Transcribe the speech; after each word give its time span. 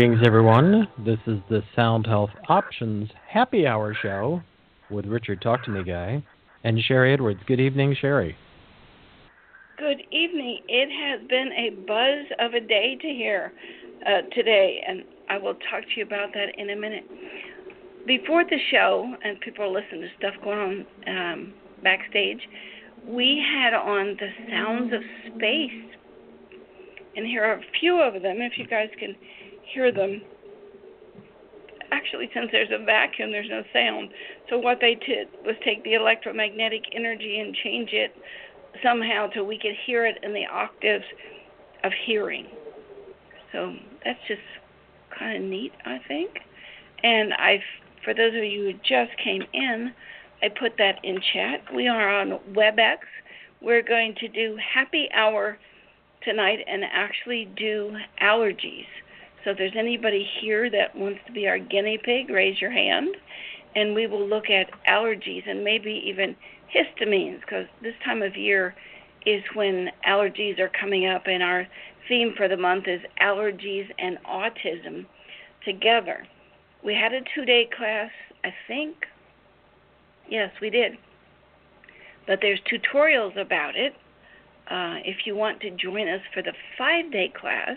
Greetings, 0.00 0.26
everyone. 0.26 0.88
This 1.04 1.18
is 1.26 1.40
the 1.50 1.62
Sound 1.76 2.06
Health 2.06 2.30
Options 2.48 3.10
Happy 3.28 3.66
Hour 3.66 3.94
Show 4.00 4.40
with 4.90 5.04
Richard 5.04 5.42
Talk 5.42 5.62
to 5.64 5.70
Me 5.70 5.84
Guy 5.84 6.24
and 6.64 6.78
Sharry 6.78 7.12
Edwards. 7.12 7.40
Good 7.46 7.60
evening, 7.60 7.94
Sharry. 8.02 8.34
Good 9.76 10.00
evening. 10.10 10.60
It 10.68 10.88
has 10.88 11.28
been 11.28 11.50
a 11.52 11.86
buzz 11.86 12.34
of 12.38 12.54
a 12.54 12.66
day 12.66 12.96
to 12.98 13.08
hear 13.08 13.52
uh, 14.06 14.22
today, 14.34 14.82
and 14.88 15.04
I 15.28 15.36
will 15.36 15.52
talk 15.70 15.82
to 15.82 15.98
you 15.98 16.04
about 16.06 16.32
that 16.32 16.46
in 16.56 16.70
a 16.70 16.76
minute. 16.76 17.04
Before 18.06 18.42
the 18.42 18.56
show, 18.70 19.14
and 19.22 19.38
people 19.42 19.66
are 19.66 19.68
listening 19.68 20.00
to 20.00 20.08
stuff 20.16 20.32
going 20.42 20.86
on 21.06 21.14
um, 21.14 21.54
backstage, 21.82 22.40
we 23.06 23.44
had 23.54 23.74
on 23.74 24.16
the 24.18 24.30
sounds 24.48 24.94
of 24.94 25.02
space. 25.36 25.94
And 27.16 27.26
here 27.26 27.44
are 27.44 27.58
a 27.58 27.62
few 27.78 28.00
of 28.00 28.14
them, 28.22 28.40
if 28.40 28.56
you 28.56 28.66
guys 28.66 28.88
can 28.98 29.14
hear 29.72 29.92
them. 29.92 30.22
Actually, 31.92 32.30
since 32.32 32.48
there's 32.52 32.70
a 32.70 32.84
vacuum, 32.84 33.32
there's 33.32 33.50
no 33.50 33.62
sound. 33.72 34.10
So 34.48 34.58
what 34.58 34.78
they 34.80 34.94
did 34.94 35.28
was 35.44 35.56
take 35.64 35.82
the 35.84 35.94
electromagnetic 35.94 36.82
energy 36.94 37.40
and 37.40 37.54
change 37.54 37.90
it 37.92 38.14
somehow 38.82 39.28
so 39.34 39.42
we 39.42 39.58
could 39.58 39.74
hear 39.86 40.06
it 40.06 40.18
in 40.22 40.32
the 40.32 40.46
octaves 40.46 41.04
of 41.82 41.92
hearing. 42.06 42.46
So 43.52 43.74
that's 44.04 44.20
just 44.28 44.40
kind 45.18 45.42
of 45.42 45.50
neat, 45.50 45.72
I 45.84 45.98
think. 46.06 46.30
And 47.02 47.32
I, 47.34 47.62
for 48.04 48.14
those 48.14 48.34
of 48.34 48.44
you 48.44 48.64
who 48.64 48.72
just 48.74 49.16
came 49.22 49.42
in, 49.52 49.92
I 50.42 50.48
put 50.48 50.76
that 50.78 51.00
in 51.02 51.20
chat. 51.32 51.62
We 51.74 51.88
are 51.88 52.20
on 52.20 52.38
WebEx. 52.52 52.98
We're 53.60 53.82
going 53.82 54.14
to 54.20 54.28
do 54.28 54.56
happy 54.56 55.08
hour 55.12 55.58
tonight 56.22 56.60
and 56.66 56.82
actually 56.84 57.50
do 57.56 57.96
allergies. 58.22 58.86
So 59.44 59.50
if 59.50 59.58
there's 59.58 59.76
anybody 59.76 60.28
here 60.40 60.68
that 60.70 60.94
wants 60.94 61.20
to 61.26 61.32
be 61.32 61.48
our 61.48 61.58
guinea 61.58 61.98
pig, 61.98 62.30
raise 62.30 62.60
your 62.60 62.70
hand, 62.70 63.16
and 63.74 63.94
we 63.94 64.06
will 64.06 64.26
look 64.26 64.50
at 64.50 64.70
allergies 64.88 65.48
and 65.48 65.64
maybe 65.64 66.02
even 66.06 66.36
histamines 66.74 67.40
because 67.40 67.66
this 67.82 67.94
time 68.04 68.22
of 68.22 68.36
year 68.36 68.74
is 69.26 69.42
when 69.54 69.90
allergies 70.06 70.58
are 70.58 70.68
coming 70.68 71.06
up, 71.06 71.26
and 71.26 71.42
our 71.42 71.66
theme 72.08 72.34
for 72.36 72.48
the 72.48 72.56
month 72.56 72.88
is 72.88 73.00
allergies 73.20 73.88
and 73.98 74.18
autism 74.24 75.06
together. 75.64 76.26
We 76.82 76.94
had 76.94 77.12
a 77.12 77.20
two 77.34 77.44
day 77.44 77.68
class, 77.76 78.10
I 78.44 78.54
think. 78.66 79.06
Yes, 80.28 80.50
we 80.60 80.70
did. 80.70 80.96
But 82.26 82.38
there's 82.40 82.60
tutorials 82.60 83.38
about 83.38 83.76
it. 83.76 83.94
Uh, 84.70 84.98
if 85.04 85.26
you 85.26 85.34
want 85.34 85.60
to 85.60 85.70
join 85.70 86.08
us 86.08 86.20
for 86.32 86.42
the 86.42 86.52
five 86.78 87.10
day 87.10 87.28
class, 87.28 87.76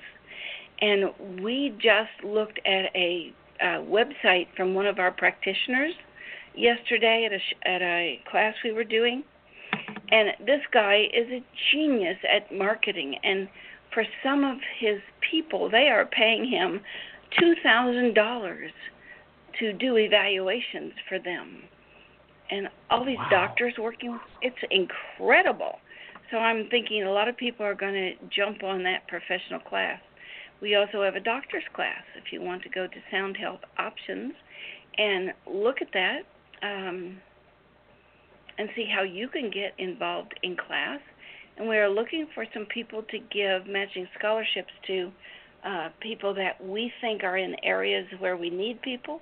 and 0.83 1.41
we 1.41 1.73
just 1.77 2.25
looked 2.25 2.59
at 2.65 2.85
a, 2.93 3.33
a 3.61 3.65
website 3.97 4.47
from 4.57 4.73
one 4.73 4.85
of 4.85 4.99
our 4.99 5.11
practitioners 5.11 5.93
yesterday 6.55 7.25
at 7.25 7.31
a 7.31 7.69
at 7.75 7.81
a 7.81 8.19
class 8.29 8.53
we 8.63 8.73
were 8.73 8.83
doing, 8.83 9.23
and 10.11 10.29
this 10.45 10.61
guy 10.73 11.05
is 11.13 11.27
a 11.31 11.41
genius 11.71 12.17
at 12.35 12.55
marketing. 12.55 13.15
And 13.23 13.47
for 13.93 14.03
some 14.23 14.43
of 14.43 14.57
his 14.79 14.99
people, 15.31 15.69
they 15.69 15.87
are 15.87 16.05
paying 16.05 16.45
him 16.45 16.81
two 17.39 17.53
thousand 17.63 18.13
dollars 18.13 18.71
to 19.59 19.71
do 19.71 19.97
evaluations 19.97 20.93
for 21.07 21.17
them, 21.17 21.63
and 22.51 22.67
all 22.89 23.05
these 23.05 23.17
wow. 23.17 23.29
doctors 23.47 23.73
working. 23.79 24.19
It's 24.41 24.63
incredible. 24.69 25.79
So 26.29 26.37
I'm 26.37 26.67
thinking 26.69 27.03
a 27.03 27.11
lot 27.11 27.27
of 27.29 27.37
people 27.37 27.65
are 27.65 27.75
going 27.75 27.93
to 27.93 28.11
jump 28.35 28.63
on 28.63 28.83
that 28.83 29.07
professional 29.07 29.59
class. 29.59 29.99
We 30.63 30.75
also 30.75 31.03
have 31.03 31.15
a 31.15 31.19
doctor's 31.19 31.65
class 31.73 32.03
if 32.15 32.31
you 32.31 32.41
want 32.41 32.63
to 32.63 32.69
go 32.69 32.87
to 32.87 32.95
Sound 33.11 33.35
Health 33.35 33.59
Options 33.77 34.31
and 34.97 35.33
look 35.45 35.81
at 35.81 35.89
that 35.91 36.21
um, 36.61 37.17
and 38.57 38.69
see 38.73 38.85
how 38.85 39.03
you 39.03 39.27
can 39.27 39.51
get 39.51 39.73
involved 39.77 40.39
in 40.41 40.55
class. 40.55 41.01
And 41.57 41.67
we 41.67 41.75
are 41.75 41.89
looking 41.89 42.27
for 42.33 42.45
some 42.53 42.65
people 42.65 43.03
to 43.11 43.19
give 43.19 43.67
matching 43.67 44.07
scholarships 44.17 44.71
to 44.87 45.11
uh, 45.65 45.89
people 45.99 46.33
that 46.35 46.65
we 46.65 46.93
think 47.01 47.25
are 47.25 47.35
in 47.35 47.57
areas 47.61 48.07
where 48.19 48.37
we 48.37 48.49
need 48.49 48.81
people. 48.81 49.19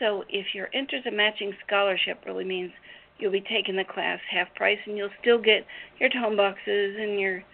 So 0.00 0.24
if 0.28 0.46
you're 0.54 0.70
interested, 0.74 1.14
matching 1.14 1.52
scholarship 1.64 2.24
really 2.26 2.44
means 2.44 2.72
you'll 3.20 3.30
be 3.30 3.42
taking 3.42 3.76
the 3.76 3.84
class 3.84 4.18
half 4.28 4.52
price 4.56 4.80
and 4.86 4.96
you'll 4.96 5.10
still 5.20 5.38
get 5.38 5.64
your 6.00 6.08
tone 6.08 6.36
boxes 6.36 6.96
and 6.98 7.20
your 7.20 7.44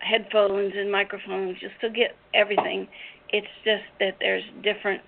headphones 0.00 0.72
and 0.76 0.90
microphones. 0.90 1.56
You'll 1.60 1.70
still 1.78 1.92
get 1.92 2.16
everything. 2.34 2.88
It's 3.30 3.46
just 3.64 3.84
that 4.00 4.16
there's 4.20 4.44
different 4.62 5.02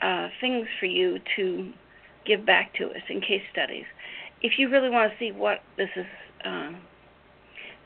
uh, 0.00 0.28
things 0.40 0.66
for 0.78 0.86
you 0.86 1.18
to 1.36 1.72
give 2.26 2.44
back 2.46 2.74
to 2.74 2.86
us 2.86 3.02
in 3.08 3.20
case 3.20 3.42
studies. 3.52 3.84
If 4.42 4.58
you 4.58 4.68
really 4.68 4.90
want 4.90 5.10
to 5.12 5.18
see 5.18 5.32
what 5.32 5.58
this 5.76 5.88
is 5.96 6.06
uh, 6.44 6.70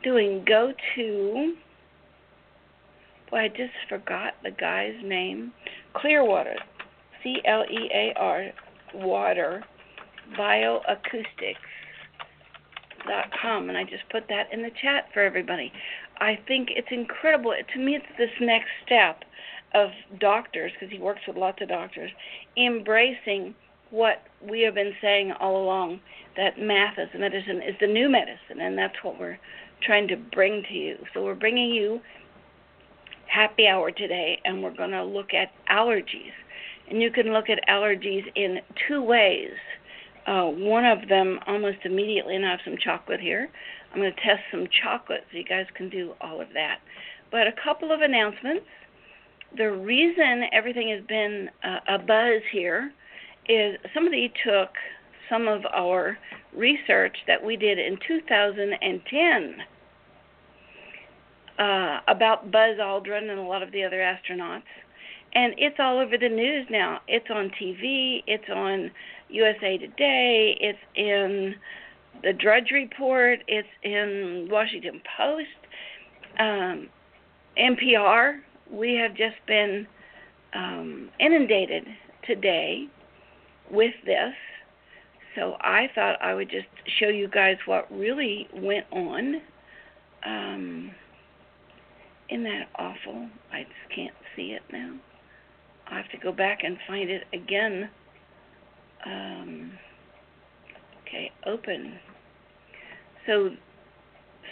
doing, 0.03 0.45
go 0.47 0.73
to. 0.97 1.55
Boy, 3.31 3.39
I 3.39 3.49
just 3.49 3.73
forgot 3.89 4.35
the 4.43 4.51
guy's 4.51 4.97
name. 5.03 5.53
Clearwater, 5.95 6.57
C 7.23 7.37
L 7.47 7.65
E 7.71 7.91
A 7.95 8.13
R, 8.19 8.51
water, 8.95 9.65
bioacoustics 10.39 11.57
dot 13.09 13.31
com, 13.41 13.69
and 13.69 13.79
I 13.79 13.85
just 13.85 14.09
put 14.11 14.29
that 14.29 14.53
in 14.53 14.63
the 14.63 14.71
chat 14.83 15.07
for 15.15 15.21
everybody. 15.23 15.73
I 16.19 16.39
think 16.47 16.71
it's 16.71 16.89
incredible. 16.91 17.55
To 17.73 17.79
me, 17.79 17.97
it's 17.97 18.07
this 18.19 18.31
next 18.41 18.69
step 18.85 19.25
of 19.75 19.91
doctors, 20.19 20.73
because 20.73 20.93
he 20.93 20.99
works 20.99 21.23
with 21.27 21.37
lots 21.37 21.61
of 21.63 21.69
doctors, 21.69 22.11
embracing 22.57 23.55
what 23.91 24.23
we 24.43 24.63
have 24.63 24.75
been 24.75 24.95
saying 25.01 25.33
all 25.33 25.63
along 25.63 26.01
that 26.37 26.59
math 26.59 26.99
as 26.99 27.09
medicine 27.19 27.61
is 27.63 27.75
the 27.81 27.87
new 27.87 28.09
medicine, 28.09 28.61
and 28.61 28.77
that's 28.77 28.97
what 29.03 29.19
we're 29.19 29.39
trying 29.83 30.09
to 30.09 30.17
bring 30.17 30.63
to 30.69 30.75
you. 30.75 30.97
So 31.13 31.25
we're 31.25 31.35
bringing 31.35 31.71
you 31.71 32.01
happy 33.27 33.67
hour 33.67 33.91
today, 33.91 34.41
and 34.45 34.63
we're 34.63 34.75
going 34.75 34.91
to 34.91 35.05
look 35.05 35.35
at 35.35 35.53
allergies. 35.71 36.33
And 36.89 37.01
you 37.01 37.11
can 37.11 37.33
look 37.33 37.49
at 37.49 37.61
allergies 37.69 38.25
in 38.35 38.61
two 38.87 39.03
ways. 39.03 39.53
Uh, 40.27 40.45
one 40.45 40.85
of 40.85 41.09
them 41.09 41.41
almost 41.47 41.79
immediately, 41.85 42.37
and 42.37 42.47
I 42.47 42.51
have 42.51 42.61
some 42.65 42.77
chocolate 42.77 43.21
here. 43.21 43.51
I'm 43.93 44.01
going 44.01 44.13
to 44.13 44.21
test 44.21 44.43
some 44.51 44.67
chocolate 44.83 45.25
so 45.31 45.39
you 45.39 45.45
guys 45.45 45.67
can 45.75 45.89
do 45.89 46.13
all 46.21 46.41
of 46.41 46.49
that. 46.55 46.79
But 47.31 47.47
a 47.47 47.53
couple 47.53 47.93
of 47.93 48.01
announcements. 48.01 48.67
The 49.57 49.71
reason 49.71 50.45
everything 50.53 50.89
has 50.89 51.05
been 51.07 51.51
uh, 51.63 51.81
a 51.89 51.99
buzz 51.99 52.41
here 52.51 52.93
is 53.49 53.77
somebody 53.93 54.33
took 54.47 54.71
some 55.29 55.47
of 55.47 55.65
our 55.75 56.17
research 56.55 57.17
that 57.27 57.43
we 57.43 57.57
did 57.57 57.79
in 57.79 57.99
2010 58.07 59.57
uh, 61.59 62.01
about 62.09 62.51
Buzz 62.51 62.79
Aldrin 62.79 63.31
and 63.31 63.39
a 63.39 63.43
lot 63.43 63.63
of 63.63 63.73
the 63.73 63.85
other 63.85 63.99
astronauts. 63.99 64.63
And 65.35 65.55
it's 65.57 65.77
all 65.79 65.99
over 65.99 66.19
the 66.19 66.29
news 66.29 66.67
now. 66.71 67.01
It's 67.09 67.31
on 67.31 67.51
TV, 67.61 68.23
it's 68.27 68.49
on 68.55 68.91
USA 69.29 69.79
Today, 69.79 70.57
it's 70.61 70.79
in 70.95 71.55
the 72.23 72.33
Drudge 72.33 72.71
Report, 72.73 73.41
it's 73.49 73.69
in 73.83 74.49
Washington 74.51 75.01
Post, 75.17 75.49
um, 76.39 76.89
NPR. 77.59 78.41
We 78.71 78.95
have 78.95 79.15
just 79.15 79.37
been 79.47 79.87
um, 80.55 81.11
inundated 81.19 81.85
today 82.27 82.87
with 83.71 83.95
this. 84.07 84.35
So 85.35 85.57
I 85.61 85.89
thought 85.95 86.21
I 86.23 86.35
would 86.35 86.51
just 86.51 86.67
show 87.01 87.09
you 87.09 87.29
guys 87.29 87.57
what 87.67 87.91
really 87.91 88.49
went 88.55 88.87
on. 88.93 89.41
Um, 90.25 90.91
isn't 92.31 92.45
that 92.45 92.69
awful? 92.77 93.29
I 93.53 93.63
just 93.63 93.95
can't 93.95 94.15
see 94.37 94.53
it 94.53 94.63
now. 94.73 94.95
I 95.91 95.97
have 95.97 96.11
to 96.11 96.19
go 96.19 96.33
back 96.33 96.61
and 96.63 96.79
find 96.87 97.11
it 97.11 97.25
again. 97.33 97.91
Um, 99.05 99.73
okay, 101.03 101.33
open. 101.47 101.99
So 103.27 103.47
it's 103.47 103.57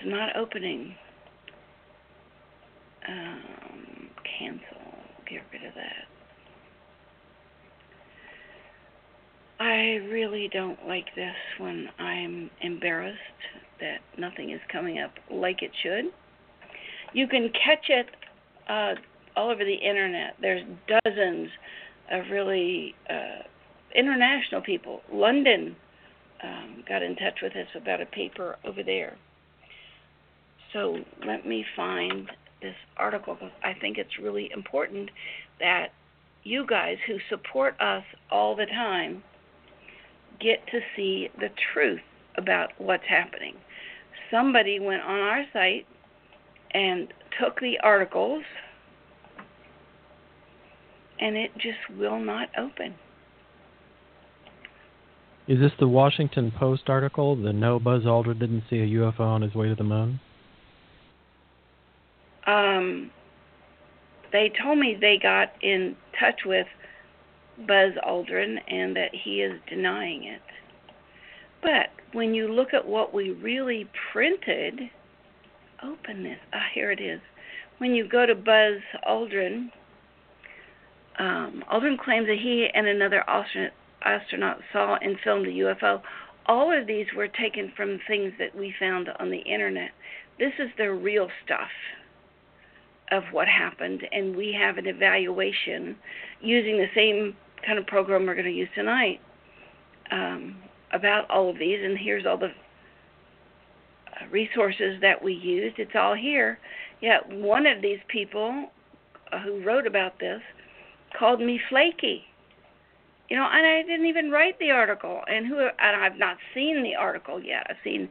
not 0.06 0.37
opening. 0.37 0.94
Um, 3.08 4.11
cancel. 4.38 4.62
Get 5.28 5.43
rid 5.52 5.64
of 5.64 5.75
that. 5.75 6.06
I 9.61 10.00
really 10.11 10.49
don't 10.52 10.87
like 10.88 11.06
this 11.14 11.34
when 11.58 11.88
I'm 11.99 12.50
embarrassed 12.62 13.19
that 13.81 13.99
nothing 14.19 14.50
is 14.50 14.61
coming 14.72 14.99
up 14.99 15.12
like 15.31 15.62
it 15.62 15.70
should. 15.82 16.06
You 17.12 17.26
can 17.26 17.50
catch 17.50 17.87
it 17.88 18.06
uh, 18.69 18.94
all 19.37 19.50
over 19.50 19.64
the 19.64 19.75
internet. 19.75 20.37
There's 20.40 20.62
dozens 21.05 21.49
of 22.11 22.25
really 22.31 22.94
uh, 23.08 23.43
international 23.94 24.62
people. 24.62 25.02
London 25.12 25.76
um, 26.42 26.84
got 26.88 27.02
in 27.02 27.16
touch 27.16 27.40
with 27.42 27.52
us 27.52 27.69
about 27.75 28.00
a 28.00 28.06
paper 28.06 28.56
over 28.64 28.82
there. 28.82 29.16
So 30.72 30.98
let 31.26 31.46
me 31.46 31.64
find 31.76 32.31
this 32.62 32.75
article 32.96 33.34
because 33.34 33.52
I 33.64 33.75
think 33.75 33.98
it's 33.98 34.19
really 34.20 34.50
important 34.52 35.10
that 35.58 35.88
you 36.44 36.66
guys 36.66 36.96
who 37.06 37.19
support 37.28 37.75
us 37.81 38.04
all 38.31 38.56
the 38.56 38.66
time 38.66 39.22
get 40.40 40.66
to 40.69 40.81
see 40.96 41.28
the 41.38 41.48
truth 41.72 42.00
about 42.37 42.70
what's 42.78 43.04
happening. 43.08 43.54
Somebody 44.31 44.78
went 44.78 45.02
on 45.02 45.20
our 45.20 45.44
site 45.52 45.86
and 46.72 47.12
took 47.40 47.60
the 47.60 47.78
articles, 47.82 48.43
and 51.19 51.36
it 51.36 51.50
just 51.56 51.98
will 51.98 52.20
not 52.20 52.48
open. 52.56 52.94
Is 55.50 55.58
this 55.58 55.73
the 55.81 55.88
Washington 55.88 56.52
Post 56.56 56.85
article? 56.87 57.35
The 57.35 57.52
no 57.52 57.81
Buzz 57.81 58.05
Aldrin 58.05 58.38
didn't 58.38 58.62
see 58.70 58.76
a 58.76 58.87
UFO 58.87 59.23
on 59.23 59.43
his 59.43 59.52
way 59.52 59.69
to 59.69 59.75
the 59.75 59.82
moon? 59.82 60.20
Um, 62.47 63.11
they 64.31 64.52
told 64.62 64.79
me 64.79 64.97
they 65.00 65.19
got 65.20 65.49
in 65.61 65.97
touch 66.20 66.43
with 66.47 66.69
Buzz 67.67 67.94
Aldrin 68.06 68.58
and 68.69 68.94
that 68.94 69.11
he 69.12 69.43
is 69.43 69.58
denying 69.69 70.23
it. 70.23 70.41
But 71.62 71.88
when 72.12 72.32
you 72.32 72.46
look 72.46 72.73
at 72.73 72.87
what 72.87 73.12
we 73.12 73.31
really 73.31 73.88
printed, 74.12 74.82
open 75.82 76.23
this. 76.23 76.38
Ah, 76.53 76.69
here 76.73 76.93
it 76.93 77.00
is. 77.00 77.20
When 77.79 77.96
you 77.96 78.06
go 78.06 78.25
to 78.25 78.37
Buzz 78.37 78.81
Aldrin, 79.05 79.73
um, 81.19 81.64
Aldrin 81.73 81.99
claims 81.99 82.29
that 82.29 82.38
he 82.41 82.69
and 82.73 82.87
another 82.87 83.25
astronaut 84.02 84.58
saw 84.73 84.97
and 84.97 85.17
filmed 85.23 85.47
a 85.47 85.50
UFO. 85.50 86.02
All 86.47 86.76
of 86.76 86.87
these 86.87 87.06
were 87.17 87.29
taken 87.29 87.73
from 87.76 88.00
things 88.08 88.32
that 88.38 88.56
we 88.56 88.75
found 88.79 89.08
on 89.19 89.31
the 89.31 89.38
internet. 89.38 89.91
This 90.38 90.52
is 90.58 90.70
the 90.79 90.93
real 90.93 91.29
stuff 91.44 91.69
of 93.11 93.25
what 93.32 93.49
happened, 93.49 94.02
and 94.12 94.37
we 94.37 94.56
have 94.58 94.79
an 94.79 94.87
evaluation 94.87 95.97
using 96.41 96.79
the 96.79 96.87
same 96.94 97.37
kind 97.67 97.79
of 97.79 97.87
program 97.87 98.26
we're 98.26 98.35
going 98.35 98.47
to 98.47 98.52
use 98.52 98.69
tonight 98.75 99.20
um, 100.11 100.56
about 100.93 101.29
all 101.31 101.50
of 101.50 101.58
these. 101.58 101.79
And 101.82 101.99
here's 101.99 102.25
all 102.26 102.38
the 102.38 102.46
uh, 102.46 104.26
resources 104.31 105.00
that 105.00 105.23
we 105.23 105.35
used. 105.35 105.79
It's 105.79 105.94
all 105.94 106.14
here. 106.14 106.58
Yet 107.00 107.29
one 107.29 107.67
of 107.67 107.82
these 107.82 107.99
people 108.08 108.70
uh, 109.32 109.41
who 109.41 109.62
wrote 109.62 109.87
about 109.87 110.19
this 110.19 110.41
called 111.19 111.41
me 111.41 111.61
flaky. 111.69 112.25
You 113.31 113.37
know, 113.37 113.49
and 113.50 113.65
I 113.65 113.82
didn't 113.82 114.06
even 114.06 114.31
write 114.31 114.59
the 114.59 114.73
article, 114.73 115.21
and 115.29 115.47
who 115.47 115.59
and 115.61 115.97
I've 115.97 116.19
not 116.19 116.37
seen 116.53 116.82
the 116.82 116.97
article 116.97 117.41
yet. 117.41 117.65
I've 117.71 117.77
seen 117.85 118.09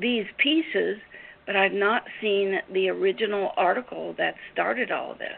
these 0.00 0.24
pieces, 0.38 0.98
but 1.46 1.56
I've 1.56 1.72
not 1.72 2.04
seen 2.20 2.60
the 2.72 2.88
original 2.88 3.52
article 3.56 4.14
that 4.16 4.34
started 4.52 4.90
all 4.90 5.14
this. 5.14 5.36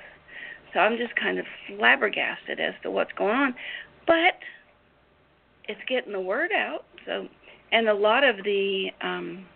So 0.72 0.80
I'm 0.80 0.96
just 0.96 1.16
kind 1.16 1.38
of 1.38 1.46
flabbergasted 1.66 2.60
as 2.60 2.74
to 2.82 2.90
what's 2.90 3.12
going 3.12 3.34
on. 3.34 3.54
But 4.06 4.38
it's 5.68 5.80
getting 5.88 6.12
the 6.12 6.20
word 6.20 6.52
out. 6.52 6.84
So, 7.06 7.28
and 7.72 7.88
a 7.88 7.94
lot 7.94 8.22
of 8.22 8.44
the 8.44 8.90
um, 9.00 9.46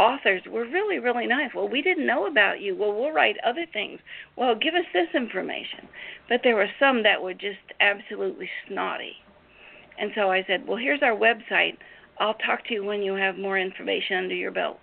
authors 0.00 0.40
were 0.50 0.64
really, 0.64 0.98
really 0.98 1.26
nice. 1.26 1.50
Well, 1.54 1.68
we 1.68 1.82
didn't 1.82 2.06
know 2.06 2.26
about 2.26 2.62
you. 2.62 2.74
Well, 2.74 2.94
we'll 2.94 3.12
write 3.12 3.36
other 3.46 3.66
things. 3.70 4.00
Well, 4.34 4.54
give 4.54 4.74
us 4.74 4.86
this 4.94 5.08
information. 5.14 5.88
But 6.28 6.40
there 6.42 6.56
were 6.56 6.70
some 6.80 7.02
that 7.02 7.22
were 7.22 7.34
just 7.34 7.58
absolutely 7.80 8.48
snotty. 8.66 9.12
And 9.98 10.10
so 10.14 10.30
I 10.30 10.42
said, 10.46 10.66
well, 10.66 10.78
here's 10.78 11.02
our 11.02 11.14
website. 11.14 11.76
I'll 12.18 12.34
talk 12.34 12.66
to 12.68 12.74
you 12.74 12.82
when 12.82 13.02
you 13.02 13.14
have 13.14 13.36
more 13.36 13.58
information 13.58 14.16
under 14.16 14.34
your 14.34 14.50
belt. 14.50 14.78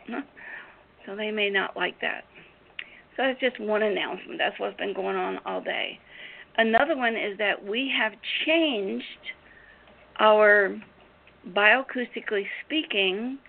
so 1.06 1.16
they 1.16 1.32
may 1.32 1.50
not 1.50 1.76
like 1.76 2.00
that. 2.02 2.24
So 3.16 3.24
that's 3.24 3.40
just 3.40 3.60
one 3.60 3.82
announcement. 3.82 4.38
That's 4.38 4.60
what's 4.60 4.78
been 4.78 4.94
going 4.94 5.16
on 5.16 5.40
all 5.46 5.62
day. 5.62 6.00
Another 6.58 6.96
one 6.96 7.16
is 7.16 7.40
that 7.40 7.66
we 7.66 7.92
have 8.00 8.14
changed 8.46 9.04
our 10.20 10.80
bioacoustically 11.50 12.46
speaking 12.66 13.40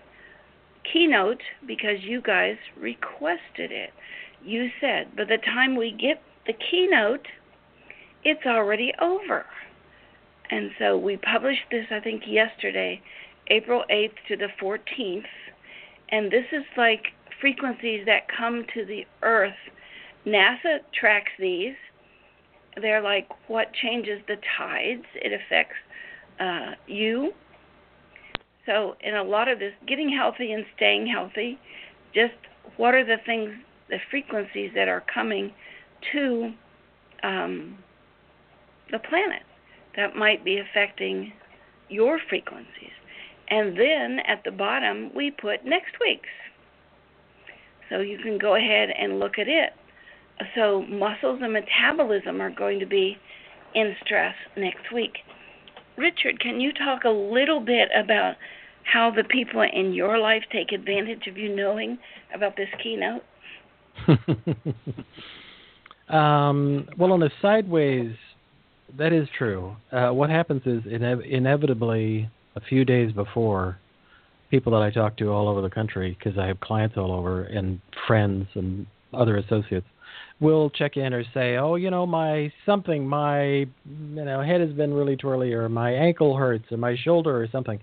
keynote 0.91 1.41
because 1.65 2.01
you 2.01 2.21
guys 2.21 2.57
requested 2.79 3.71
it. 3.71 3.91
You 4.43 4.69
said 4.79 5.15
by 5.15 5.25
the 5.25 5.37
time 5.37 5.75
we 5.75 5.91
get 5.91 6.21
the 6.47 6.53
keynote, 6.53 7.27
it's 8.23 8.45
already 8.45 8.93
over. 9.01 9.45
And 10.49 10.71
so 10.79 10.97
we 10.97 11.17
published 11.17 11.69
this, 11.71 11.85
I 11.91 11.99
think, 11.99 12.23
yesterday, 12.27 13.01
April 13.47 13.83
8th 13.91 14.15
to 14.29 14.35
the 14.35 14.47
14th. 14.61 15.25
And 16.09 16.31
this 16.31 16.45
is 16.51 16.63
like 16.75 17.07
frequencies 17.39 18.05
that 18.05 18.27
come 18.35 18.65
to 18.73 18.85
the 18.85 19.05
Earth. 19.21 19.53
NASA 20.25 20.79
tracks 20.99 21.31
these. 21.39 21.75
They're 22.81 23.01
like 23.01 23.27
what 23.47 23.73
changes 23.73 24.21
the 24.27 24.37
tides. 24.57 25.05
It 25.15 25.33
affects 25.33 25.75
uh, 26.39 26.75
you. 26.87 27.33
So, 28.69 28.95
in 29.01 29.15
a 29.15 29.23
lot 29.23 29.47
of 29.47 29.57
this, 29.57 29.73
getting 29.87 30.15
healthy 30.15 30.51
and 30.51 30.63
staying 30.75 31.07
healthy, 31.07 31.57
just 32.13 32.35
what 32.77 32.93
are 32.93 33.03
the 33.03 33.17
things, 33.25 33.51
the 33.89 33.97
frequencies 34.11 34.69
that 34.75 34.87
are 34.87 35.03
coming 35.11 35.51
to 36.13 36.53
um, 37.23 37.79
the 38.91 38.99
planet 38.99 39.41
that 39.95 40.15
might 40.15 40.45
be 40.45 40.59
affecting 40.59 41.33
your 41.89 42.19
frequencies. 42.29 42.93
And 43.49 43.75
then 43.75 44.19
at 44.27 44.43
the 44.43 44.51
bottom, 44.51 45.09
we 45.15 45.31
put 45.31 45.65
next 45.65 45.95
week's. 45.99 46.29
So 47.89 48.01
you 48.01 48.19
can 48.19 48.37
go 48.37 48.53
ahead 48.53 48.89
and 48.91 49.19
look 49.19 49.39
at 49.39 49.47
it. 49.47 49.73
So 50.53 50.83
muscles 50.83 51.39
and 51.41 51.53
metabolism 51.53 52.39
are 52.39 52.51
going 52.51 52.79
to 52.79 52.85
be 52.85 53.17
in 53.73 53.95
stress 54.05 54.35
next 54.55 54.93
week. 54.93 55.17
Richard, 55.99 56.39
can 56.39 56.61
you 56.61 56.71
talk 56.71 57.03
a 57.03 57.09
little 57.09 57.59
bit 57.59 57.89
about 57.93 58.35
how 58.83 59.11
the 59.11 59.25
people 59.25 59.61
in 59.61 59.93
your 59.93 60.17
life 60.17 60.43
take 60.51 60.71
advantage 60.71 61.27
of 61.27 61.37
you 61.37 61.53
knowing 61.53 61.99
about 62.33 62.55
this 62.55 62.69
keynote? 62.81 63.21
um, 66.09 66.87
well, 66.97 67.11
on 67.11 67.21
a 67.21 67.29
sideways, 67.41 68.15
that 68.97 69.11
is 69.11 69.27
true. 69.37 69.75
Uh, 69.91 70.11
what 70.11 70.29
happens 70.29 70.61
is 70.65 70.81
inev- 70.83 71.29
inevitably 71.29 72.29
a 72.55 72.61
few 72.61 72.85
days 72.85 73.11
before 73.11 73.77
people 74.49 74.71
that 74.71 74.81
I 74.81 74.89
talk 74.89 75.17
to 75.17 75.31
all 75.31 75.49
over 75.49 75.61
the 75.61 75.69
country 75.69 76.17
because 76.17 76.39
I 76.39 76.47
have 76.47 76.61
clients 76.61 76.95
all 76.97 77.11
over 77.11 77.43
and 77.43 77.81
friends 78.07 78.47
and 78.55 78.87
other 79.13 79.37
associates 79.37 79.85
will 80.39 80.69
check 80.69 80.97
in 80.97 81.13
or 81.13 81.23
say, 81.33 81.57
"Oh, 81.57 81.75
you 81.75 81.89
know, 81.89 82.05
my 82.05 82.51
something, 82.65 83.07
my 83.07 83.43
you 83.43 83.67
know 83.85 84.41
head 84.41 84.61
has 84.61 84.71
been 84.71 84.93
really 84.93 85.15
twirly, 85.15 85.53
or 85.53 85.69
my 85.69 85.91
ankle 85.91 86.35
hurts, 86.35 86.71
or 86.71 86.77
my 86.77 86.95
shoulder, 86.95 87.41
or 87.41 87.47
something." 87.51 87.79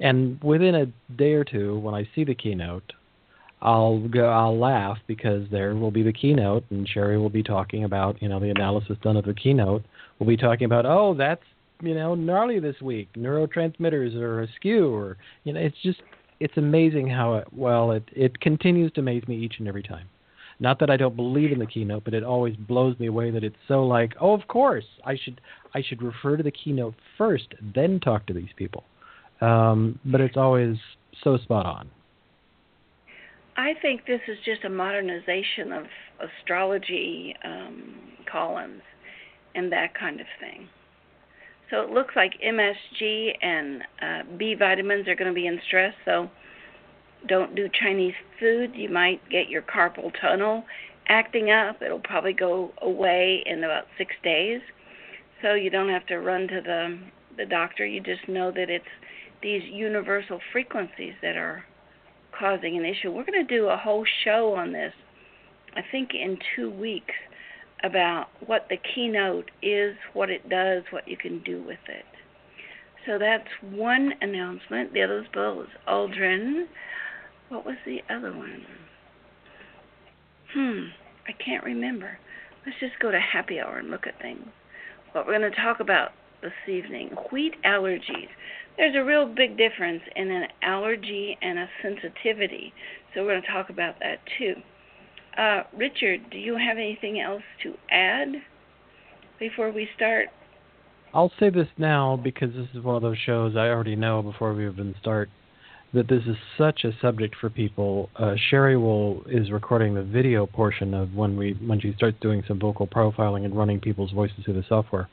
And 0.00 0.42
within 0.42 0.74
a 0.74 0.86
day 1.16 1.34
or 1.34 1.44
two, 1.44 1.78
when 1.78 1.94
I 1.94 2.08
see 2.14 2.24
the 2.24 2.34
keynote, 2.34 2.92
I'll 3.62 4.08
go, 4.08 4.28
I'll 4.28 4.58
laugh 4.58 4.98
because 5.06 5.48
there 5.50 5.74
will 5.74 5.92
be 5.92 6.02
the 6.02 6.12
keynote, 6.12 6.64
and 6.70 6.88
Sharry 6.88 7.18
will 7.20 7.30
be 7.30 7.42
talking 7.42 7.84
about 7.84 8.20
you 8.20 8.28
know 8.28 8.40
the 8.40 8.50
analysis 8.50 8.96
done 9.02 9.16
of 9.16 9.24
the 9.24 9.34
keynote. 9.34 9.84
We'll 10.18 10.28
be 10.28 10.36
talking 10.36 10.64
about, 10.66 10.86
oh, 10.86 11.14
that's 11.14 11.42
you 11.82 11.94
know 11.94 12.14
gnarly 12.14 12.60
this 12.60 12.80
week 12.80 13.08
neurotransmitters 13.16 14.14
are 14.14 14.42
askew 14.42 14.94
or 14.94 15.16
you 15.44 15.52
know 15.52 15.60
it's 15.60 15.76
just 15.82 16.00
it's 16.40 16.56
amazing 16.56 17.08
how 17.08 17.34
it 17.34 17.46
well 17.52 17.92
it 17.92 18.04
it 18.12 18.38
continues 18.40 18.92
to 18.92 19.00
amaze 19.00 19.26
me 19.26 19.36
each 19.36 19.54
and 19.58 19.68
every 19.68 19.82
time 19.82 20.06
not 20.64 20.80
that 20.80 20.90
i 20.90 20.96
don't 20.96 21.14
believe 21.14 21.52
in 21.52 21.58
the 21.58 21.66
keynote 21.66 22.02
but 22.04 22.14
it 22.14 22.24
always 22.24 22.56
blows 22.56 22.98
me 22.98 23.06
away 23.06 23.30
that 23.30 23.44
it's 23.44 23.62
so 23.68 23.86
like 23.86 24.12
oh 24.20 24.32
of 24.32 24.48
course 24.48 24.84
i 25.04 25.14
should 25.22 25.40
i 25.74 25.82
should 25.82 26.02
refer 26.02 26.36
to 26.36 26.42
the 26.42 26.50
keynote 26.50 26.94
first 27.18 27.48
then 27.74 28.00
talk 28.00 28.26
to 28.26 28.32
these 28.32 28.52
people 28.56 28.82
um, 29.40 29.98
but 30.06 30.20
it's 30.20 30.36
always 30.36 30.76
so 31.22 31.36
spot 31.36 31.66
on 31.66 31.90
i 33.56 33.74
think 33.82 34.06
this 34.06 34.20
is 34.26 34.38
just 34.44 34.64
a 34.64 34.70
modernization 34.70 35.70
of 35.70 35.84
astrology 36.40 37.36
um, 37.44 37.94
columns 38.30 38.82
and 39.54 39.70
that 39.70 39.94
kind 39.94 40.18
of 40.18 40.26
thing 40.40 40.66
so 41.70 41.80
it 41.80 41.90
looks 41.90 42.14
like 42.14 42.32
MSG 42.44 43.30
and 43.42 43.82
uh, 44.00 44.36
B 44.38 44.54
vitamins 44.56 45.08
are 45.08 45.16
going 45.16 45.30
to 45.30 45.34
be 45.34 45.46
in 45.46 45.58
stress. 45.66 45.94
So 46.04 46.30
don't 47.26 47.54
do 47.54 47.68
Chinese 47.68 48.14
food. 48.38 48.72
You 48.74 48.88
might 48.88 49.20
get 49.30 49.48
your 49.48 49.62
carpal 49.62 50.12
tunnel 50.20 50.64
acting 51.08 51.50
up. 51.50 51.82
It'll 51.82 51.98
probably 51.98 52.32
go 52.32 52.72
away 52.80 53.42
in 53.46 53.62
about 53.64 53.84
six 53.98 54.12
days. 54.22 54.60
So 55.42 55.54
you 55.54 55.70
don't 55.70 55.90
have 55.90 56.06
to 56.06 56.18
run 56.18 56.48
to 56.48 56.60
the 56.60 56.98
the 57.36 57.44
doctor. 57.44 57.84
You 57.84 58.00
just 58.00 58.28
know 58.28 58.50
that 58.52 58.70
it's 58.70 58.84
these 59.42 59.62
universal 59.64 60.40
frequencies 60.52 61.14
that 61.20 61.36
are 61.36 61.64
causing 62.38 62.76
an 62.76 62.84
issue. 62.84 63.10
We're 63.10 63.24
going 63.24 63.46
to 63.46 63.56
do 63.56 63.66
a 63.66 63.76
whole 63.76 64.04
show 64.24 64.54
on 64.54 64.72
this. 64.72 64.92
I 65.76 65.82
think 65.90 66.10
in 66.14 66.38
two 66.54 66.70
weeks 66.70 67.14
about 67.82 68.28
what 68.46 68.66
the 68.70 68.78
keynote 68.94 69.50
is, 69.62 69.96
what 70.12 70.30
it 70.30 70.48
does, 70.48 70.84
what 70.90 71.06
you 71.06 71.16
can 71.16 71.42
do 71.42 71.62
with 71.62 71.78
it. 71.88 72.04
So 73.06 73.18
that's 73.18 73.48
one 73.60 74.14
announcement. 74.22 74.94
The 74.94 75.02
other 75.02 75.20
is 75.20 75.68
Aldrin. 75.86 76.64
What 77.48 77.64
was 77.64 77.76
the 77.86 78.00
other 78.10 78.36
one? 78.36 78.64
Hmm, 80.52 80.86
I 81.26 81.32
can't 81.32 81.64
remember. 81.64 82.18
let's 82.64 82.78
just 82.80 82.98
go 83.00 83.10
to 83.10 83.20
happy 83.20 83.60
hour 83.60 83.78
and 83.78 83.90
look 83.90 84.06
at 84.06 84.20
things. 84.20 84.46
What 85.12 85.26
we're 85.26 85.38
going 85.38 85.50
to 85.50 85.60
talk 85.60 85.80
about 85.80 86.12
this 86.42 86.52
evening 86.68 87.10
wheat 87.32 87.54
allergies. 87.64 88.28
There's 88.76 88.94
a 88.96 89.04
real 89.04 89.26
big 89.26 89.56
difference 89.56 90.02
in 90.16 90.30
an 90.30 90.48
allergy 90.62 91.38
and 91.40 91.58
a 91.58 91.68
sensitivity, 91.80 92.72
so 93.14 93.22
we're 93.22 93.32
going 93.32 93.42
to 93.42 93.48
talk 93.48 93.70
about 93.70 93.96
that 94.00 94.18
too. 94.38 94.54
Uh, 95.38 95.62
Richard, 95.76 96.30
do 96.30 96.38
you 96.38 96.56
have 96.56 96.76
anything 96.76 97.20
else 97.20 97.42
to 97.62 97.74
add 97.90 98.28
before 99.38 99.72
we 99.72 99.88
start? 99.96 100.26
I'll 101.12 101.32
say 101.38 101.50
this 101.50 101.68
now 101.78 102.20
because 102.22 102.52
this 102.54 102.66
is 102.74 102.82
one 102.82 102.96
of 102.96 103.02
those 103.02 103.18
shows 103.18 103.56
I 103.56 103.68
already 103.68 103.96
know 103.96 104.22
before 104.22 104.52
we 104.52 104.66
even 104.66 104.94
start 105.00 105.30
that 105.94 106.08
this 106.08 106.22
is 106.26 106.36
such 106.58 106.84
a 106.84 106.90
subject 107.00 107.36
for 107.40 107.48
people. 107.48 108.10
Uh, 108.16 108.34
Sharry 108.50 108.80
will 108.80 109.22
is 109.26 109.52
recording 109.52 109.94
the 109.94 110.02
video 110.02 110.44
portion 110.44 110.92
of 110.92 111.14
when 111.14 111.36
we 111.36 111.52
when 111.64 111.80
she 111.80 111.92
starts 111.96 112.16
doing 112.20 112.42
some 112.48 112.58
vocal 112.58 112.86
profiling 112.86 113.44
and 113.44 113.56
running 113.56 113.80
people's 113.80 114.10
voices 114.10 114.36
through 114.44 114.54
the 114.54 114.64
software. 114.68 115.08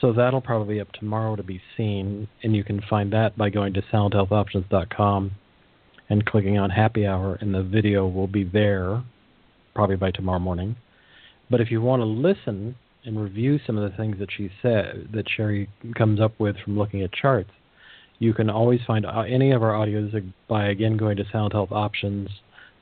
So 0.00 0.12
that'll 0.12 0.40
probably 0.40 0.76
be 0.76 0.80
up 0.80 0.92
tomorrow 0.92 1.36
to 1.36 1.42
be 1.42 1.60
seen, 1.76 2.28
and 2.42 2.54
you 2.54 2.62
can 2.62 2.80
find 2.88 3.12
that 3.12 3.36
by 3.36 3.50
going 3.50 3.74
to 3.74 3.82
soundhealthoptions.com 3.92 5.32
and 6.08 6.26
clicking 6.26 6.58
on 6.58 6.70
Happy 6.70 7.06
Hour, 7.06 7.36
and 7.40 7.54
the 7.54 7.62
video 7.62 8.06
will 8.06 8.28
be 8.28 8.44
there 8.44 9.02
probably 9.74 9.96
by 9.96 10.10
tomorrow 10.10 10.38
morning. 10.38 10.76
But 11.50 11.60
if 11.60 11.70
you 11.70 11.80
want 11.80 12.00
to 12.00 12.06
listen 12.06 12.76
and 13.04 13.20
review 13.20 13.58
some 13.66 13.78
of 13.78 13.90
the 13.90 13.96
things 13.96 14.18
that 14.18 14.28
she 14.36 14.50
said 14.62 15.08
that 15.12 15.26
Sharry 15.26 15.68
comes 15.96 16.20
up 16.20 16.38
with 16.38 16.56
from 16.64 16.78
looking 16.78 17.02
at 17.02 17.12
charts, 17.12 17.50
you 18.18 18.34
can 18.34 18.50
always 18.50 18.80
find 18.86 19.06
any 19.06 19.52
of 19.52 19.62
our 19.62 19.72
audios 19.72 20.32
by 20.48 20.68
again 20.68 20.96
going 20.96 21.16
to 21.16 21.24
Sound 21.32 21.52
Health 21.52 21.70
Options, 21.72 22.28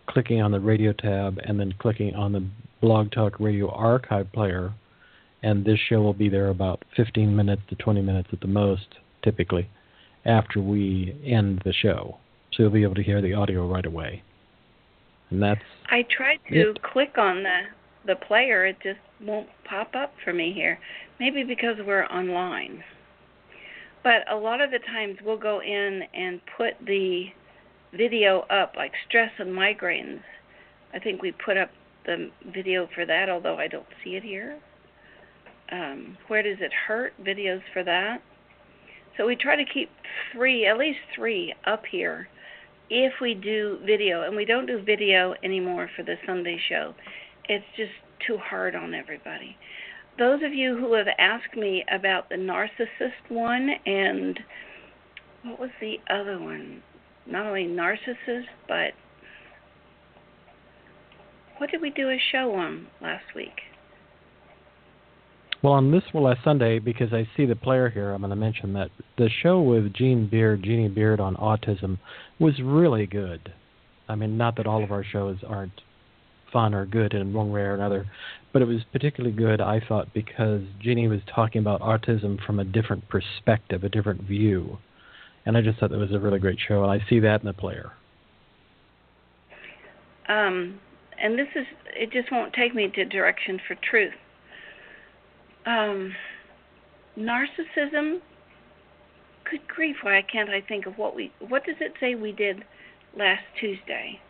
clicking 0.09 0.41
on 0.41 0.53
the 0.53 0.61
radio 0.61 0.93
tab, 0.93 1.39
and 1.45 1.59
then 1.61 1.75
clicking 1.79 2.15
on 2.15 2.33
the 2.33 2.47
Blog 2.81 3.11
Talk 3.11 3.39
Radio 3.39 3.71
archive 3.71 4.33
player. 4.33 4.73
And 5.43 5.65
this 5.65 5.79
show 5.89 6.01
will 6.01 6.15
be 6.15 6.29
there 6.29 6.49
about 6.49 6.83
15 6.97 7.35
minutes 7.35 7.63
to 7.69 7.77
20 7.77 8.01
minutes 8.03 8.29
at 8.33 8.41
the 8.41 8.47
most, 8.47 8.87
typically, 9.23 9.69
after 10.25 10.61
we 10.61 11.15
end 11.25 11.63
the 11.65 11.73
show. 11.73 12.17
So 12.53 12.65
you'll 12.65 12.73
be 12.73 12.83
able 12.83 12.95
to 12.95 13.03
hear 13.03 13.21
the 13.21 13.35
audio 13.35 13.71
right 13.71 13.85
away. 13.85 14.23
And 15.31 15.43
that's. 15.43 15.61
I 15.91 16.05
tried 16.09 16.39
to 16.51 16.71
it. 16.71 16.83
click 16.83 17.19
on 17.19 17.43
the 17.43 17.61
the 18.07 18.17
player, 18.17 18.67
it 18.67 18.77
just 18.83 19.01
won't 19.21 19.49
pop 19.69 19.95
up 19.95 20.13
for 20.25 20.33
me 20.33 20.53
here. 20.53 20.79
Maybe 21.19 21.43
because 21.45 21.77
we're 21.85 22.07
online. 22.07 22.83
But 24.07 24.23
a 24.31 24.37
lot 24.37 24.61
of 24.61 24.71
the 24.71 24.79
times 24.79 25.19
we'll 25.25 25.37
go 25.37 25.61
in 25.61 26.03
and 26.15 26.41
put 26.57 26.75
the 26.87 27.25
video 27.93 28.43
up, 28.43 28.75
like 28.77 28.93
stress 29.09 29.33
and 29.41 29.51
migraines. 29.51 30.21
I 30.95 31.01
think 31.01 31.23
we 31.23 31.33
put 31.33 31.57
up 31.57 31.71
the 32.05 32.31
video 32.55 32.89
for 32.95 33.05
that, 33.05 33.29
although 33.29 33.57
I 33.57 33.67
don't 33.67 33.89
see 34.05 34.11
it 34.11 34.23
here. 34.23 34.61
Um, 35.73 36.17
where 36.29 36.41
does 36.45 36.59
it 36.61 36.71
hurt? 36.87 37.15
Videos 37.21 37.63
for 37.73 37.83
that. 37.83 38.23
So 39.17 39.27
we 39.27 39.35
try 39.35 39.57
to 39.57 39.65
keep 39.65 39.91
three, 40.33 40.69
at 40.69 40.79
least 40.79 41.01
three, 41.13 41.53
up 41.65 41.83
here 41.91 42.29
if 42.89 43.15
we 43.21 43.35
do 43.35 43.81
video. 43.85 44.23
And 44.23 44.37
we 44.37 44.45
don't 44.45 44.67
do 44.67 44.81
video 44.85 45.35
anymore 45.43 45.91
for 45.97 46.05
the 46.05 46.15
Sunday 46.25 46.61
show. 46.69 46.95
It's 47.49 47.67
just 47.77 47.91
too 48.25 48.39
hard 48.39 48.77
on 48.77 48.95
everybody 48.95 49.57
those 50.19 50.43
of 50.43 50.53
you 50.53 50.77
who 50.77 50.95
have 50.95 51.09
asked 51.19 51.57
me 51.57 51.85
about 51.93 52.29
the 52.29 52.37
narcissist 52.37 53.29
one 53.29 53.71
and 53.85 54.39
what 55.43 55.61
was 55.61 55.71
the 55.81 55.97
other 56.11 56.39
one? 56.39 56.83
Not 57.27 57.47
only 57.47 57.65
narcissist, 57.65 58.47
but 58.69 58.93
what 61.59 61.71
did 61.71 61.81
we 61.81 61.91
do 61.91 62.11
a 62.11 62.19
show 62.33 62.55
on 62.55 62.87
last 63.01 63.25
week? 63.35 63.61
Well, 65.63 65.73
on 65.73 65.91
this 65.91 66.03
last 66.13 66.45
Sunday, 66.45 66.79
because 66.79 67.13
I 67.13 67.27
see 67.37 67.47
the 67.47 67.57
player 67.57 67.89
here, 67.89 68.13
I'm 68.13 68.21
going 68.21 68.31
to 68.31 68.37
mention 68.37 68.73
that 68.75 68.91
the 69.19 69.31
show 69.43 69.61
with 69.63 69.93
Gene 69.95 70.29
Beard, 70.29 70.63
Jeannie 70.63 70.89
Beard 70.89 71.19
on 71.19 71.35
autism, 71.37 71.99
was 72.39 72.61
really 72.63 73.07
good. 73.07 73.53
I 74.09 74.15
mean, 74.15 74.37
not 74.37 74.57
that 74.57 74.67
all 74.67 74.85
of 74.85 74.93
our 74.93 75.03
shows 75.03 75.39
aren't 75.47 75.81
fun 76.53 76.75
or 76.75 76.87
good 76.87 77.15
in 77.15 77.33
one 77.33 77.51
way 77.51 77.61
or 77.61 77.75
another, 77.75 78.07
but 78.53 78.63
it 78.63 78.67
was 78.67 78.81
particularly 78.93 79.37
good, 79.37 79.61
I 79.61 79.81
thought, 79.87 80.13
because 80.15 80.63
Jeannie 80.81 81.09
was 81.09 81.21
talking 81.35 81.61
about 81.61 81.81
autism 81.81 82.43
from 82.45 82.59
a 82.59 82.65
different 82.65 83.09
perspective, 83.09 83.85
a 83.85 83.89
different 83.89 84.23
view. 84.23 84.79
And 85.45 85.57
I 85.57 85.61
just 85.61 85.79
thought 85.79 85.91
that 85.91 85.99
was 85.99 86.13
a 86.13 86.19
really 86.19 86.39
great 86.39 86.59
show, 86.67 86.83
and 86.83 86.91
I 86.91 87.07
see 87.09 87.21
that 87.21 87.41
in 87.41 87.47
the 87.47 87.53
player. 87.53 87.93
Um, 90.29 90.81
and 91.23 91.39
this 91.39 91.49
is, 91.55 91.67
it 91.95 92.11
just 92.13 92.33
won't 92.33 92.53
take 92.53 92.75
me 92.75 92.91
to 92.95 93.05
direction 93.05 93.61
for 93.67 93.77
truth. 93.89 94.15
Um, 95.67 96.15
narcissism, 97.19 98.21
good 99.51 99.67
grief, 99.69 99.97
why 100.03 100.23
can't 100.31 100.51
I 100.51 100.61
think 100.61 100.87
of 100.87 100.99
what 100.99 101.15
we, 101.15 101.33
what 101.47 101.65
does 101.65 101.77
it 101.81 101.93
say 102.01 102.15
we 102.15 102.33
did 102.33 102.65
last 103.17 103.45
Tuesday? 103.61 104.21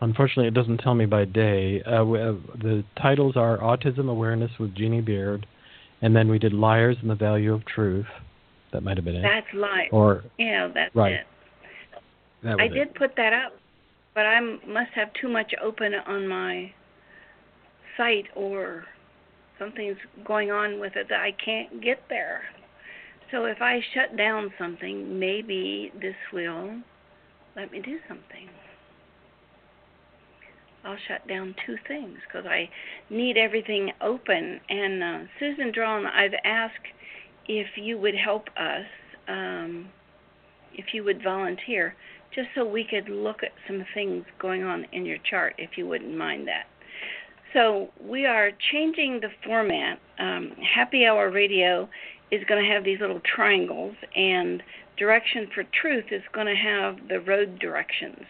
Unfortunately, 0.00 0.48
it 0.48 0.54
doesn't 0.54 0.78
tell 0.78 0.94
me 0.94 1.04
by 1.06 1.24
day. 1.26 1.82
Uh, 1.82 2.04
we, 2.04 2.20
uh, 2.20 2.32
the 2.60 2.84
titles 3.00 3.36
are 3.36 3.58
Autism 3.58 4.08
Awareness 4.08 4.50
with 4.58 4.74
Jeannie 4.74 5.02
Beard, 5.02 5.46
and 6.00 6.16
then 6.16 6.28
we 6.28 6.38
did 6.38 6.52
Liars 6.52 6.96
and 7.02 7.10
the 7.10 7.14
Value 7.14 7.52
of 7.52 7.64
Truth. 7.66 8.06
That 8.72 8.82
might 8.82 8.96
have 8.96 9.04
been 9.04 9.16
it. 9.16 9.22
That's 9.22 9.46
lies. 9.54 9.88
Or 9.92 10.24
yeah, 10.38 10.68
that's 10.72 10.94
right. 10.94 11.12
it. 11.12 11.26
That 12.42 12.60
I 12.60 12.64
it. 12.64 12.68
did 12.70 12.94
put 12.94 13.14
that 13.16 13.32
up, 13.32 13.52
but 14.14 14.24
I 14.26 14.40
must 14.40 14.92
have 14.94 15.08
too 15.20 15.28
much 15.28 15.52
open 15.62 15.92
on 15.94 16.26
my 16.26 16.72
site, 17.96 18.26
or 18.34 18.84
something's 19.58 19.98
going 20.24 20.50
on 20.50 20.80
with 20.80 20.96
it 20.96 21.08
that 21.10 21.20
I 21.20 21.32
can't 21.44 21.82
get 21.82 22.02
there. 22.08 22.42
So 23.30 23.44
if 23.44 23.60
I 23.60 23.80
shut 23.92 24.16
down 24.16 24.52
something, 24.58 25.18
maybe 25.18 25.92
this 26.00 26.14
will 26.32 26.80
let 27.54 27.70
me 27.70 27.80
do 27.80 27.98
something. 28.08 28.48
I'll 30.84 30.96
shut 31.08 31.26
down 31.28 31.54
two 31.66 31.76
things 31.86 32.18
because 32.26 32.46
I 32.46 32.68
need 33.10 33.36
everything 33.36 33.92
open. 34.00 34.60
And 34.68 35.02
uh, 35.02 35.18
Susan 35.38 35.72
Drawn, 35.72 36.06
I've 36.06 36.34
asked 36.44 36.74
if 37.46 37.66
you 37.76 37.98
would 37.98 38.14
help 38.14 38.48
us, 38.56 38.86
um, 39.28 39.88
if 40.72 40.94
you 40.94 41.04
would 41.04 41.22
volunteer, 41.22 41.94
just 42.34 42.48
so 42.54 42.64
we 42.64 42.84
could 42.84 43.08
look 43.08 43.42
at 43.42 43.52
some 43.66 43.84
things 43.92 44.24
going 44.38 44.62
on 44.62 44.86
in 44.92 45.04
your 45.04 45.18
chart, 45.28 45.54
if 45.58 45.76
you 45.76 45.86
wouldn't 45.86 46.16
mind 46.16 46.48
that. 46.48 46.64
So 47.52 47.88
we 48.00 48.26
are 48.26 48.50
changing 48.72 49.20
the 49.20 49.30
format. 49.44 49.98
Um, 50.18 50.52
Happy 50.74 51.04
Hour 51.04 51.30
Radio 51.30 51.88
is 52.30 52.44
going 52.48 52.64
to 52.64 52.70
have 52.70 52.84
these 52.84 53.00
little 53.00 53.20
triangles, 53.20 53.96
and 54.14 54.62
Direction 54.96 55.48
for 55.52 55.64
Truth 55.64 56.06
is 56.12 56.22
going 56.32 56.46
to 56.46 56.54
have 56.54 57.08
the 57.08 57.20
road 57.20 57.58
directions 57.58 58.24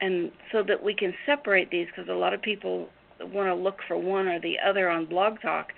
and 0.00 0.30
so 0.52 0.62
that 0.62 0.82
we 0.82 0.94
can 0.94 1.14
separate 1.26 1.70
these 1.70 1.86
because 1.86 2.08
a 2.08 2.14
lot 2.14 2.34
of 2.34 2.40
people 2.40 2.88
want 3.20 3.48
to 3.48 3.54
look 3.54 3.78
for 3.86 3.96
one 3.96 4.26
or 4.26 4.40
the 4.40 4.56
other 4.66 4.88
on 4.88 5.06
Blog 5.06 5.40
Talk, 5.40 5.68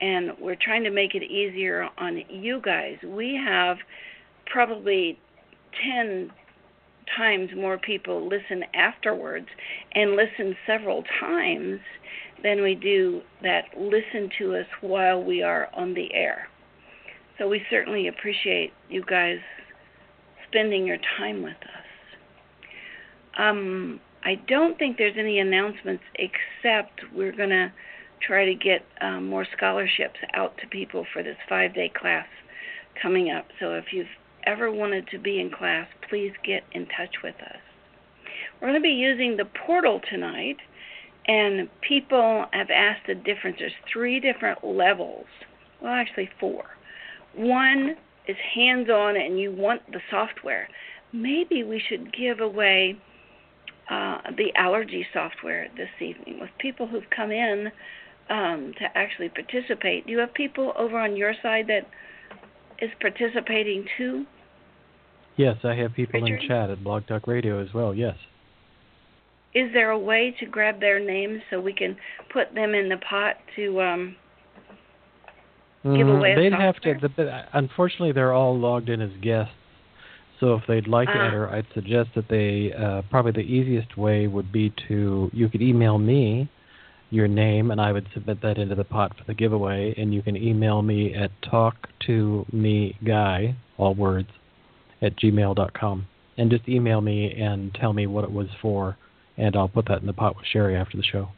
and 0.00 0.32
we're 0.40 0.56
trying 0.56 0.84
to 0.84 0.90
make 0.90 1.14
it 1.14 1.22
easier 1.22 1.88
on 1.98 2.22
you 2.28 2.60
guys. 2.62 2.96
We 3.04 3.40
have 3.44 3.78
probably 4.46 5.18
10 5.84 6.30
times 7.16 7.50
more 7.56 7.78
people 7.78 8.28
listen 8.28 8.64
afterwards 8.74 9.46
and 9.94 10.12
listen 10.12 10.56
several 10.66 11.04
times 11.20 11.80
than 12.42 12.62
we 12.62 12.74
do 12.74 13.22
that 13.42 13.64
listen 13.76 14.30
to 14.38 14.56
us 14.56 14.66
while 14.80 15.22
we 15.22 15.42
are 15.42 15.68
on 15.74 15.94
the 15.94 16.12
air. 16.12 16.48
So 17.38 17.48
we 17.48 17.62
certainly 17.70 18.08
appreciate 18.08 18.72
you 18.88 19.04
guys 19.04 19.38
spending 20.48 20.86
your 20.86 20.98
time 21.18 21.42
with 21.42 21.56
us. 21.62 21.85
Um, 23.38 24.00
I 24.24 24.36
don't 24.48 24.78
think 24.78 24.98
there's 24.98 25.16
any 25.18 25.38
announcements 25.38 26.02
except 26.16 27.00
we're 27.14 27.36
going 27.36 27.50
to 27.50 27.72
try 28.26 28.44
to 28.44 28.54
get 28.54 28.84
um, 29.00 29.28
more 29.28 29.46
scholarships 29.56 30.18
out 30.34 30.56
to 30.58 30.66
people 30.66 31.06
for 31.12 31.22
this 31.22 31.36
five 31.48 31.74
day 31.74 31.90
class 31.94 32.26
coming 33.00 33.30
up. 33.30 33.46
So 33.60 33.74
if 33.74 33.86
you've 33.92 34.06
ever 34.46 34.70
wanted 34.70 35.08
to 35.08 35.18
be 35.18 35.40
in 35.40 35.50
class, 35.50 35.86
please 36.08 36.32
get 36.44 36.62
in 36.72 36.86
touch 36.86 37.16
with 37.22 37.34
us. 37.36 37.60
We're 38.60 38.68
going 38.68 38.80
to 38.80 38.82
be 38.82 38.94
using 38.94 39.36
the 39.36 39.44
portal 39.66 40.00
tonight, 40.10 40.56
and 41.26 41.68
people 41.86 42.46
have 42.52 42.70
asked 42.70 43.06
the 43.06 43.14
difference. 43.14 43.56
There's 43.58 43.72
three 43.92 44.18
different 44.18 44.64
levels. 44.64 45.26
Well, 45.82 45.92
actually, 45.92 46.30
four. 46.40 46.64
One 47.34 47.96
is 48.26 48.36
hands 48.54 48.88
on, 48.88 49.16
and 49.16 49.38
you 49.38 49.52
want 49.52 49.82
the 49.92 50.00
software. 50.10 50.68
Maybe 51.12 51.64
we 51.64 51.82
should 51.86 52.16
give 52.16 52.40
away 52.40 52.96
uh, 53.90 54.18
the 54.36 54.52
allergy 54.56 55.06
software 55.12 55.68
this 55.76 55.88
evening 56.00 56.40
with 56.40 56.50
people 56.58 56.86
who've 56.86 57.08
come 57.14 57.30
in 57.30 57.70
um, 58.28 58.72
to 58.78 58.84
actually 58.96 59.28
participate. 59.28 60.06
Do 60.06 60.12
you 60.12 60.18
have 60.18 60.34
people 60.34 60.72
over 60.76 60.98
on 60.98 61.16
your 61.16 61.34
side 61.42 61.66
that 61.68 61.86
is 62.80 62.90
participating 63.00 63.84
too? 63.96 64.24
Yes, 65.36 65.56
I 65.64 65.74
have 65.74 65.92
people 65.94 66.20
Richard? 66.20 66.42
in 66.42 66.48
chat 66.48 66.70
at 66.70 66.82
Blog 66.82 67.06
Talk 67.06 67.26
Radio 67.26 67.62
as 67.62 67.72
well. 67.74 67.94
Yes. 67.94 68.16
is 69.54 69.72
there 69.72 69.90
a 69.90 69.98
way 69.98 70.34
to 70.40 70.46
grab 70.46 70.80
their 70.80 70.98
names 71.00 71.40
so 71.50 71.60
we 71.60 71.72
can 71.72 71.96
put 72.32 72.54
them 72.54 72.74
in 72.74 72.88
the 72.88 72.96
pot 73.08 73.36
to 73.56 73.80
um 73.80 74.16
give 75.84 76.08
away 76.08 76.34
Mm, 76.34 76.36
they'd 76.36 76.52
a 76.52 76.56
have 76.56 76.76
to. 76.80 76.94
The, 77.16 77.42
unfortunately, 77.52 78.12
they're 78.12 78.32
all 78.32 78.58
logged 78.58 78.88
in 78.88 79.00
as 79.00 79.10
guests. 79.22 79.54
So 80.40 80.54
if 80.54 80.66
they'd 80.66 80.86
like 80.86 81.08
to 81.08 81.14
Ah. 81.18 81.26
enter, 81.26 81.48
I'd 81.48 81.66
suggest 81.72 82.10
that 82.14 82.28
they 82.28 82.72
uh, 82.72 83.02
probably 83.10 83.32
the 83.32 83.40
easiest 83.40 83.96
way 83.96 84.26
would 84.26 84.52
be 84.52 84.70
to 84.88 85.30
you 85.32 85.48
could 85.48 85.62
email 85.62 85.98
me 85.98 86.48
your 87.10 87.28
name 87.28 87.70
and 87.70 87.80
I 87.80 87.92
would 87.92 88.06
submit 88.12 88.40
that 88.42 88.58
into 88.58 88.74
the 88.74 88.84
pot 88.84 89.16
for 89.16 89.24
the 89.24 89.34
giveaway. 89.34 89.94
And 89.96 90.12
you 90.12 90.22
can 90.22 90.36
email 90.36 90.82
me 90.82 91.14
at 91.14 91.30
talk 91.42 91.88
to 92.06 92.44
me 92.52 92.96
guy 93.04 93.54
all 93.78 93.94
words 93.94 94.28
at 95.00 95.16
gmail.com 95.16 96.06
and 96.38 96.50
just 96.50 96.68
email 96.68 97.00
me 97.00 97.32
and 97.40 97.72
tell 97.74 97.92
me 97.92 98.06
what 98.06 98.24
it 98.24 98.32
was 98.32 98.48
for, 98.60 98.96
and 99.38 99.56
I'll 99.56 99.68
put 99.68 99.86
that 99.88 100.00
in 100.00 100.06
the 100.06 100.12
pot 100.12 100.36
with 100.36 100.44
Sharry 100.52 100.78
after 100.78 100.96
the 100.96 101.02
show. 101.02 101.28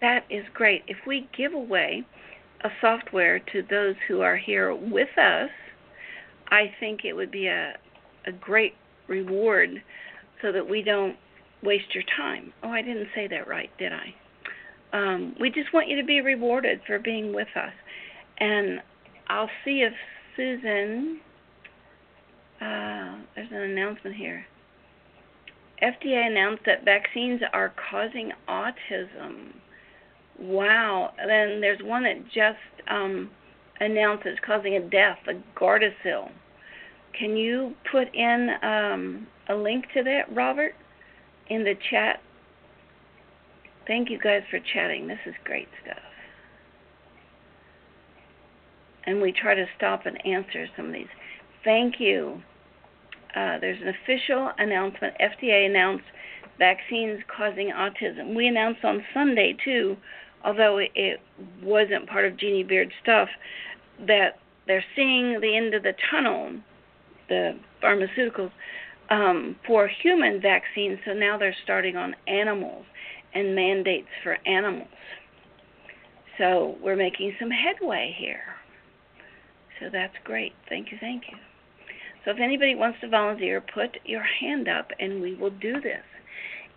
That 0.00 0.24
is 0.28 0.44
great. 0.52 0.82
If 0.86 0.98
we 1.06 1.28
give 1.36 1.52
away 1.52 2.04
a 2.62 2.70
software 2.80 3.38
to 3.38 3.62
those 3.70 3.94
who 4.08 4.20
are 4.20 4.36
here 4.36 4.74
with 4.74 5.16
us, 5.16 5.50
I 6.48 6.72
think 6.80 7.04
it 7.04 7.12
would 7.14 7.30
be 7.30 7.46
a 7.46 7.74
a 8.26 8.32
great 8.32 8.74
reward 9.06 9.82
so 10.40 10.50
that 10.50 10.66
we 10.66 10.82
don't 10.82 11.16
waste 11.62 11.94
your 11.94 12.04
time. 12.16 12.52
Oh, 12.62 12.70
I 12.70 12.80
didn't 12.80 13.08
say 13.14 13.26
that 13.28 13.46
right, 13.46 13.70
did 13.78 13.92
I? 13.92 14.14
Um, 14.94 15.34
we 15.38 15.50
just 15.50 15.72
want 15.74 15.88
you 15.88 15.96
to 15.96 16.04
be 16.04 16.20
rewarded 16.20 16.80
for 16.86 16.98
being 16.98 17.34
with 17.34 17.48
us. 17.54 17.72
And 18.38 18.80
I'll 19.28 19.50
see 19.64 19.82
if 19.82 19.92
Susan 20.36 21.20
uh, 22.60 23.18
there's 23.34 23.50
an 23.50 23.62
announcement 23.62 24.16
here. 24.16 24.46
FDA 25.82 26.26
announced 26.26 26.62
that 26.66 26.84
vaccines 26.84 27.42
are 27.52 27.74
causing 27.90 28.32
autism. 28.48 29.52
Wow. 30.38 31.12
Then 31.18 31.60
there's 31.60 31.80
one 31.82 32.04
that 32.04 32.24
just 32.26 32.88
um, 32.88 33.30
announced 33.80 34.26
it's 34.26 34.40
causing 34.44 34.76
a 34.76 34.80
death, 34.80 35.18
the 35.26 35.40
Gardasil. 35.56 36.30
Can 37.18 37.36
you 37.36 37.74
put 37.90 38.12
in 38.14 38.50
um, 38.62 39.26
a 39.48 39.54
link 39.54 39.86
to 39.94 40.02
that, 40.02 40.34
Robert, 40.34 40.74
in 41.48 41.64
the 41.64 41.74
chat? 41.90 42.20
Thank 43.86 44.10
you 44.10 44.18
guys 44.18 44.42
for 44.50 44.58
chatting. 44.72 45.06
This 45.06 45.18
is 45.26 45.34
great 45.44 45.68
stuff. 45.84 45.98
And 49.06 49.20
we 49.20 49.32
try 49.32 49.54
to 49.54 49.66
stop 49.76 50.06
and 50.06 50.24
answer 50.26 50.66
some 50.76 50.86
of 50.86 50.92
these. 50.92 51.06
Thank 51.62 52.00
you. 52.00 52.42
Uh, 53.36 53.58
there's 53.58 53.80
an 53.82 53.88
official 53.88 54.50
announcement. 54.58 55.14
FDA 55.20 55.66
announced 55.66 56.04
vaccines 56.58 57.20
causing 57.36 57.70
autism. 57.70 58.34
We 58.34 58.46
announced 58.46 58.84
on 58.84 59.04
Sunday 59.12 59.56
too, 59.64 59.96
although 60.44 60.78
it, 60.78 61.20
wasn't 61.62 62.08
part 62.08 62.24
of 62.24 62.36
Jeannie 62.36 62.62
Beard's 62.62 62.92
stuff, 63.02 63.28
that 64.06 64.38
they're 64.66 64.84
seeing 64.94 65.40
the 65.40 65.56
end 65.56 65.74
of 65.74 65.82
the 65.82 65.94
tunnel, 66.10 66.52
the 67.28 67.58
pharmaceuticals, 67.82 68.50
um, 69.10 69.56
for 69.66 69.88
human 69.88 70.40
vaccines. 70.40 70.98
So 71.04 71.12
now 71.12 71.38
they're 71.38 71.56
starting 71.64 71.96
on 71.96 72.14
animals 72.26 72.84
and 73.34 73.54
mandates 73.54 74.08
for 74.22 74.38
animals. 74.46 74.88
So 76.38 76.76
we're 76.82 76.96
making 76.96 77.34
some 77.40 77.50
headway 77.50 78.14
here. 78.16 78.42
So 79.80 79.88
that's 79.92 80.14
great. 80.24 80.52
Thank 80.68 80.92
you, 80.92 80.98
thank 81.00 81.24
you. 81.30 81.36
So 82.24 82.30
if 82.30 82.38
anybody 82.40 82.74
wants 82.74 83.00
to 83.00 83.08
volunteer, 83.08 83.60
put 83.60 83.98
your 84.04 84.22
hand 84.22 84.68
up 84.68 84.90
and 84.98 85.20
we 85.20 85.34
will 85.34 85.50
do 85.50 85.80
this. 85.80 86.02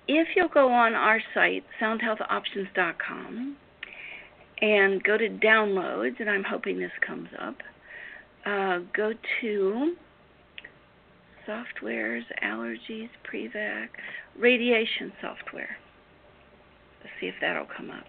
If 0.08 0.30
you'll 0.36 0.48
go 0.48 0.72
on 0.72 0.94
our 0.94 1.22
site, 1.34 1.64
soundhealthoptions.com, 1.82 3.58
and 4.62 5.04
go 5.04 5.18
to 5.18 5.30
downloads, 5.30 6.20
and 6.20 6.30
I'm 6.30 6.44
hoping 6.44 6.80
this 6.80 6.92
comes 7.06 7.30
up, 7.40 7.56
uh, 8.46 8.80
go 8.96 9.14
to 9.42 9.96
softwares, 11.48 12.24
allergies, 12.44 13.10
prevac, 13.30 13.90
radiation 14.38 15.12
software. 15.22 15.78
Let's 17.02 17.14
see 17.20 17.28
if 17.28 17.36
that'll 17.42 17.66
come 17.66 17.92
up. 17.92 18.06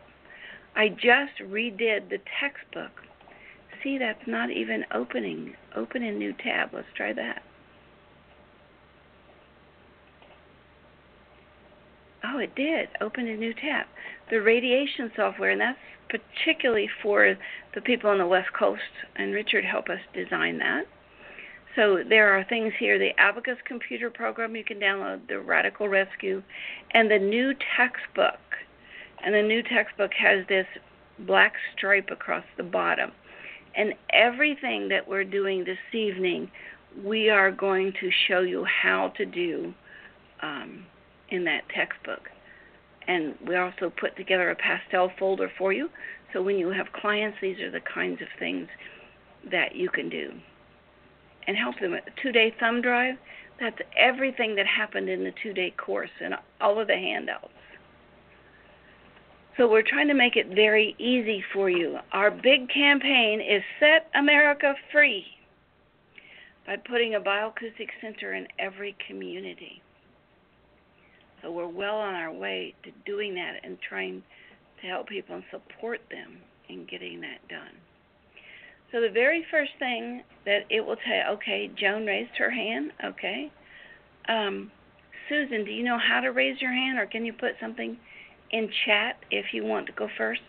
I 0.77 0.89
just 0.89 1.43
redid 1.43 2.09
the 2.11 2.19
textbook 2.41 2.93
see 3.83 3.99
that's 3.99 4.27
not 4.27 4.51
even 4.51 4.85
opening. 4.95 5.55
Open 5.77 6.03
a 6.03 6.13
new 6.13 6.33
tab. 6.33 6.71
Let's 6.73 6.89
try 6.97 7.13
that. 7.13 7.43
Oh, 12.31 12.39
it 12.39 12.55
did. 12.55 12.89
Open 13.01 13.27
a 13.27 13.37
new 13.37 13.55
tab. 13.55 13.87
The 14.31 14.43
radiation 14.43 15.11
software, 15.17 15.51
and 15.51 15.61
that's 15.61 15.79
particularly 16.11 16.89
for 17.03 17.37
the 17.75 17.81
people 17.81 18.11
on 18.11 18.19
the 18.19 18.27
West 18.27 18.53
Coast, 18.59 18.83
and 19.17 19.33
Richard 19.33 19.65
helped 19.65 19.89
us 19.89 20.01
design 20.13 20.59
that. 20.59 20.85
So 21.77 22.03
there 22.07 22.37
are 22.37 22.45
things 22.45 22.73
here 22.79 22.99
the 22.99 23.19
Abacus 23.19 23.57
computer 23.65 24.11
program 24.11 24.57
you 24.57 24.65
can 24.65 24.81
download, 24.81 25.29
the 25.29 25.39
Radical 25.39 25.89
Rescue, 25.89 26.43
and 26.93 27.11
the 27.11 27.19
new 27.19 27.55
textbook. 27.77 28.41
And 29.25 29.35
the 29.35 29.43
new 29.43 29.63
textbook 29.63 30.11
has 30.15 30.47
this 30.49 30.67
black 31.21 31.55
stripe 31.77 32.09
across 32.11 32.45
the 32.57 32.63
bottom. 32.63 33.13
And 33.77 33.95
everything 34.13 34.89
that 34.89 35.07
we're 35.07 35.25
doing 35.25 35.65
this 35.65 35.79
evening, 35.93 36.51
we 37.05 37.31
are 37.31 37.51
going 37.51 37.93
to 38.01 38.11
show 38.27 38.41
you 38.41 38.65
how 38.65 39.13
to 39.17 39.25
do 39.25 39.73
um, 40.43 40.85
in 41.31 41.45
that 41.45 41.63
textbook. 41.75 42.29
And 43.07 43.35
we 43.47 43.57
also 43.57 43.91
put 43.91 44.17
together 44.17 44.51
a 44.51 44.57
pastel 44.57 45.11
folder 45.19 45.51
for 45.57 45.73
you. 45.73 45.89
So 46.33 46.43
when 46.43 46.59
you 46.59 46.69
have 46.71 46.93
clients, 46.93 47.39
these 47.41 47.59
are 47.61 47.71
the 47.71 47.81
kinds 47.81 48.21
of 48.21 48.29
things 48.39 48.69
that 49.51 49.75
you 49.75 49.89
can 49.89 50.09
do. 50.09 50.33
And 51.47 51.57
help 51.57 51.81
them. 51.81 51.95
A 51.95 52.01
two 52.23 52.33
day 52.33 52.55
thumb 52.61 52.83
drive, 52.83 53.17
that's 53.59 53.79
everything 53.97 54.55
that 54.57 54.67
happened 54.67 55.09
in 55.09 55.25
the 55.25 55.33
two 55.43 55.55
day 55.55 55.73
course 55.77 56.11
and 56.23 56.35
all 56.61 56.79
of 56.79 56.87
the 56.87 56.97
handouts. 56.97 57.49
So 59.57 59.69
we're 59.69 59.83
trying 59.83 60.07
to 60.09 60.15
make 60.15 60.37
it 60.37 60.55
very 60.55 60.95
easy 60.99 61.43
for 61.53 61.69
you. 61.69 61.99
Our 62.13 62.31
big 62.31 62.69
campaign 62.69 63.41
is 63.41 63.63
Set 63.81 64.09
America 64.15 64.75
Free 64.93 65.25
by 66.65 66.77
putting 66.77 67.15
a 67.15 67.21
bioacoustic 67.21 67.89
center 68.01 68.35
in 68.35 68.47
every 68.59 68.95
community. 69.05 69.83
So 71.43 71.51
we're 71.51 71.69
well 71.69 71.97
on 71.97 72.15
our 72.15 72.33
way 72.33 72.75
to 72.85 72.91
doing 73.07 73.35
that 73.35 73.61
and 73.63 73.79
trying 73.81 74.23
to 74.81 74.87
help 74.87 75.09
people 75.09 75.37
and 75.37 75.45
support 75.51 76.01
them 76.11 76.39
in 76.69 76.87
getting 76.87 77.21
that 77.21 77.47
done. 77.49 77.75
So 78.93 79.01
the 79.01 79.11
very 79.11 79.45
first 79.51 79.73
thing 79.79 80.23
that 80.47 80.61
it 80.71 80.81
will 80.85 80.97
tell 80.97 81.35
okay, 81.35 81.71
Joan 81.79 82.07
raised 82.07 82.37
her 82.39 82.51
hand, 82.51 82.93
okay. 83.05 83.53
Um, 84.29 84.71
Susan, 85.29 85.65
do 85.65 85.71
you 85.71 85.85
know 85.85 85.99
how 85.99 86.21
to 86.21 86.29
raise 86.29 86.61
your 86.61 86.73
hand 86.73 86.99
or 86.99 87.07
can 87.07 87.25
you 87.25 87.33
put 87.33 87.53
something 87.61 87.99
in 88.51 88.71
chat 88.87 89.17
if 89.31 89.47
you 89.53 89.65
want 89.65 89.87
to 89.87 89.93
go 89.93 90.09
first. 90.17 90.41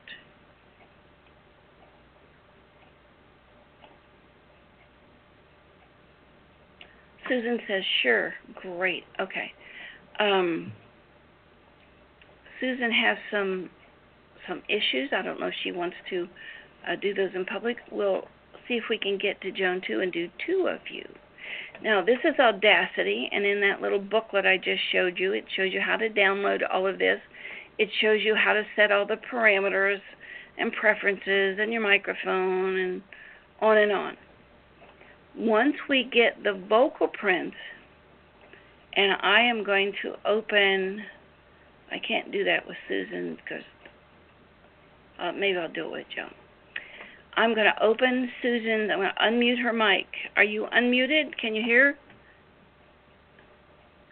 Susan 7.27 7.59
says, 7.67 7.83
sure, 8.01 8.33
great, 8.55 9.03
okay. 9.19 9.51
Um, 10.19 10.71
Susan 12.59 12.91
has 12.91 13.17
some 13.31 13.69
some 14.47 14.61
issues. 14.67 15.09
I 15.15 15.21
don't 15.21 15.39
know 15.39 15.47
if 15.47 15.53
she 15.63 15.71
wants 15.71 15.95
to 16.09 16.27
uh, 16.87 16.95
do 16.95 17.13
those 17.13 17.31
in 17.35 17.45
public. 17.45 17.77
We'll 17.91 18.27
see 18.67 18.75
if 18.75 18.85
we 18.89 18.97
can 18.97 19.17
get 19.17 19.39
to 19.41 19.51
Joan 19.51 19.81
too 19.85 19.99
and 20.01 20.11
do 20.11 20.29
two 20.45 20.67
of 20.69 20.79
you. 20.91 21.07
Now, 21.81 22.03
this 22.03 22.17
is 22.23 22.37
Audacity, 22.39 23.29
and 23.31 23.45
in 23.45 23.61
that 23.61 23.81
little 23.81 23.99
booklet 23.99 24.45
I 24.45 24.57
just 24.57 24.81
showed 24.91 25.17
you, 25.17 25.33
it 25.33 25.45
shows 25.55 25.71
you 25.71 25.81
how 25.81 25.95
to 25.97 26.09
download 26.09 26.61
all 26.71 26.85
of 26.85 26.99
this. 26.99 27.19
It 27.77 27.89
shows 28.01 28.19
you 28.21 28.35
how 28.35 28.53
to 28.53 28.63
set 28.75 28.91
all 28.91 29.05
the 29.05 29.15
parameters 29.31 30.01
and 30.57 30.73
preferences 30.73 31.57
and 31.59 31.71
your 31.71 31.81
microphone 31.81 32.77
and 32.77 33.01
on 33.61 33.77
and 33.77 33.91
on. 33.91 34.17
Once 35.37 35.75
we 35.87 36.03
get 36.03 36.43
the 36.43 36.61
vocal 36.67 37.07
prints, 37.07 37.55
and 38.93 39.13
I 39.21 39.41
am 39.41 39.63
going 39.63 39.93
to 40.01 40.15
open, 40.25 41.03
I 41.91 41.99
can't 41.99 42.31
do 42.31 42.43
that 42.43 42.67
with 42.67 42.77
Susan 42.87 43.37
because 43.43 43.63
uh, 45.19 45.31
maybe 45.31 45.57
I'll 45.57 45.71
do 45.71 45.85
it 45.85 45.91
with 45.91 46.07
Joan. 46.15 46.33
I'm 47.35 47.53
going 47.53 47.71
to 47.73 47.83
open 47.83 48.29
Susan. 48.41 48.89
I'm 48.91 48.99
going 48.99 49.11
to 49.15 49.21
unmute 49.21 49.61
her 49.63 49.73
mic. 49.73 50.07
Are 50.35 50.43
you 50.43 50.67
unmuted? 50.73 51.37
Can 51.39 51.55
you 51.55 51.63
hear? 51.63 51.97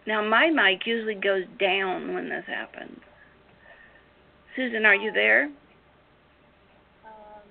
Now, 0.06 0.26
my 0.26 0.48
mic 0.48 0.86
usually 0.86 1.14
goes 1.14 1.44
down 1.60 2.14
when 2.14 2.30
this 2.30 2.44
happens. 2.46 2.98
Susan, 4.56 4.86
are 4.86 4.94
you 4.94 5.12
there? 5.12 5.50
Um, 7.04 7.42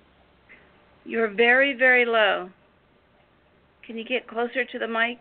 You're 1.06 1.30
very, 1.30 1.74
very 1.74 2.06
low. 2.06 2.50
Can 3.86 3.98
you 3.98 4.04
get 4.04 4.28
closer 4.28 4.66
to 4.66 4.80
the 4.80 4.88
mic? 4.88 5.20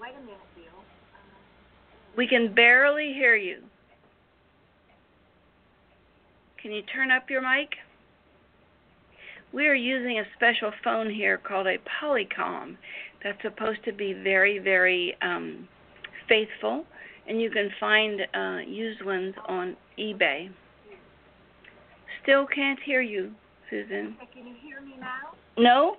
Wait 0.00 0.12
a 0.16 0.20
minute, 0.20 0.38
Bill. 0.54 0.64
We 2.16 2.26
can 2.26 2.54
barely 2.54 3.12
hear 3.12 3.36
you. 3.36 3.62
Can 6.60 6.72
you 6.72 6.82
turn 6.82 7.10
up 7.10 7.30
your 7.30 7.40
mic? 7.40 7.70
We 9.52 9.66
are 9.66 9.74
using 9.74 10.18
a 10.18 10.24
special 10.36 10.72
phone 10.84 11.10
here 11.10 11.38
called 11.38 11.66
a 11.66 11.78
Polycom 11.78 12.76
that's 13.22 13.40
supposed 13.42 13.84
to 13.84 13.92
be 13.92 14.12
very, 14.12 14.58
very 14.58 15.16
um, 15.22 15.68
faithful, 16.28 16.84
and 17.26 17.40
you 17.40 17.50
can 17.50 17.70
find 17.80 18.20
uh, 18.34 18.58
used 18.66 19.04
ones 19.04 19.34
on 19.46 19.76
eBay. 19.98 20.50
Still 22.22 22.46
can't 22.46 22.78
hear 22.84 23.00
you, 23.00 23.32
Susan. 23.70 24.16
Can 24.34 24.46
you 24.46 24.54
hear 24.62 24.80
me 24.82 24.94
now? 25.00 25.34
No, 25.56 25.96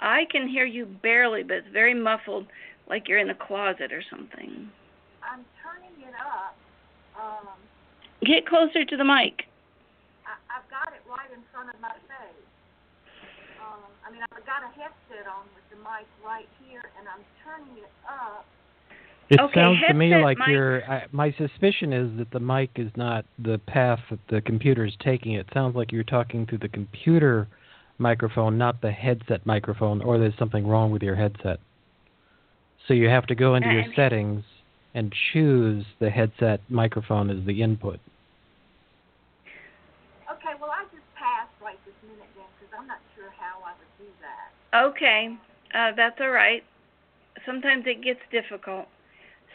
I 0.00 0.22
can 0.30 0.48
hear 0.48 0.64
you 0.64 0.86
barely, 0.86 1.42
but 1.42 1.58
it's 1.58 1.68
very 1.72 1.94
muffled, 1.94 2.46
like 2.90 3.08
you're 3.08 3.18
in 3.22 3.30
a 3.30 3.38
closet 3.38 3.92
or 3.92 4.02
something. 4.10 4.68
I'm 5.22 5.46
turning 5.62 5.94
it 6.02 6.14
up. 6.18 6.58
Um, 7.14 7.48
Get 8.26 8.46
closer 8.46 8.84
to 8.84 8.96
the 8.96 9.04
mic. 9.04 9.46
I, 10.26 10.34
I've 10.50 10.68
got 10.68 10.92
it 10.92 11.00
right 11.08 11.30
in 11.32 11.40
front 11.54 11.72
of 11.72 11.80
my 11.80 11.94
face. 12.10 12.50
Um, 13.62 13.86
I 14.06 14.10
mean, 14.10 14.22
I've 14.32 14.44
got 14.44 14.64
a 14.66 14.70
headset 14.74 15.30
on 15.30 15.46
with 15.54 15.64
the 15.70 15.78
mic 15.78 16.04
right 16.26 16.48
here, 16.66 16.82
and 16.98 17.06
I'm 17.08 17.24
turning 17.46 17.78
it 17.78 17.92
up. 18.08 18.44
It 19.30 19.38
Okay, 19.38 19.60
sounds 19.60 19.78
to 19.86 19.94
me 19.94 20.12
like 20.16 20.38
mic- 20.38 20.48
you're. 20.48 20.82
I, 20.90 21.06
my 21.12 21.32
suspicion 21.38 21.92
is 21.92 22.10
that 22.18 22.32
the 22.32 22.40
mic 22.40 22.70
is 22.74 22.90
not 22.96 23.24
the 23.38 23.58
path 23.68 24.00
that 24.10 24.18
the 24.28 24.40
computer 24.40 24.84
is 24.84 24.94
taking. 25.04 25.34
It 25.34 25.46
sounds 25.54 25.76
like 25.76 25.92
you're 25.92 26.02
talking 26.02 26.46
through 26.46 26.58
the 26.58 26.68
computer 26.68 27.46
microphone, 27.98 28.58
not 28.58 28.80
the 28.82 28.90
headset 28.90 29.46
microphone, 29.46 30.02
or 30.02 30.18
there's 30.18 30.36
something 30.38 30.66
wrong 30.66 30.90
with 30.90 31.02
your 31.02 31.14
headset. 31.14 31.60
So 32.86 32.94
you 32.94 33.08
have 33.08 33.26
to 33.26 33.34
go 33.34 33.54
into 33.54 33.68
your 33.70 33.82
I'm- 33.82 33.92
settings 33.94 34.44
and 34.94 35.14
choose 35.32 35.84
the 36.00 36.10
headset 36.10 36.60
microphone 36.68 37.30
as 37.30 37.44
the 37.44 37.62
input. 37.62 38.00
Okay, 40.32 40.54
well, 40.60 40.70
I 40.70 40.82
just 40.84 41.04
passed 41.14 41.52
right 41.62 41.78
this 41.84 41.94
minute 42.02 42.26
then, 42.34 42.44
because 42.58 42.74
I'm 42.76 42.86
not 42.88 42.98
sure 43.14 43.30
how 43.38 43.62
I 43.64 43.72
would 43.78 43.86
do 43.98 44.10
that. 44.20 44.86
Okay, 44.86 45.36
uh, 45.74 45.92
that's 45.96 46.20
all 46.20 46.30
right. 46.30 46.64
Sometimes 47.46 47.84
it 47.86 48.02
gets 48.02 48.20
difficult. 48.32 48.88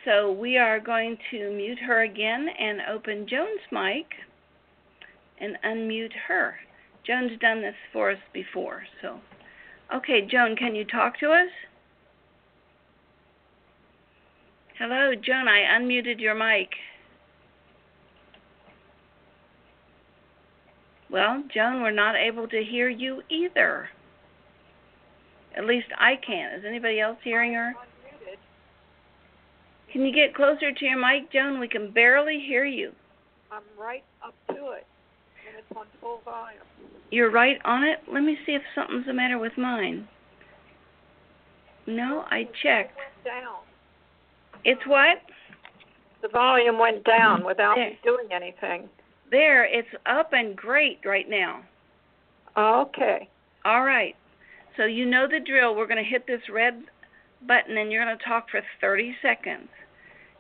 So 0.06 0.32
we 0.32 0.58
are 0.58 0.80
going 0.80 1.18
to 1.32 1.52
mute 1.52 1.80
her 1.80 2.04
again 2.04 2.48
and 2.60 2.80
open 2.90 3.28
Joan's 3.28 3.60
mic 3.72 4.06
and 5.40 5.58
unmute 5.66 6.14
her. 6.28 6.56
Joan's 7.06 7.38
done 7.40 7.62
this 7.62 7.76
for 7.92 8.12
us 8.12 8.20
before, 8.32 8.84
so. 9.02 9.20
Okay, 9.94 10.22
Joan, 10.22 10.56
can 10.56 10.76
you 10.76 10.86
talk 10.86 11.20
to 11.20 11.32
us? 11.32 11.50
Hello, 14.78 15.14
Joan, 15.16 15.48
I 15.48 15.80
unmuted 15.80 16.20
your 16.20 16.36
mic. 16.36 16.68
Well, 21.10 21.44
Joan, 21.54 21.82
we're 21.82 21.92
not 21.92 22.16
able 22.18 22.46
to 22.50 22.62
hear 22.62 22.90
you 22.90 23.22
either. 23.30 23.88
At 25.56 25.64
least 25.66 25.88
I 25.98 26.16
can't. 26.18 26.56
Is 26.56 26.66
anybody 26.68 27.00
else 27.00 27.18
hearing 27.24 27.54
her? 27.54 27.74
Can 29.94 30.06
you 30.06 30.14
get 30.14 30.36
closer 30.36 30.74
to 30.74 30.86
your 30.86 31.00
mic, 31.00 31.32
Joan? 31.32 31.62
We 31.62 31.70
can 31.70 31.92
barely 31.92 32.44
hear 32.46 32.66
you. 32.66 32.92
I'm 33.50 33.64
right 33.80 34.04
up 34.26 34.34
to 34.50 34.72
it, 34.72 34.86
and 35.48 35.58
it's 35.58 35.78
on 35.78 35.86
full 36.02 36.20
volume. 36.26 36.60
You're 37.12 37.32
right 37.32 37.60
on 37.64 37.84
it. 37.84 38.00
Let 38.12 38.24
me 38.24 38.38
see 38.46 38.52
if 38.52 38.62
something's 38.76 39.06
the 39.06 39.14
matter 39.14 39.40
with 39.40 39.54
mine. 39.58 40.06
No, 41.88 42.26
I 42.30 42.44
checked. 42.62 42.92
It 42.92 43.24
went 43.24 43.24
down. 43.24 43.56
It's 44.66 44.82
what? 44.88 45.20
The 46.24 46.28
volume 46.30 46.80
went 46.80 47.04
down 47.06 47.46
without 47.46 47.76
There. 47.76 47.92
doing 48.04 48.28
anything. 48.32 48.90
There, 49.30 49.64
it's 49.64 49.88
up 50.08 50.34
and 50.34 50.56
great 50.56 51.00
right 51.06 51.30
now. 51.30 51.62
Okay. 52.58 53.30
All 53.64 53.84
right. 53.84 54.16
So 54.76 54.86
you 54.86 55.06
know 55.06 55.28
the 55.28 55.40
drill. 55.40 55.76
We're 55.76 55.88
going 55.88 56.04
to 56.04 56.10
hit 56.10 56.26
this 56.28 56.42
red 56.52 56.84
button 57.48 57.78
and 57.78 57.92
you're 57.92 58.04
going 58.04 58.18
to 58.18 58.24
talk 58.24 58.50
for 58.50 58.62
30 58.82 59.16
seconds. 59.22 59.70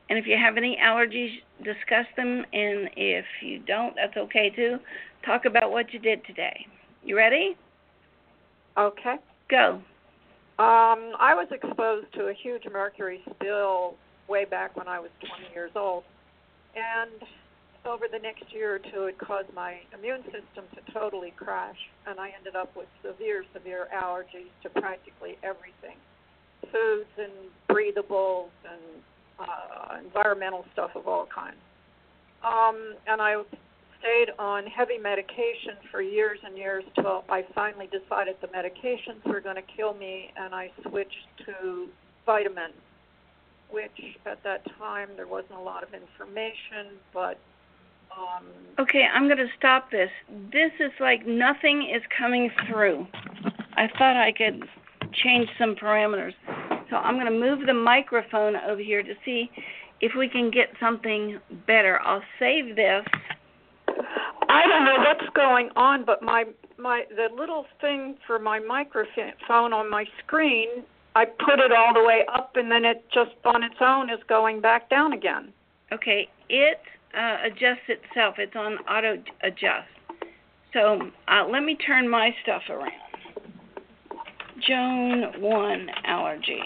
And 0.09 0.17
if 0.19 0.25
you 0.25 0.37
have 0.37 0.57
any 0.57 0.77
allergies, 0.81 1.31
discuss 1.63 2.05
them. 2.17 2.45
And 2.53 2.89
if 2.95 3.25
you 3.41 3.59
don't, 3.59 3.95
that's 3.95 4.17
okay 4.17 4.49
too. 4.55 4.77
Talk 5.25 5.45
about 5.45 5.71
what 5.71 5.93
you 5.93 5.99
did 5.99 6.25
today. 6.25 6.65
You 7.03 7.15
ready? 7.15 7.55
Okay. 8.77 9.15
Go. 9.49 9.81
Um, 10.57 11.11
I 11.19 11.33
was 11.35 11.47
exposed 11.51 12.13
to 12.13 12.27
a 12.27 12.33
huge 12.33 12.63
mercury 12.71 13.21
spill 13.35 13.95
way 14.27 14.45
back 14.45 14.75
when 14.75 14.87
I 14.87 14.99
was 14.99 15.11
20 15.19 15.53
years 15.53 15.71
old, 15.75 16.03
and 16.75 17.21
over 17.85 18.05
the 18.11 18.19
next 18.19 18.43
year 18.51 18.75
or 18.75 18.79
two, 18.79 19.05
it 19.05 19.17
caused 19.19 19.53
my 19.53 19.77
immune 19.97 20.23
system 20.25 20.65
to 20.73 20.91
totally 20.91 21.31
crash, 21.37 21.77
and 22.07 22.19
I 22.19 22.31
ended 22.37 22.55
up 22.55 22.75
with 22.75 22.87
severe, 23.03 23.43
severe 23.53 23.87
allergies 23.93 24.49
to 24.63 24.69
practically 24.69 25.37
everything, 25.43 25.97
foods 26.71 27.09
and 27.17 27.31
breathables 27.69 28.49
and 28.65 29.03
uh, 29.39 29.97
environmental 30.03 30.65
stuff 30.73 30.91
of 30.95 31.07
all 31.07 31.27
kinds. 31.33 31.57
Um, 32.43 32.95
and 33.07 33.21
I 33.21 33.41
stayed 33.99 34.33
on 34.37 34.65
heavy 34.65 34.97
medication 34.97 35.77
for 35.91 36.01
years 36.01 36.39
and 36.43 36.57
years 36.57 36.83
till 36.95 37.23
I 37.29 37.43
finally 37.53 37.87
decided 37.87 38.35
the 38.41 38.47
medications 38.47 39.23
were 39.25 39.41
going 39.41 39.55
to 39.55 39.67
kill 39.75 39.93
me, 39.93 40.31
and 40.37 40.53
I 40.53 40.71
switched 40.87 41.27
to 41.45 41.87
vitamins, 42.25 42.73
which 43.69 44.17
at 44.25 44.43
that 44.43 44.61
time 44.77 45.09
there 45.15 45.27
wasn't 45.27 45.53
a 45.53 45.61
lot 45.61 45.83
of 45.83 45.89
information, 45.93 46.97
but 47.13 47.37
um, 48.11 48.45
Okay, 48.79 49.07
I'm 49.13 49.25
going 49.25 49.37
to 49.37 49.47
stop 49.57 49.91
this. 49.91 50.09
This 50.51 50.71
is 50.79 50.91
like 50.99 51.25
nothing 51.25 51.91
is 51.93 52.01
coming 52.17 52.49
through. 52.67 53.07
I 53.77 53.87
thought 53.97 54.15
I 54.15 54.31
could 54.31 54.63
change 55.13 55.49
some 55.57 55.75
parameters. 55.75 56.33
So 56.89 56.97
I'm 56.97 57.15
going 57.15 57.31
to 57.31 57.39
move 57.39 57.65
the 57.65 57.73
microphone 57.73 58.55
over 58.55 58.81
here 58.81 59.01
to 59.01 59.13
see 59.23 59.49
if 60.01 60.11
we 60.17 60.29
can 60.29 60.51
get 60.51 60.67
something 60.79 61.39
better. 61.65 61.99
I'll 62.01 62.23
save 62.39 62.75
this. 62.75 63.05
I 64.47 64.67
don't 64.67 64.85
know 64.85 64.97
what's 64.99 65.29
going 65.35 65.69
on, 65.75 66.05
but 66.05 66.21
my 66.21 66.45
my 66.77 67.03
the 67.09 67.33
little 67.35 67.65
thing 67.81 68.17
for 68.27 68.39
my 68.39 68.59
microphone 68.59 69.73
on 69.73 69.89
my 69.89 70.05
screen, 70.23 70.67
I 71.15 71.25
put 71.25 71.59
it 71.59 71.71
all 71.71 71.93
the 71.93 72.03
way 72.03 72.25
up, 72.33 72.51
and 72.55 72.69
then 72.69 72.83
it 72.83 73.05
just 73.13 73.31
on 73.45 73.63
its 73.63 73.75
own 73.79 74.09
is 74.09 74.19
going 74.27 74.59
back 74.59 74.89
down 74.89 75.13
again. 75.13 75.53
Okay, 75.91 76.27
it 76.49 76.79
uh, 77.17 77.37
adjusts 77.45 77.87
itself. 77.87 78.35
It's 78.37 78.55
on 78.55 78.73
auto 78.89 79.17
adjust. 79.41 79.87
So 80.73 81.09
uh, 81.29 81.45
let 81.49 81.63
me 81.63 81.75
turn 81.75 82.09
my 82.09 82.35
stuff 82.43 82.63
around. 82.69 82.91
Joan 84.67 85.41
1 85.41 85.87
allergy. 86.05 86.59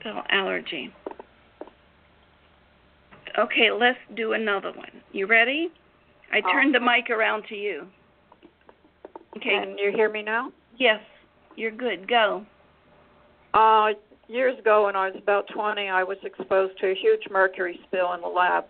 Spell 0.00 0.22
allergy. 0.30 0.92
Okay, 3.38 3.70
let's 3.70 3.98
do 4.16 4.32
another 4.32 4.72
one. 4.72 4.90
You 5.12 5.26
ready? 5.26 5.70
I 6.32 6.40
turned 6.52 6.74
the 6.74 6.80
mic 6.80 7.10
around 7.10 7.44
to 7.48 7.54
you. 7.54 7.86
Okay, 9.36 9.50
Can 9.50 9.76
you 9.78 9.92
hear 9.94 10.10
me 10.10 10.22
now? 10.22 10.50
yes, 10.78 11.00
you're 11.56 11.70
good. 11.70 12.08
Go. 12.08 12.44
Uh, 13.54 13.90
years 14.28 14.58
ago, 14.58 14.86
when 14.86 14.96
I 14.96 15.10
was 15.10 15.16
about 15.20 15.48
20, 15.48 15.88
I 15.88 16.02
was 16.02 16.18
exposed 16.24 16.78
to 16.80 16.90
a 16.90 16.94
huge 16.94 17.22
mercury 17.30 17.80
spill 17.86 18.12
in 18.14 18.20
the 18.20 18.28
lab 18.28 18.64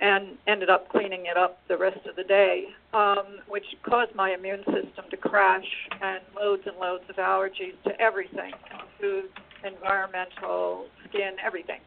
and 0.00 0.36
ended 0.48 0.68
up 0.68 0.88
cleaning 0.88 1.26
it 1.26 1.36
up 1.36 1.60
the 1.68 1.76
rest 1.76 2.04
of 2.06 2.16
the 2.16 2.24
day, 2.24 2.66
um, 2.92 3.38
which 3.48 3.64
caused 3.84 4.14
my 4.14 4.32
immune 4.32 4.64
system 4.64 5.04
to 5.10 5.16
crash 5.16 5.64
and 6.02 6.20
loads 6.36 6.62
and 6.66 6.76
loads 6.76 7.04
of 7.08 7.16
allergies 7.16 7.80
to 7.84 7.98
everything 8.00 8.52
food, 9.00 9.24
environmental, 9.64 10.86
skin, 11.08 11.36
everything. 11.44 11.80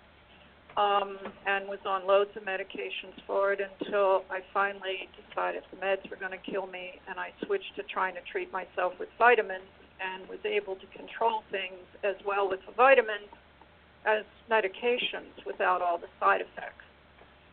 Um, 0.77 1.17
and 1.45 1.69
was 1.69 1.79
on 1.85 2.05
loads 2.05 2.31
of 2.35 2.43
medications 2.43 3.15
for 3.25 3.53
it 3.53 3.61
until 3.61 4.25
I 4.29 4.41
finally 4.53 5.07
decided 5.29 5.63
the 5.71 5.77
meds 5.77 6.09
were 6.09 6.17
going 6.17 6.33
to 6.33 6.51
kill 6.51 6.67
me, 6.67 6.99
and 7.07 7.17
I 7.17 7.31
switched 7.45 7.75
to 7.77 7.83
trying 7.83 8.15
to 8.15 8.21
treat 8.29 8.51
myself 8.51 8.91
with 8.99 9.07
vitamins 9.17 9.63
and 9.99 10.27
was 10.27 10.39
able 10.45 10.75
to 10.75 10.87
control 10.97 11.43
things 11.51 11.83
as 12.03 12.15
well 12.25 12.49
with 12.49 12.59
the 12.67 12.73
vitamins 12.73 13.31
as 14.05 14.23
medications 14.51 15.33
without 15.45 15.81
all 15.81 15.97
the 15.97 16.07
side 16.19 16.41
effects. 16.41 16.83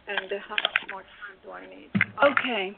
And 0.08 0.32
uh, 0.32 0.36
how 0.46 0.56
much 0.56 0.82
more 0.90 1.02
time 1.02 1.36
do 1.42 1.50
I 1.50 1.66
need? 1.66 1.90
Okay. 2.22 2.76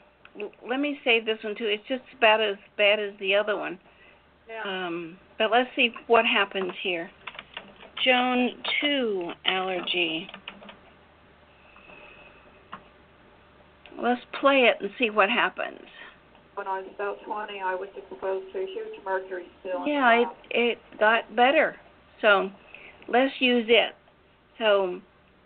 Let 0.68 0.80
me 0.80 0.98
save 1.04 1.26
this 1.26 1.38
one 1.42 1.54
too. 1.56 1.66
It's 1.66 1.86
just 1.88 2.02
about 2.16 2.40
as 2.40 2.56
bad 2.76 3.00
as 3.00 3.12
the 3.20 3.34
other 3.34 3.56
one. 3.56 3.78
Yeah. 4.48 4.62
Um, 4.86 5.16
but 5.38 5.50
let's 5.50 5.70
see 5.74 5.92
what 6.06 6.24
happens 6.26 6.72
here. 6.82 7.10
Joan 8.04 8.50
2 8.80 9.30
allergy. 9.46 10.28
Let's 14.00 14.20
play 14.40 14.64
it 14.64 14.76
and 14.80 14.90
see 14.98 15.10
what 15.10 15.30
happens. 15.30 15.80
When 16.54 16.66
I 16.66 16.80
was 16.80 16.88
about 16.94 17.16
20, 17.24 17.60
I 17.60 17.74
was 17.74 17.88
exposed 17.96 18.52
to 18.52 18.58
a 18.58 18.66
huge 18.66 19.04
mercury 19.04 19.46
spill. 19.60 19.86
Yeah, 19.86 20.22
it 20.22 20.28
it 20.50 20.78
got 20.98 21.34
better. 21.34 21.76
So 22.20 22.50
let's 23.08 23.34
use 23.40 23.66
it. 23.68 23.94
So 24.58 25.00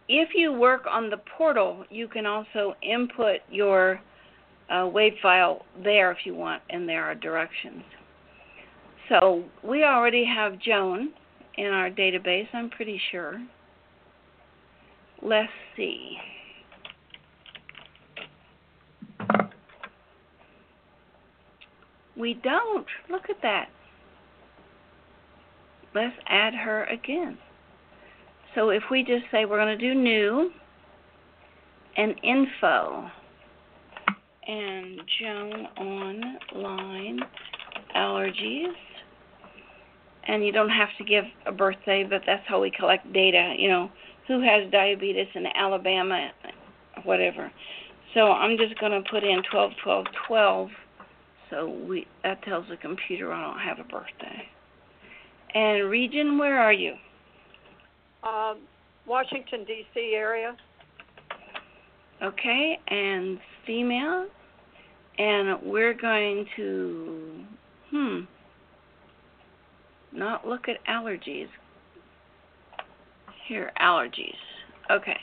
if 0.09 0.31
you 0.35 0.53
work 0.53 0.85
on 0.91 1.11
the 1.11 1.19
portal, 1.37 1.85
you 1.91 2.09
can 2.09 2.27
also 2.27 2.75
input 2.83 3.41
your 3.51 4.01
uh, 4.71 4.85
WAV 4.85 5.21
file 5.21 5.65
there 5.83 6.13
if 6.13 6.19
you 6.25 6.35
want, 6.35 6.63
and 6.71 6.89
there 6.89 7.05
are 7.05 7.15
directions. 7.15 7.83
So 9.09 9.45
we 9.63 9.85
already 9.85 10.25
have 10.25 10.59
Joan 10.61 11.11
in 11.59 11.67
our 11.67 11.91
database, 11.91 12.47
I'm 12.53 12.71
pretty 12.71 13.01
sure. 13.11 13.45
Let's 15.21 15.53
see. 15.77 16.17
We 22.19 22.35
don't. 22.35 22.87
Look 23.09 23.31
at 23.31 23.41
that. 23.43 23.69
Let's 25.95 26.17
add 26.27 26.55
her 26.55 26.85
again. 26.85 27.39
So 28.55 28.71
if 28.71 28.83
we 28.91 29.03
just 29.03 29.25
say 29.31 29.45
we're 29.45 29.59
going 29.59 29.79
to 29.79 29.95
do 29.95 29.95
new 29.95 30.51
and 31.97 32.15
info 32.23 33.09
and 34.47 35.01
Joan 35.21 35.67
online 35.79 37.21
allergies 37.95 38.73
and 40.27 40.45
you 40.45 40.53
don't 40.53 40.71
have 40.71 40.89
to 40.99 41.05
give 41.05 41.25
a 41.47 41.53
birthday, 41.53 42.05
but 42.09 42.23
that's 42.27 42.43
how 42.47 42.61
we 42.61 42.71
collect 42.71 43.13
data, 43.13 43.55
you 43.57 43.69
know, 43.69 43.91
who 44.27 44.41
has 44.43 44.71
diabetes 44.71 45.29
in 45.35 45.47
Alabama, 45.55 46.31
whatever. 47.05 47.51
So 48.15 48.33
I'm 48.33 48.57
just 48.57 48.79
going 48.79 48.93
to 48.93 49.09
put 49.09 49.25
in 49.25 49.43
12, 49.51 49.73
12, 49.83 50.07
12. 50.27 50.69
So 51.51 51.69
we 51.89 52.07
that 52.23 52.43
tells 52.43 52.67
the 52.69 52.77
computer 52.77 53.33
I 53.33 53.43
don't 53.43 53.61
have 53.61 53.79
a 53.79 53.89
birthday. 53.89 54.49
And 55.55 55.89
region, 55.89 56.39
where 56.39 56.61
are 56.61 56.73
you? 56.73 56.95
Um, 58.23 58.59
Washington 59.07 59.65
D.C. 59.65 60.13
area. 60.15 60.57
Okay, 62.23 62.79
and 62.89 63.39
female, 63.67 64.27
and 65.19 65.63
we're 65.63 65.95
going 65.95 66.47
to 66.57 67.45
hmm 67.91 68.21
not 70.13 70.47
look 70.47 70.69
at 70.69 70.85
allergies. 70.87 71.49
Here, 73.47 73.71
allergies. 73.81 74.35
Okay. 74.91 75.17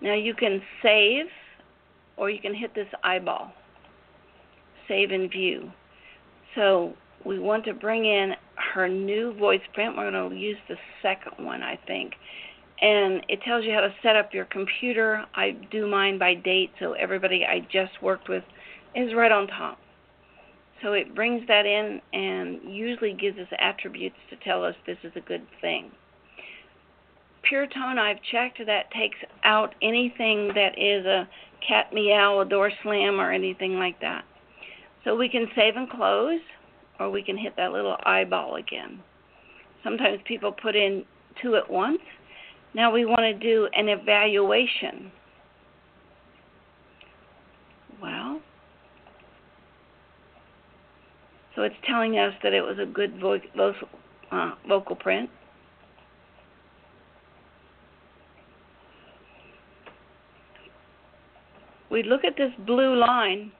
Now 0.00 0.14
you 0.14 0.34
can 0.34 0.60
save 0.82 1.26
or 2.16 2.28
you 2.30 2.40
can 2.40 2.54
hit 2.54 2.74
this 2.74 2.88
eyeball. 3.02 3.52
Save 4.88 5.10
and 5.10 5.30
view. 5.30 5.72
So 6.54 6.94
we 7.24 7.38
want 7.38 7.64
to 7.64 7.74
bring 7.74 8.04
in 8.04 8.34
her 8.74 8.88
new 8.88 9.32
voice 9.34 9.62
print. 9.72 9.96
We're 9.96 10.10
going 10.10 10.30
to 10.30 10.36
use 10.36 10.58
the 10.68 10.76
second 11.02 11.44
one, 11.44 11.62
I 11.62 11.78
think. 11.86 12.14
And 12.80 13.24
it 13.28 13.40
tells 13.42 13.64
you 13.64 13.72
how 13.72 13.80
to 13.80 13.94
set 14.02 14.16
up 14.16 14.34
your 14.34 14.44
computer. 14.46 15.24
I 15.34 15.52
do 15.70 15.86
mine 15.86 16.18
by 16.18 16.34
date, 16.34 16.70
so 16.80 16.92
everybody 16.92 17.44
I 17.44 17.60
just 17.72 18.02
worked 18.02 18.28
with 18.28 18.44
is 18.94 19.14
right 19.14 19.32
on 19.32 19.46
top. 19.46 19.78
So 20.82 20.92
it 20.92 21.14
brings 21.14 21.46
that 21.48 21.66
in 21.66 22.00
and 22.12 22.60
usually 22.64 23.14
gives 23.14 23.38
us 23.38 23.48
attributes 23.58 24.16
to 24.30 24.36
tell 24.36 24.64
us 24.64 24.74
this 24.86 24.98
is 25.02 25.12
a 25.16 25.20
good 25.20 25.46
thing. 25.60 25.90
Pure 27.42 27.68
tone 27.68 27.98
I've 27.98 28.22
checked 28.30 28.60
that 28.66 28.90
takes 28.90 29.18
out 29.44 29.74
anything 29.80 30.48
that 30.54 30.78
is 30.78 31.06
a 31.06 31.28
cat 31.66 31.92
meow, 31.92 32.40
a 32.40 32.44
door 32.44 32.70
slam, 32.82 33.20
or 33.20 33.32
anything 33.32 33.78
like 33.78 34.00
that. 34.00 34.24
So 35.04 35.14
we 35.14 35.28
can 35.28 35.46
save 35.54 35.76
and 35.76 35.88
close, 35.88 36.40
or 36.98 37.10
we 37.10 37.22
can 37.22 37.36
hit 37.36 37.54
that 37.56 37.72
little 37.72 37.96
eyeball 38.04 38.56
again. 38.56 39.00
Sometimes 39.82 40.18
people 40.26 40.50
put 40.50 40.74
in 40.74 41.04
two 41.42 41.56
at 41.56 41.70
once. 41.70 42.00
Now 42.74 42.92
we 42.92 43.04
want 43.04 43.20
to 43.20 43.34
do 43.34 43.68
an 43.74 43.88
evaluation. 43.88 45.12
Well, 48.02 48.40
so 51.54 51.62
it's 51.62 51.74
telling 51.86 52.18
us 52.18 52.32
that 52.42 52.52
it 52.52 52.62
was 52.62 52.78
a 52.78 52.86
good 52.86 53.18
vo- 53.20 53.38
vo- 53.56 53.74
uh, 54.32 54.52
vocal 54.68 54.96
print. 54.96 55.30
We 61.90 62.02
look 62.02 62.24
at 62.24 62.36
this 62.36 62.50
blue 62.66 62.96
line, 62.96 63.52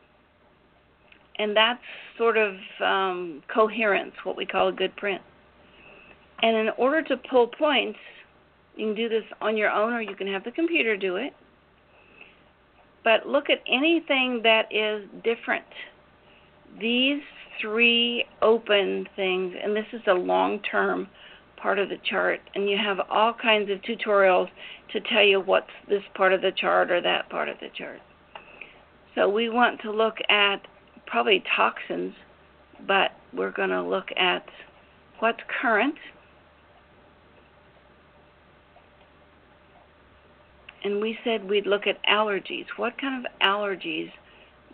and 1.39 1.57
that's 1.57 1.81
sort 2.17 2.37
of 2.37 2.55
um, 2.85 3.43
coherence, 3.53 4.13
what 4.25 4.37
we 4.37 4.47
call 4.47 4.69
a 4.69 4.73
good 4.73 4.95
print. 4.97 5.23
And 6.43 6.57
in 6.57 6.69
order 6.77 7.03
to 7.03 7.17
pull 7.31 7.49
points, 7.49 7.99
you 8.77 8.87
can 8.87 8.95
do 8.95 9.09
this 9.09 9.25
on 9.41 9.57
your 9.57 9.71
own 9.71 9.93
or 9.93 10.01
you 10.01 10.15
can 10.15 10.27
have 10.27 10.45
the 10.45 10.51
computer 10.51 10.97
do 10.97 11.17
it. 11.17 11.33
But 13.03 13.27
look 13.27 13.51
at 13.51 13.59
anything 13.69 14.41
that 14.45 14.67
is 14.71 15.09
different. 15.23 15.65
These 16.81 17.23
three 17.61 18.25
open 18.43 19.07
things, 19.15 19.55
and 19.63 19.77
this 19.77 19.87
is 19.93 20.01
a 20.07 20.15
long 20.15 20.61
term 20.71 21.09
part 21.57 21.79
of 21.79 21.89
the 21.89 21.99
chart, 22.11 22.41
and 22.55 22.69
you 22.69 22.77
have 22.77 22.99
all 23.11 23.33
kinds 23.33 23.71
of 23.71 23.79
tutorials 23.83 24.49
to 24.93 25.01
tell 25.01 25.23
you 25.23 25.41
what's 25.41 25.71
this 25.89 26.03
part 26.15 26.33
of 26.33 26.41
the 26.41 26.53
chart 26.53 26.91
or 26.91 27.01
that 27.01 27.29
part 27.31 27.49
of 27.49 27.59
the 27.61 27.69
chart. 27.77 28.01
So 29.15 29.29
we 29.29 29.49
want 29.49 29.81
to 29.83 29.93
look 29.93 30.17
at 30.29 30.61
probably 31.07 31.43
toxins, 31.57 32.15
but 32.87 33.13
we're 33.33 33.53
going 33.53 33.71
to 33.71 33.83
look 33.83 34.09
at 34.17 34.45
what's 35.19 35.41
current. 35.61 35.97
And 40.83 41.01
we 41.01 41.19
said 41.25 41.49
we'd 41.49 41.67
look 41.67 41.87
at 41.87 42.05
allergies. 42.05 42.67
What 42.77 42.99
kind 42.99 43.25
of 43.25 43.33
allergies 43.41 44.11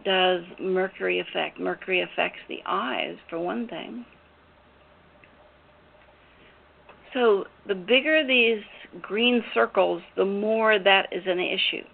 does 0.05 0.43
mercury 0.59 1.21
affect? 1.21 1.61
Mercury 1.61 2.03
affects 2.03 2.41
the 2.49 2.61
eyes, 2.67 3.17
for 3.29 3.39
one 3.39 3.69
thing. 3.69 4.05
So 7.13 7.45
the 7.67 7.75
bigger 7.75 8.27
these 8.27 8.63
green 9.01 9.45
circles, 9.55 10.03
the 10.17 10.25
more 10.25 10.79
that 10.79 11.09
is 11.13 11.23
an 11.27 11.39
issue. 11.39 11.85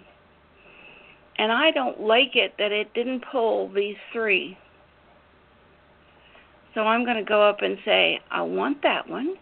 And 1.39 1.53
I 1.53 1.71
don't 1.71 2.01
like 2.01 2.35
it 2.35 2.55
that 2.59 2.73
it 2.73 2.95
didn't 2.95 3.25
pull 3.31 3.69
these 3.69 3.97
three. 4.13 4.57
So 6.75 6.83
I'm 6.83 7.05
going 7.05 7.17
to 7.17 7.23
go 7.23 7.43
up 7.43 7.63
and 7.63 7.79
say, 7.85 8.21
I 8.31 8.43
want 8.43 8.83
that 8.83 9.09
one. 9.09 9.35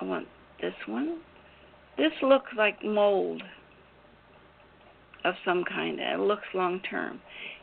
I 0.00 0.04
want 0.04 0.28
this 0.60 0.74
one. 0.86 1.20
This 1.96 2.12
looks 2.22 2.50
like 2.56 2.82
mold 2.84 3.42
of 5.24 5.34
some 5.44 5.64
kind. 5.64 5.98
It 6.00 6.18
looks 6.18 6.42
long 6.54 6.80
term. 6.80 7.20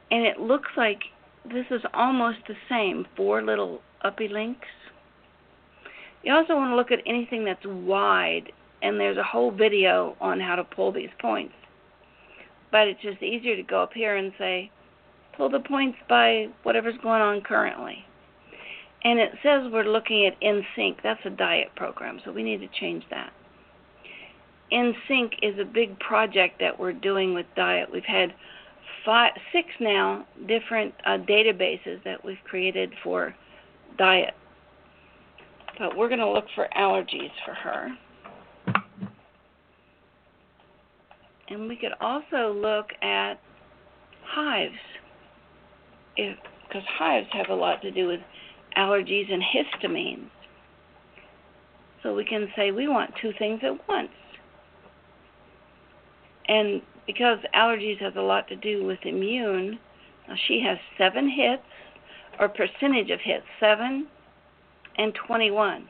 And 0.10 0.26
it 0.26 0.40
looks 0.40 0.70
like 0.76 1.00
this 1.46 1.66
is 1.70 1.82
almost 1.94 2.40
the 2.48 2.56
same 2.70 3.06
four 3.16 3.42
little 3.42 3.82
uppy 4.04 4.28
links. 4.28 4.68
You 6.24 6.34
also 6.34 6.56
want 6.56 6.72
to 6.72 6.76
look 6.76 6.92
at 6.92 7.00
anything 7.06 7.46
that's 7.46 7.66
wide, 7.66 8.52
and 8.82 9.00
there's 9.00 9.18
a 9.18 9.24
whole 9.24 9.52
video 9.52 10.16
on 10.22 10.40
how 10.40 10.56
to 10.56 10.64
pull 10.64 10.92
these 10.92 11.10
points. 11.20 11.54
But 12.72 12.88
it's 12.88 13.02
just 13.02 13.22
easier 13.22 13.56
to 13.56 13.64
go 13.64 13.84
up 13.84 13.94
here 13.94 14.16
and 14.16 14.32
say, 14.38 14.72
pull 15.36 15.50
the 15.50 15.60
points 15.60 15.98
by 16.08 16.48
whatever's 16.64 16.98
going 17.02 17.22
on 17.22 17.42
currently. 17.42 18.06
And 19.04 19.20
it 19.20 19.32
says 19.42 19.72
we're 19.72 19.84
looking 19.84 20.26
at 20.26 20.40
NSYNC. 20.42 20.98
That's 21.04 21.26
a 21.26 21.32
diet 21.32 21.70
program, 21.76 22.22
so 22.24 22.32
we 22.32 22.44
need 22.44 22.60
to 22.62 22.68
change 22.80 23.04
that. 23.10 23.34
NSYNC 24.72 25.34
is 25.42 25.60
a 25.60 25.66
big 25.66 26.00
project 26.00 26.60
that 26.60 26.80
we're 26.80 26.94
doing 26.94 27.34
with 27.34 27.46
diet. 27.56 27.90
We've 27.92 28.04
had 28.04 28.34
five, 29.06 29.34
six 29.52 29.68
now 29.80 30.26
different 30.48 30.94
uh, 31.06 31.18
databases 31.18 32.04
that 32.04 32.24
we've 32.24 32.44
created 32.46 32.94
for 33.04 33.36
diet. 33.98 34.34
But 35.80 35.98
we're 35.98 36.08
going 36.08 36.20
to 36.20 36.30
look 36.30 36.46
for 36.56 36.68
allergies 36.78 37.32
for 37.46 37.54
her. 37.54 37.90
And 41.52 41.68
we 41.68 41.76
could 41.76 41.92
also 42.00 42.54
look 42.54 42.92
at 43.02 43.34
hives, 44.24 44.74
because 46.16 46.84
hives 46.98 47.28
have 47.34 47.50
a 47.50 47.54
lot 47.54 47.82
to 47.82 47.92
do 47.92 48.08
with 48.08 48.22
allergies 48.78 49.32
and 49.32 49.44
histamines. 49.44 50.30
So 52.02 52.16
we 52.16 52.24
can 52.24 52.48
say 52.56 52.72
we 52.72 52.88
want 52.88 53.12
two 53.22 53.34
things 53.38 53.60
at 53.64 53.88
once. 53.90 54.10
And 56.48 56.82
because 57.06 57.40
allergies 57.54 58.00
has 58.00 58.14
a 58.16 58.22
lot 58.22 58.48
to 58.48 58.56
do 58.56 58.86
with 58.86 59.00
immune, 59.04 59.78
now 60.28 60.36
she 60.48 60.64
has 60.66 60.78
seven 60.98 61.30
hits, 61.30 61.64
or 62.40 62.48
percentage 62.48 63.12
of 63.12 63.20
hits, 63.20 63.46
seven 63.60 64.08
and 64.98 65.14
21. 65.28 65.88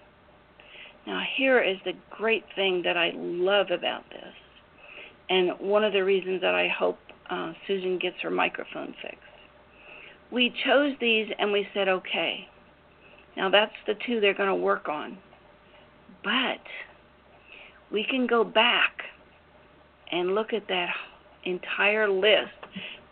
Now, 1.05 1.21
here 1.37 1.61
is 1.61 1.77
the 1.85 1.93
great 2.09 2.45
thing 2.55 2.81
that 2.83 2.97
I 2.97 3.11
love 3.15 3.67
about 3.71 4.09
this, 4.09 4.33
and 5.31 5.51
one 5.61 5.85
of 5.85 5.93
the 5.93 6.03
reasons 6.03 6.41
that 6.41 6.53
I 6.53 6.67
hope 6.67 6.99
uh, 7.29 7.53
Susan 7.65 7.97
gets 7.97 8.17
her 8.21 8.29
microphone 8.29 8.93
fixed. 9.01 9.17
We 10.29 10.53
chose 10.65 10.93
these 10.99 11.27
and 11.39 11.53
we 11.53 11.65
said, 11.73 11.87
okay, 11.87 12.49
now 13.37 13.49
that's 13.49 13.71
the 13.87 13.93
two 14.05 14.19
they're 14.19 14.33
going 14.33 14.49
to 14.49 14.55
work 14.55 14.89
on. 14.89 15.17
But 16.25 16.59
we 17.93 18.05
can 18.09 18.27
go 18.27 18.43
back 18.43 18.91
and 20.11 20.35
look 20.35 20.51
at 20.51 20.67
that 20.67 20.89
entire 21.45 22.09
list. 22.09 22.51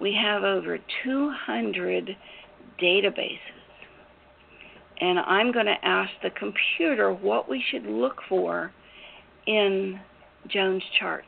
We 0.02 0.14
have 0.22 0.44
over 0.44 0.78
200 1.06 2.18
databases. 2.82 3.40
And 5.00 5.20
I'm 5.20 5.54
going 5.54 5.68
to 5.68 5.86
ask 5.86 6.12
the 6.22 6.32
computer 6.32 7.14
what 7.14 7.50
we 7.50 7.64
should 7.72 7.86
look 7.86 8.18
for 8.28 8.74
in 9.48 10.02
Joan's 10.50 10.84
chart. 11.00 11.24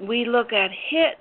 We 0.00 0.24
look 0.24 0.52
at 0.52 0.70
hits, 0.70 1.20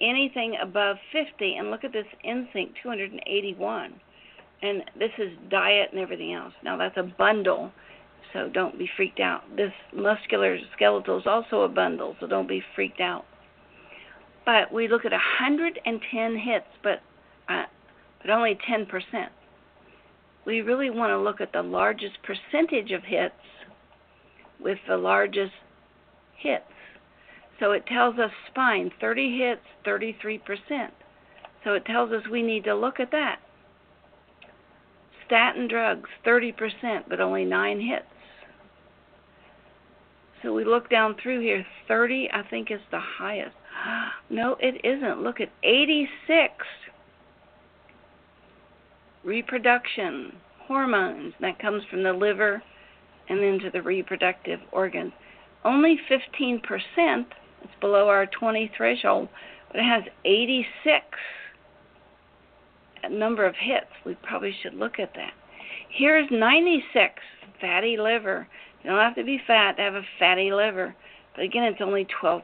anything 0.00 0.56
above 0.60 0.96
50, 1.12 1.56
and 1.56 1.70
look 1.70 1.84
at 1.84 1.92
this 1.92 2.06
NSYNC 2.26 2.74
281. 2.82 3.94
And 4.62 4.82
this 4.98 5.10
is 5.18 5.30
diet 5.50 5.88
and 5.92 6.00
everything 6.00 6.34
else. 6.34 6.52
Now 6.62 6.76
that's 6.76 6.96
a 6.96 7.02
bundle, 7.02 7.72
so 8.32 8.48
don't 8.52 8.78
be 8.78 8.88
freaked 8.96 9.20
out. 9.20 9.42
This 9.56 9.72
muscular 9.94 10.58
skeletal 10.76 11.18
is 11.18 11.26
also 11.26 11.62
a 11.62 11.68
bundle, 11.68 12.16
so 12.20 12.26
don't 12.26 12.48
be 12.48 12.62
freaked 12.74 13.00
out. 13.00 13.24
But 14.44 14.72
we 14.72 14.88
look 14.88 15.04
at 15.04 15.12
110 15.12 16.36
hits, 16.38 16.66
but 16.82 17.00
uh, 17.48 17.64
but 18.20 18.30
only 18.30 18.58
10%. 18.68 18.86
We 20.44 20.60
really 20.60 20.90
want 20.90 21.10
to 21.10 21.18
look 21.18 21.40
at 21.40 21.52
the 21.52 21.62
largest 21.62 22.18
percentage 22.22 22.92
of 22.92 23.04
hits 23.04 23.34
with 24.58 24.78
the 24.88 24.96
largest 24.96 25.52
hits. 26.36 26.64
So 27.60 27.72
it 27.72 27.86
tells 27.86 28.18
us 28.18 28.30
spine 28.50 28.90
30 29.00 29.38
hits, 29.38 29.60
33%. 29.86 30.40
So 31.62 31.74
it 31.74 31.84
tells 31.84 32.10
us 32.10 32.22
we 32.30 32.42
need 32.42 32.64
to 32.64 32.74
look 32.74 32.98
at 32.98 33.10
that. 33.10 33.38
Statin 35.26 35.68
drugs 35.68 36.08
30%, 36.26 36.54
but 37.08 37.20
only 37.20 37.44
9 37.44 37.80
hits. 37.80 38.06
So 40.42 40.54
we 40.54 40.64
look 40.64 40.88
down 40.88 41.16
through 41.22 41.40
here 41.42 41.66
30 41.86 42.30
I 42.32 42.42
think 42.48 42.70
is 42.70 42.80
the 42.90 43.00
highest. 43.00 43.54
No, 44.32 44.56
it 44.60 44.80
isn't. 44.84 45.24
Look 45.24 45.40
at 45.40 45.50
86 45.64 46.52
reproduction, 49.24 50.36
hormones 50.68 51.34
that 51.40 51.58
comes 51.58 51.82
from 51.90 52.04
the 52.04 52.12
liver 52.12 52.62
and 53.28 53.40
into 53.40 53.70
the 53.70 53.82
reproductive 53.82 54.60
organs. 54.70 55.12
Only 55.64 55.98
15%, 56.08 57.26
it's 57.62 57.72
below 57.80 58.08
our 58.08 58.26
20 58.26 58.70
threshold, 58.76 59.28
but 59.70 59.80
it 59.80 59.84
has 59.84 60.02
86 60.24 61.04
number 63.10 63.46
of 63.46 63.54
hits. 63.58 63.86
We 64.04 64.16
probably 64.22 64.54
should 64.62 64.74
look 64.74 64.98
at 64.98 65.14
that. 65.14 65.32
Here's 65.88 66.28
96 66.30 67.14
fatty 67.60 67.96
liver. 67.96 68.46
You 68.82 68.90
don't 68.90 69.00
have 69.00 69.14
to 69.16 69.24
be 69.24 69.40
fat 69.46 69.76
to 69.76 69.82
have 69.82 69.94
a 69.94 70.02
fatty 70.18 70.52
liver, 70.52 70.94
but 71.34 71.44
again, 71.44 71.64
it's 71.64 71.80
only 71.80 72.06
12%. 72.22 72.42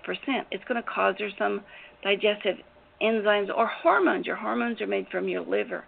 It's 0.50 0.64
going 0.64 0.82
to 0.82 0.88
cause 0.88 1.14
her 1.18 1.30
some 1.38 1.62
digestive 2.02 2.56
enzymes 3.02 3.48
or 3.54 3.66
hormones. 3.66 4.26
Your 4.26 4.36
hormones 4.36 4.80
are 4.80 4.86
made 4.86 5.06
from 5.10 5.28
your 5.28 5.42
liver. 5.42 5.84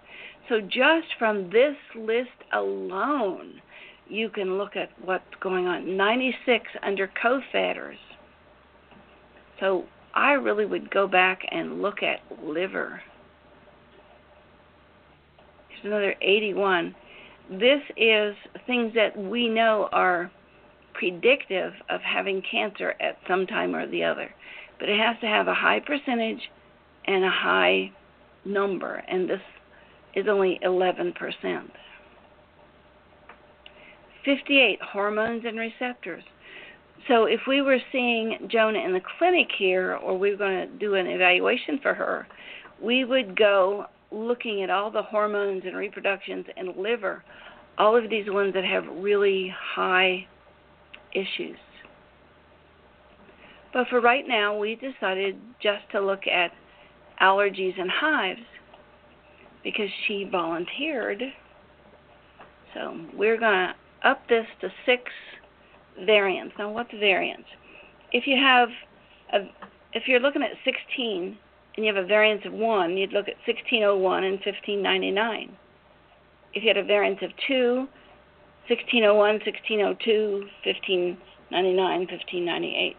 So 0.48 0.60
just 0.60 1.08
from 1.18 1.50
this 1.50 1.76
list 1.94 2.30
alone, 2.52 3.60
you 4.08 4.30
can 4.30 4.56
look 4.56 4.76
at 4.76 4.90
what's 5.04 5.24
going 5.40 5.66
on. 5.66 5.96
96 5.96 6.64
under 6.82 7.10
co-factors. 7.20 7.98
So 9.60 9.84
I 10.14 10.32
really 10.32 10.66
would 10.66 10.90
go 10.90 11.06
back 11.06 11.42
and 11.50 11.82
look 11.82 12.02
at 12.02 12.20
liver. 12.44 13.00
Here's 15.68 15.84
another 15.84 16.14
81. 16.20 16.94
This 17.50 17.80
is 17.96 18.34
things 18.66 18.92
that 18.94 19.16
we 19.16 19.48
know 19.48 19.88
are 19.92 20.30
predictive 20.94 21.72
of 21.88 22.00
having 22.02 22.42
cancer 22.50 22.94
at 23.00 23.18
some 23.28 23.46
time 23.46 23.74
or 23.74 23.86
the 23.86 24.04
other. 24.04 24.30
But 24.78 24.88
it 24.88 24.98
has 24.98 25.18
to 25.20 25.26
have 25.26 25.48
a 25.48 25.54
high 25.54 25.80
percentage 25.80 26.40
and 27.06 27.24
a 27.24 27.30
high 27.30 27.90
number, 28.44 28.96
and 29.08 29.28
this 29.28 29.40
is 30.14 30.26
only 30.28 30.58
11%. 30.62 31.14
58 34.24 34.78
hormones 34.82 35.44
and 35.46 35.58
receptors. 35.58 36.22
So 37.06 37.24
if 37.24 37.40
we 37.46 37.62
were 37.62 37.78
seeing 37.92 38.48
Jonah 38.50 38.80
in 38.80 38.92
the 38.92 39.00
clinic 39.18 39.48
here, 39.56 39.96
or 39.96 40.18
we 40.18 40.32
were 40.32 40.36
going 40.36 40.68
to 40.68 40.78
do 40.78 40.94
an 40.94 41.06
evaluation 41.06 41.78
for 41.82 41.94
her, 41.94 42.26
we 42.82 43.04
would 43.04 43.36
go 43.36 43.86
looking 44.10 44.62
at 44.62 44.70
all 44.70 44.90
the 44.90 45.02
hormones 45.02 45.62
and 45.64 45.76
reproductions 45.76 46.46
and 46.56 46.76
liver, 46.76 47.22
all 47.76 47.96
of 47.96 48.10
these 48.10 48.28
ones 48.28 48.54
that 48.54 48.64
have 48.64 48.84
really 48.96 49.54
high 49.74 50.26
issues. 51.12 51.56
But 53.72 53.86
for 53.88 54.00
right 54.00 54.26
now, 54.26 54.56
we 54.58 54.74
decided 54.76 55.38
just 55.62 55.90
to 55.92 56.00
look 56.00 56.26
at 56.26 56.52
allergies 57.20 57.78
and 57.78 57.90
hives 57.90 58.40
because 59.62 59.90
she 60.06 60.24
volunteered. 60.30 61.22
So 62.74 62.98
we're 63.14 63.38
going 63.38 63.68
to 63.68 64.08
up 64.08 64.26
this 64.28 64.46
to 64.60 64.68
six 64.86 65.02
variants. 66.04 66.54
Now, 66.58 66.70
what's 66.70 66.90
variance? 66.92 67.46
If 68.12 68.26
you 68.26 68.36
have 68.36 68.68
a, 69.32 69.48
if 69.92 70.04
you're 70.06 70.20
looking 70.20 70.42
at 70.42 70.52
16 70.64 71.36
and 71.76 71.86
you 71.86 71.92
have 71.92 72.02
a 72.02 72.06
variance 72.06 72.42
of 72.44 72.52
1, 72.52 72.96
you'd 72.96 73.12
look 73.12 73.28
at 73.28 73.36
1601 73.46 74.24
and 74.24 74.34
1599. 74.44 75.56
If 76.54 76.62
you 76.62 76.68
had 76.68 76.76
a 76.76 76.84
variance 76.84 77.20
of 77.22 77.30
2, 77.46 77.88
1601, 78.68 79.16
1602, 79.16 80.48
1599, 80.64 82.00
1598. 82.00 82.96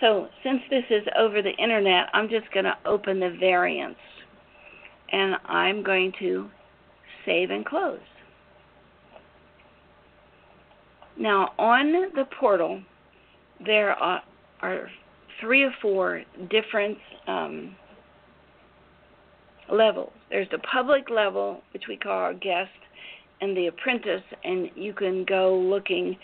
So, 0.00 0.28
since 0.42 0.60
this 0.68 0.84
is 0.90 1.06
over 1.18 1.40
the 1.40 1.56
internet, 1.56 2.08
I'm 2.12 2.28
just 2.28 2.50
going 2.52 2.64
to 2.64 2.76
open 2.84 3.20
the 3.20 3.30
variance 3.30 3.96
and 5.10 5.36
I'm 5.46 5.82
going 5.82 6.12
to 6.18 6.50
save 7.24 7.50
and 7.50 7.64
close. 7.64 8.00
Now, 11.18 11.52
on 11.58 11.92
the 12.14 12.24
portal, 12.38 12.82
there 13.64 13.92
are, 13.92 14.22
are 14.60 14.88
three 15.40 15.62
or 15.62 15.72
four 15.80 16.22
different 16.50 16.98
um, 17.26 17.74
levels. 19.72 20.12
There's 20.30 20.48
the 20.50 20.58
public 20.58 21.08
level, 21.10 21.62
which 21.72 21.84
we 21.88 21.96
call 21.96 22.12
our 22.12 22.34
guest, 22.34 22.70
and 23.40 23.56
the 23.56 23.66
apprentice, 23.66 24.22
and 24.44 24.70
you 24.74 24.92
can 24.92 25.24
go 25.24 25.56
looking 25.58 26.16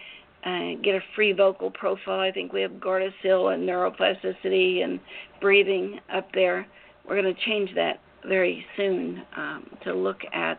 and 0.44 0.78
uh, 0.78 0.82
get 0.82 0.94
a 0.96 1.00
free 1.14 1.32
vocal 1.32 1.70
profile. 1.70 2.20
I 2.20 2.32
think 2.32 2.52
we 2.52 2.62
have 2.62 2.72
Gardasil 2.72 3.54
and 3.54 3.68
neuroplasticity 3.68 4.82
and 4.82 4.98
breathing 5.40 6.00
up 6.12 6.28
there. 6.34 6.66
We're 7.06 7.20
going 7.20 7.32
to 7.32 7.40
change 7.42 7.70
that 7.76 8.00
very 8.26 8.64
soon 8.76 9.22
um, 9.36 9.70
to 9.84 9.94
look 9.94 10.20
at 10.32 10.58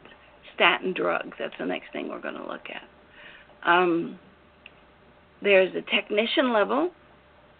statin 0.56 0.94
drugs. 0.94 1.36
That's 1.38 1.54
the 1.60 1.66
next 1.66 1.92
thing 1.92 2.10
we're 2.10 2.22
going 2.22 2.36
to 2.36 2.48
look 2.48 2.68
at. 2.74 2.84
Um, 3.66 4.20
there's 5.42 5.74
a 5.76 5.82
technician 5.96 6.54
level 6.54 6.92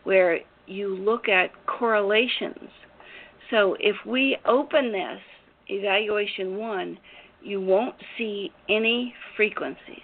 where 0.04 0.40
you 0.68 0.96
look 0.96 1.28
at 1.28 1.52
correlations. 1.66 2.70
So 3.52 3.76
if 3.80 3.96
we 4.06 4.38
open 4.46 4.92
this, 4.92 5.20
evaluation 5.68 6.58
one, 6.58 6.98
you 7.42 7.60
won't 7.62 7.96
see 8.18 8.52
any 8.70 9.14
frequencies. 9.36 10.00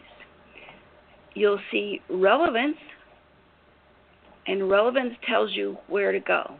You'll 1.36 1.60
see 1.72 2.02
relevance, 2.10 2.78
and 4.48 4.70
relevance 4.70 5.14
tells 5.28 5.54
you 5.54 5.78
where 5.88 6.12
to 6.12 6.20
go. 6.20 6.56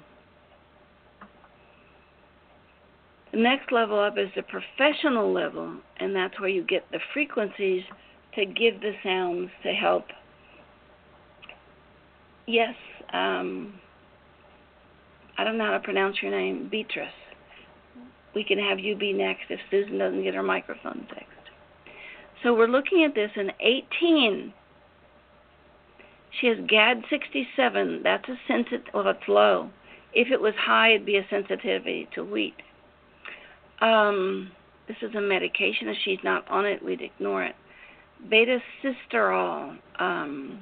The 3.32 3.40
next 3.40 3.72
level 3.72 4.00
up 4.00 4.18
is 4.18 4.30
the 4.36 4.44
professional 4.44 5.32
level, 5.32 5.76
and 5.98 6.16
that's 6.16 6.40
where 6.40 6.50
you 6.50 6.64
get 6.64 6.86
the 6.92 7.00
frequencies 7.14 7.84
to 8.36 8.46
give 8.46 8.82
the 8.82 8.94
sounds 9.04 9.50
to 9.64 9.72
help. 9.74 10.06
Yes, 12.48 12.76
um, 13.14 13.74
I 15.38 15.44
don't 15.44 15.58
know 15.58 15.66
how 15.66 15.74
to 15.74 15.80
pronounce 15.80 16.18
your 16.22 16.32
name, 16.32 16.68
Beatrice. 16.70 17.08
We 18.36 18.44
can 18.44 18.60
have 18.60 18.80
you 18.80 18.96
be 18.96 19.14
next 19.14 19.44
if 19.50 19.60
Susan 19.72 19.98
doesn't 19.98 20.24
get 20.24 20.34
her 20.34 20.44
microphone 20.44 21.06
fixed. 21.10 21.26
So 22.44 22.54
we're 22.54 22.68
looking 22.68 23.04
at 23.04 23.16
this 23.16 23.32
in 23.36 23.52
18. 23.60 24.54
She 26.40 26.48
has 26.48 26.58
GAD 26.68 27.04
67. 27.10 28.02
That's 28.04 28.28
a 28.30 28.36
sensitive, 28.48 28.86
well, 28.94 29.08
it's 29.08 29.28
low. 29.28 29.70
If 30.14 30.32
it 30.32 30.40
was 30.40 30.54
high, 30.58 30.94
it'd 30.94 31.06
be 31.06 31.18
a 31.18 31.28
sensitivity 31.30 32.08
to 32.16 32.24
wheat. 32.24 32.56
Um, 33.82 34.52
this 34.88 34.98
is 35.02 35.14
a 35.16 35.22
medication. 35.22 35.88
If 35.88 35.98
she's 36.04 36.20
not 36.24 36.48
on 36.50 36.66
it, 36.66 36.84
we'd 36.84 37.02
ignore 37.02 37.44
it. 37.44 37.56
Beta 38.28 38.60
sitosterol, 38.84 39.78
um, 40.00 40.60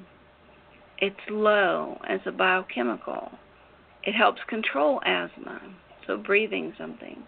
it's 0.98 1.16
low 1.30 1.98
as 2.08 2.20
a 2.26 2.32
biochemical. 2.32 3.30
It 4.04 4.12
helps 4.12 4.40
control 4.48 5.00
asthma, 5.04 5.60
so 6.06 6.16
breathing 6.16 6.72
something. 6.78 7.22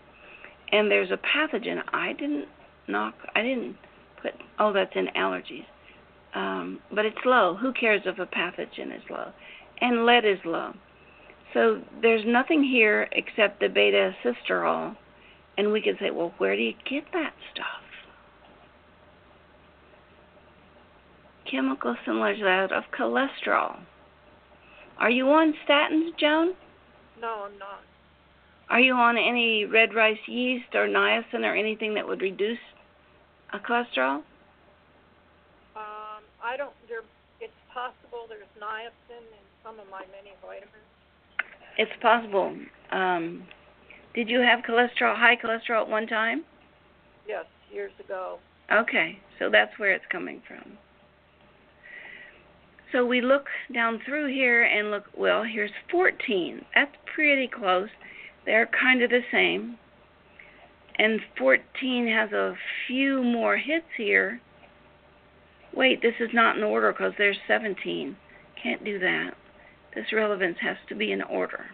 And 0.72 0.90
there's 0.90 1.10
a 1.10 1.18
pathogen. 1.18 1.82
I 1.92 2.12
didn't 2.12 2.46
knock. 2.88 3.14
I 3.34 3.42
didn't 3.42 3.76
put. 4.22 4.32
Oh, 4.58 4.72
that's 4.72 4.94
in 4.94 5.08
allergies. 5.16 5.66
um, 6.34 6.80
but 6.94 7.04
it's 7.04 7.18
low. 7.24 7.56
Who 7.60 7.72
cares 7.72 8.02
if 8.06 8.18
a 8.18 8.26
pathogen 8.26 8.94
is 8.94 9.02
low? 9.10 9.32
And 9.80 10.06
lead 10.06 10.24
is 10.24 10.38
low. 10.44 10.72
So 11.54 11.82
there's 12.00 12.24
nothing 12.26 12.62
here 12.62 13.08
except 13.12 13.60
the 13.60 13.68
beta 13.68 14.14
sitosterol, 14.22 14.96
and 15.58 15.72
we 15.72 15.80
can 15.80 15.96
say, 15.98 16.10
well, 16.10 16.32
where 16.38 16.54
do 16.54 16.62
you 16.62 16.74
get 16.88 17.04
that 17.12 17.32
stuff? 17.52 17.82
Chemical 21.50 21.96
similar 22.06 22.36
to 22.36 22.44
that 22.44 22.72
of 22.72 22.84
cholesterol. 22.96 23.80
Are 24.98 25.10
you 25.10 25.26
on 25.30 25.54
statins, 25.66 26.16
Joan? 26.18 26.54
No, 27.20 27.46
I'm 27.46 27.58
not. 27.58 27.80
Are 28.68 28.78
you 28.78 28.94
on 28.94 29.16
any 29.16 29.64
red 29.64 29.94
rice 29.94 30.18
yeast 30.28 30.74
or 30.74 30.86
niacin 30.86 31.40
or 31.42 31.56
anything 31.56 31.94
that 31.94 32.06
would 32.06 32.20
reduce 32.20 32.58
a 33.52 33.58
cholesterol? 33.58 34.22
Um, 35.74 36.22
I 36.42 36.56
don't. 36.56 36.72
There, 36.88 37.00
it's 37.40 37.52
possible 37.74 38.26
there's 38.28 38.46
niacin 38.62 39.18
in 39.18 39.44
some 39.64 39.80
of 39.80 39.86
my 39.90 40.02
many 40.12 40.36
vitamins. 40.40 40.70
It's 41.78 41.90
possible. 42.00 42.56
Um, 42.92 43.44
did 44.14 44.28
you 44.28 44.40
have 44.40 44.60
cholesterol, 44.60 45.16
high 45.16 45.36
cholesterol 45.36 45.82
at 45.82 45.88
one 45.88 46.06
time? 46.06 46.44
Yes, 47.26 47.46
years 47.72 47.92
ago. 47.98 48.38
Okay, 48.72 49.18
so 49.38 49.50
that's 49.50 49.76
where 49.78 49.92
it's 49.92 50.04
coming 50.12 50.42
from. 50.46 50.78
So 52.92 53.06
we 53.06 53.20
look 53.20 53.46
down 53.72 54.00
through 54.04 54.32
here 54.32 54.62
and 54.62 54.90
look, 54.90 55.04
well, 55.16 55.44
here's 55.44 55.70
14. 55.90 56.64
That's 56.74 56.94
pretty 57.14 57.48
close. 57.48 57.88
They're 58.44 58.68
kind 58.68 59.02
of 59.02 59.10
the 59.10 59.20
same. 59.30 59.78
And 60.98 61.20
14 61.38 62.08
has 62.08 62.32
a 62.32 62.54
few 62.86 63.22
more 63.22 63.56
hits 63.56 63.86
here. 63.96 64.40
Wait, 65.74 66.02
this 66.02 66.14
is 66.18 66.30
not 66.32 66.56
in 66.56 66.64
order 66.64 66.92
because 66.92 67.12
there's 67.16 67.38
17. 67.46 68.16
Can't 68.60 68.84
do 68.84 68.98
that. 68.98 69.30
This 69.94 70.12
relevance 70.12 70.58
has 70.60 70.76
to 70.88 70.94
be 70.94 71.12
in 71.12 71.22
order. 71.22 71.66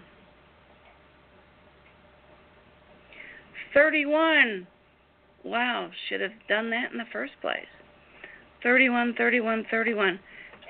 31. 3.75 4.67
Wow, 5.45 5.91
should 6.09 6.21
have 6.21 6.33
done 6.49 6.71
that 6.71 6.93
in 6.93 6.99
the 6.99 7.05
first 7.13 7.33
place. 7.41 7.67
31, 8.63 9.15
31, 9.17 9.67
31 9.71 10.21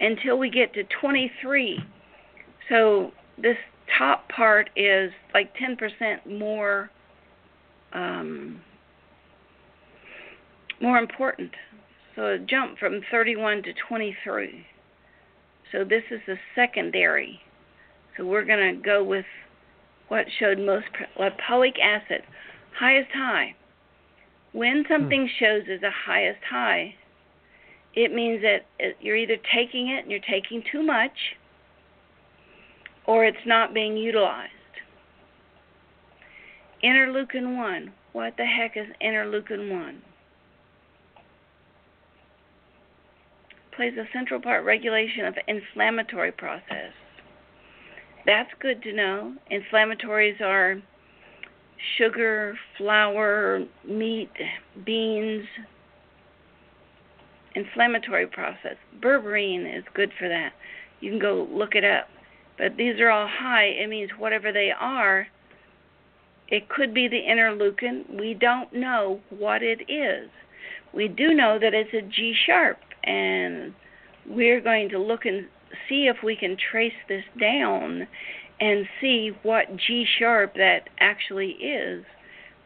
until 0.01 0.39
we 0.39 0.51
get 0.51 0.75
to 0.75 0.85
23. 1.01 1.79
So 2.69 3.13
this 3.39 3.57
top 3.99 4.29
part 4.29 4.71
is 4.77 5.11
like 5.33 5.55
10% 5.57 6.39
more 6.39 6.91
um, 7.93 8.61
more 10.81 10.99
important. 10.99 11.53
So 12.15 12.27
a 12.27 12.39
jump 12.39 12.79
from 12.79 13.01
31 13.11 13.63
to 13.63 13.73
23. 13.89 14.67
So 15.73 15.85
this 15.85 16.03
is 16.11 16.21
the 16.27 16.37
secondary. 16.55 17.41
So 18.17 18.25
we're 18.25 18.45
going 18.45 18.75
to 18.75 18.81
go 18.81 19.03
with 19.03 19.25
what 20.09 20.27
showed 20.39 20.59
most 20.59 20.87
lipoic 21.19 21.79
acid, 21.83 22.23
highest 22.79 23.11
high. 23.13 23.55
When 24.53 24.85
something 24.89 25.23
hmm. 25.23 25.45
shows 25.45 25.63
as 25.71 25.83
a 25.83 25.91
highest 25.91 26.41
high, 26.49 26.95
it 27.97 28.13
means 28.13 28.43
that 28.43 28.67
uh, 28.79 28.91
you're 29.01 29.17
either 29.17 29.39
taking 29.55 29.89
it 29.89 30.03
and 30.03 30.11
you're 30.11 30.21
taking 30.21 30.63
too 30.71 30.83
much, 30.83 31.35
or 33.07 33.25
it's 33.25 33.47
not 33.47 33.73
being 33.73 33.97
utilized. 33.97 34.53
Interleukin 36.85 37.57
1. 37.57 37.93
What 38.13 38.35
the 38.37 38.45
heck 38.45 38.77
is 38.77 38.87
interleukin 39.03 39.71
1? 39.71 40.03
Plays 43.75 43.95
a 43.99 44.05
central 44.13 44.41
part 44.41 44.65
regulation 44.65 45.25
of 45.25 45.35
inflammatory 45.49 46.33
process. 46.33 46.93
That's 48.27 48.51
good 48.61 48.83
to 48.83 48.93
know. 48.93 49.35
Inflammatories 49.51 50.41
are 50.41 50.83
sugar, 51.99 52.59
flour, 52.77 53.65
meat, 53.87 54.33
beans, 54.85 55.47
inflammatory 57.57 58.27
process. 58.27 58.77
Berberine 59.01 59.67
is 59.67 59.85
good 59.95 60.13
for 60.19 60.29
that. 60.29 60.53
You 61.01 61.11
can 61.11 61.19
go 61.19 61.49
look 61.51 61.75
it 61.75 61.85
up. 61.85 62.09
But 62.59 62.77
these 62.77 63.01
are 63.01 63.11
all 63.11 63.29
high. 63.29 63.65
It 63.65 63.89
means 63.89 64.11
whatever 64.17 64.53
they 64.53 64.71
are, 64.71 65.27
it 66.49 66.69
could 66.69 66.95
be 66.95 67.09
the 67.09 67.23
interleukin. 67.23 68.19
We 68.19 68.35
don't 68.35 68.73
know 68.73 69.21
what 69.31 69.63
it 69.63 69.91
is. 69.91 70.31
We 70.95 71.09
do 71.09 71.35
know 71.35 71.59
that 71.59 71.75
it's 71.75 71.93
a 71.93 72.03
G 72.03 72.35
sharp, 72.47 72.79
and 73.05 73.75
we're 74.27 74.61
going 74.61 74.89
to 74.91 74.99
look 74.99 75.27
and 75.27 75.49
see 75.89 76.07
if 76.07 76.23
we 76.23 76.37
can 76.37 76.57
trace 76.57 76.95
this 77.09 77.25
down 77.39 78.07
and 78.61 78.87
see 79.01 79.33
what 79.43 79.77
G 79.77 80.07
sharp 80.19 80.55
that 80.55 80.89
actually 80.99 81.51
is 81.51 82.05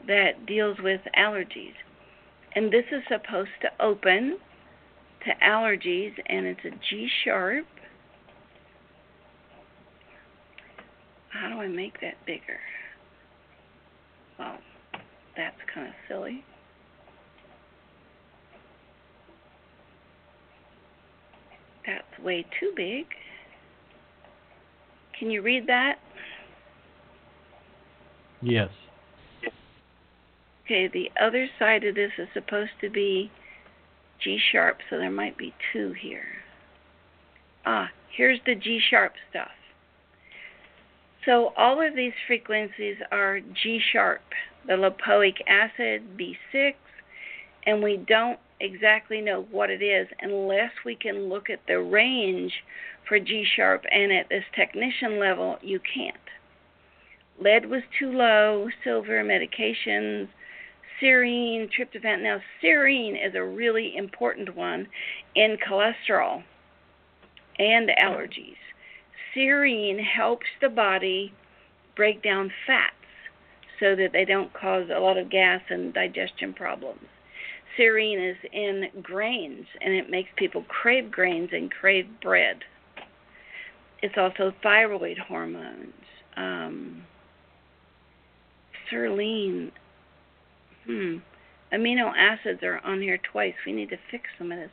that 0.07 0.47
deals 0.47 0.79
with 0.83 1.01
allergies. 1.19 1.75
And 2.55 2.73
this 2.73 2.85
is 2.93 3.03
supposed 3.09 3.51
to 3.63 3.71
open 3.81 4.39
to 5.25 5.31
allergies, 5.45 6.13
and 6.27 6.47
it's 6.47 6.61
a 6.65 6.71
G 6.89 7.09
sharp. 7.25 7.67
How 11.29 11.49
do 11.49 11.61
I 11.61 11.69
make 11.69 12.01
that 12.01 12.15
bigger? 12.27 12.59
Well, 14.39 14.59
that's 15.37 15.57
kind 15.73 15.89
of 15.89 15.95
silly. 16.09 16.45
That's 21.87 22.25
way 22.25 22.45
too 22.59 22.73
big. 22.77 23.07
Can 25.19 25.31
you 25.31 25.43
read 25.43 25.67
that? 25.67 25.99
Yes. 28.43 28.71
Okay, 30.65 30.89
the 30.89 31.11
other 31.21 31.49
side 31.59 31.85
of 31.85 31.95
this 31.95 32.13
is 32.17 32.29
supposed 32.33 32.71
to 32.81 32.89
be 32.89 33.31
G 34.23 34.39
sharp, 34.53 34.79
so 34.89 34.99
there 34.99 35.11
might 35.11 35.37
be 35.37 35.55
two 35.73 35.93
here. 35.93 36.25
Ah, 37.65 37.91
here's 38.17 38.41
the 38.47 38.55
G 38.55 38.81
sharp 38.91 39.15
stuff. 39.31 39.51
So 41.25 41.53
all 41.57 41.87
of 41.87 41.95
these 41.95 42.13
frequencies 42.27 42.97
are 43.13 43.41
G 43.41 43.81
sharp, 43.93 44.23
the 44.67 44.75
lipoic 44.75 45.37
acid, 45.47 46.17
B6, 46.17 46.75
and 47.67 47.83
we 47.83 47.99
don't 47.99 48.39
exactly 48.61 49.21
know 49.21 49.47
what 49.51 49.71
it 49.71 49.83
is 49.83 50.09
unless 50.21 50.73
we 50.85 50.95
can 50.95 51.29
look 51.29 51.51
at 51.51 51.61
the 51.67 51.79
range 51.81 52.53
for 53.07 53.19
G 53.19 53.45
sharp, 53.57 53.85
and 53.91 54.13
at 54.13 54.29
this 54.29 54.45
technician 54.55 55.19
level, 55.19 55.59
you 55.63 55.81
can't. 55.81 56.17
Lead 57.39 57.67
was 57.67 57.83
too 57.99 58.13
low, 58.13 58.69
silver 58.85 59.23
medications, 59.25 60.29
serine, 61.01 61.69
tryptophan. 61.71 62.23
Now, 62.23 62.41
serine 62.63 63.17
is 63.27 63.35
a 63.35 63.43
really 63.43 63.97
important 63.97 64.55
one 64.55 64.89
in 65.35 65.57
cholesterol 65.57 66.43
and 67.59 67.91
allergies. 68.03 68.57
Serine 69.35 70.03
helps 70.03 70.47
the 70.61 70.69
body 70.69 71.33
break 71.97 72.23
down 72.23 72.51
fats 72.67 72.95
so 73.79 73.97
that 73.97 74.13
they 74.13 74.25
don't 74.25 74.53
cause 74.53 74.89
a 74.95 74.99
lot 74.99 75.17
of 75.17 75.31
gas 75.31 75.63
and 75.71 75.93
digestion 75.95 76.53
problems. 76.53 77.07
Serine 77.79 78.31
is 78.31 78.37
in 78.53 78.89
grains 79.03 79.67
and 79.81 79.95
it 79.95 80.11
makes 80.11 80.31
people 80.37 80.65
crave 80.69 81.11
grains 81.11 81.51
and 81.53 81.71
crave 81.71 82.07
bread. 82.21 82.59
It's 84.03 84.17
also 84.17 84.53
thyroid 84.63 85.19
hormones. 85.19 85.95
Um, 86.37 87.03
serine 88.91 89.71
Hmm. 90.91 91.19
Amino 91.73 92.13
acids 92.17 92.65
are 92.65 92.81
on 92.83 93.01
here 93.01 93.19
twice. 93.19 93.55
We 93.65 93.73
need 93.73 93.91
to 93.91 93.99
fix 94.11 94.25
some 94.37 94.51
of 94.51 94.59
this. 94.59 94.71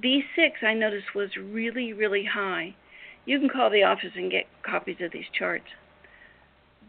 B6, 0.00 0.62
I 0.62 0.74
noticed, 0.74 1.12
was 1.12 1.30
really, 1.36 1.92
really 1.92 2.24
high. 2.24 2.76
You 3.24 3.40
can 3.40 3.48
call 3.48 3.68
the 3.68 3.82
office 3.82 4.12
and 4.14 4.30
get 4.30 4.46
copies 4.62 4.98
of 5.00 5.10
these 5.10 5.24
charts. 5.36 5.66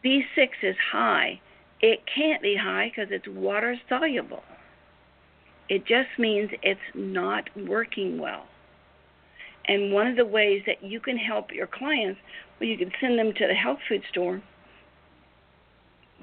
B6 0.06 0.50
is 0.62 0.76
high. 0.92 1.42
It 1.82 2.02
can't 2.06 2.44
be 2.44 2.56
high 2.56 2.92
because 2.94 3.12
it's 3.12 3.28
water 3.28 3.76
soluble. 3.90 4.44
It 5.68 5.88
just 5.88 6.20
means 6.20 6.52
it's 6.62 6.80
not 6.94 7.50
working 7.58 8.20
well. 8.20 8.46
And 9.66 9.92
one 9.92 10.06
of 10.06 10.18
the 10.18 10.26
ways 10.26 10.62
that 10.68 10.84
you 10.84 11.00
can 11.00 11.18
help 11.18 11.52
your 11.52 11.66
clients, 11.66 12.20
well, 12.60 12.70
you 12.70 12.78
can 12.78 12.92
send 13.02 13.18
them 13.18 13.34
to 13.34 13.48
the 13.48 13.56
health 13.56 13.80
food 13.90 14.04
store, 14.12 14.44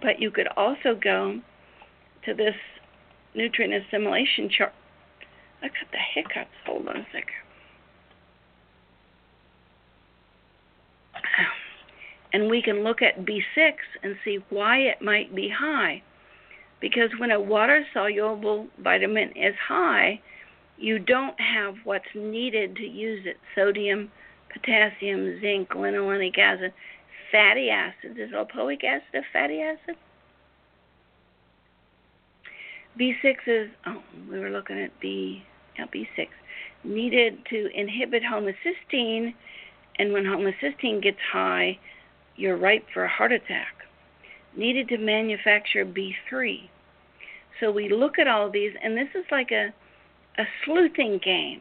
but 0.01 0.21
you 0.21 0.31
could 0.31 0.49
also 0.57 0.95
go 0.95 1.41
to 2.29 2.35
this 2.35 2.55
nutrient 3.35 3.75
assimilation 3.75 4.51
chart. 4.51 4.73
I 5.63 5.69
got 5.69 5.91
the 5.91 5.99
hiccups. 6.15 6.51
Hold 6.67 6.89
on 6.89 6.99
a 6.99 7.07
second. 7.13 7.35
And 12.31 12.51
we 12.51 12.61
can 12.61 12.85
look 12.85 13.01
at 13.01 13.25
B6 13.25 13.73
and 14.03 14.15
see 14.23 14.39
why 14.51 14.81
it 14.81 15.01
might 15.01 15.35
be 15.35 15.49
high. 15.49 16.03
Because 16.79 17.09
when 17.19 17.31
a 17.31 17.41
water 17.41 17.87
soluble 17.95 18.67
vitamin 18.79 19.31
is 19.31 19.55
high, 19.67 20.21
you 20.77 20.99
don't 20.99 21.41
have 21.41 21.77
what's 21.85 22.15
needed 22.15 22.77
to 22.77 22.83
use 22.87 23.25
it 23.25 23.39
sodium, 23.55 24.13
potassium, 24.53 25.41
zinc, 25.41 25.71
linolenic 25.71 26.37
acid, 26.37 26.75
fatty 27.33 27.71
acids. 27.71 28.19
Is 28.19 28.31
lipoic 28.31 28.85
acid 28.85 29.15
a 29.15 29.23
fatty 29.33 29.63
acid? 29.63 29.97
B6 32.99 33.37
is, 33.47 33.71
oh, 33.87 34.03
we 34.31 34.39
were 34.39 34.51
looking 34.51 34.79
at 34.79 34.99
B, 35.01 35.43
yeah, 35.79 35.87
B6, 35.95 36.29
needed 36.85 37.39
to 37.51 37.69
inhibit 37.75 38.23
homocysteine, 38.23 39.35
and 39.99 40.13
when 40.13 40.25
homocysteine 40.25 41.03
gets 41.03 41.19
high, 41.33 41.79
you're 42.37 42.57
ripe 42.57 42.87
for 42.93 43.05
a 43.05 43.09
heart 43.09 43.33
attack. 43.33 43.75
Needed 44.57 44.89
to 44.89 44.99
manufacture 44.99 45.85
B3. 45.85 46.69
So 47.61 47.71
we 47.71 47.89
look 47.89 48.19
at 48.19 48.29
all 48.29 48.51
these, 48.51 48.73
and 48.83 48.97
this 48.97 49.09
is 49.15 49.25
like 49.31 49.51
a, 49.51 49.73
a 50.39 50.45
sleuthing 50.65 51.21
game 51.23 51.61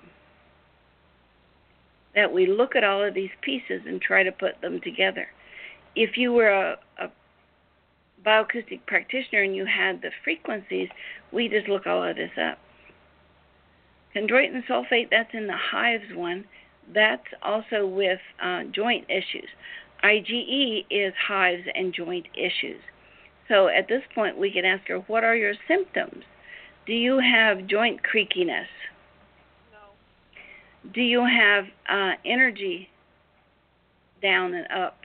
that 2.16 2.32
we 2.32 2.48
look 2.48 2.76
at 2.76 2.84
all 2.84 3.04
of 3.04 3.14
these 3.14 3.30
pieces 3.42 3.82
and 3.86 4.02
try 4.02 4.24
to 4.24 4.32
put 4.32 4.60
them 4.62 4.80
together. 4.82 5.28
If 5.96 6.18
you 6.18 6.32
were 6.34 6.50
a, 6.50 6.72
a 6.74 6.78
bioacoustic 8.28 8.82
practitioner 8.86 9.44
and 9.44 9.56
you 9.56 9.66
had 9.66 10.02
the 10.02 10.12
frequencies, 10.24 10.90
we 11.32 11.48
just 11.48 11.70
look 11.70 11.88
all 11.88 12.04
of 12.04 12.18
this 12.18 12.32
up. 12.38 12.58
Chondroitin 14.14 14.64
sulfate, 14.70 15.10
that's 15.10 15.34
in 15.34 15.48
the 15.48 15.58
hives 15.58 16.14
one. 16.14 16.46
That's 16.94 17.26
also 17.42 17.86
with 17.86 18.20
uh, 18.44 18.64
joint 18.72 19.06
issues. 19.10 19.50
IgE 20.04 20.86
is 20.90 21.14
hives 21.28 21.64
and 21.74 21.94
joint 21.94 22.28
issues. 22.36 22.82
So 23.48 23.68
at 23.68 23.88
this 23.88 24.02
point, 24.14 24.38
we 24.38 24.52
can 24.52 24.66
ask 24.66 24.88
her, 24.88 25.00
What 25.08 25.24
are 25.24 25.36
your 25.36 25.54
symptoms? 25.68 26.24
Do 26.86 26.94
you 26.94 27.20
have 27.20 27.68
joint 27.68 28.02
creakiness? 28.04 28.68
No. 29.72 30.92
Do 30.94 31.02
you 31.02 31.26
have 31.26 31.66
uh, 31.90 32.16
energy 32.26 32.90
down 34.22 34.54
and 34.54 34.68
up? 34.72 34.98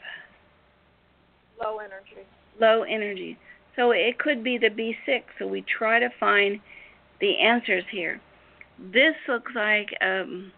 Low 1.60 1.78
energy. 1.78 2.26
Low 2.60 2.82
energy. 2.82 3.38
So 3.76 3.90
it 3.90 4.18
could 4.18 4.44
be 4.44 4.58
the 4.58 4.68
B6. 4.68 5.22
So 5.38 5.46
we 5.46 5.62
try 5.62 5.98
to 5.98 6.08
find 6.20 6.60
the 7.20 7.38
answers 7.38 7.84
here. 7.90 8.20
This 8.78 9.14
looks 9.28 9.52
like 9.54 9.88
um, 10.00 10.52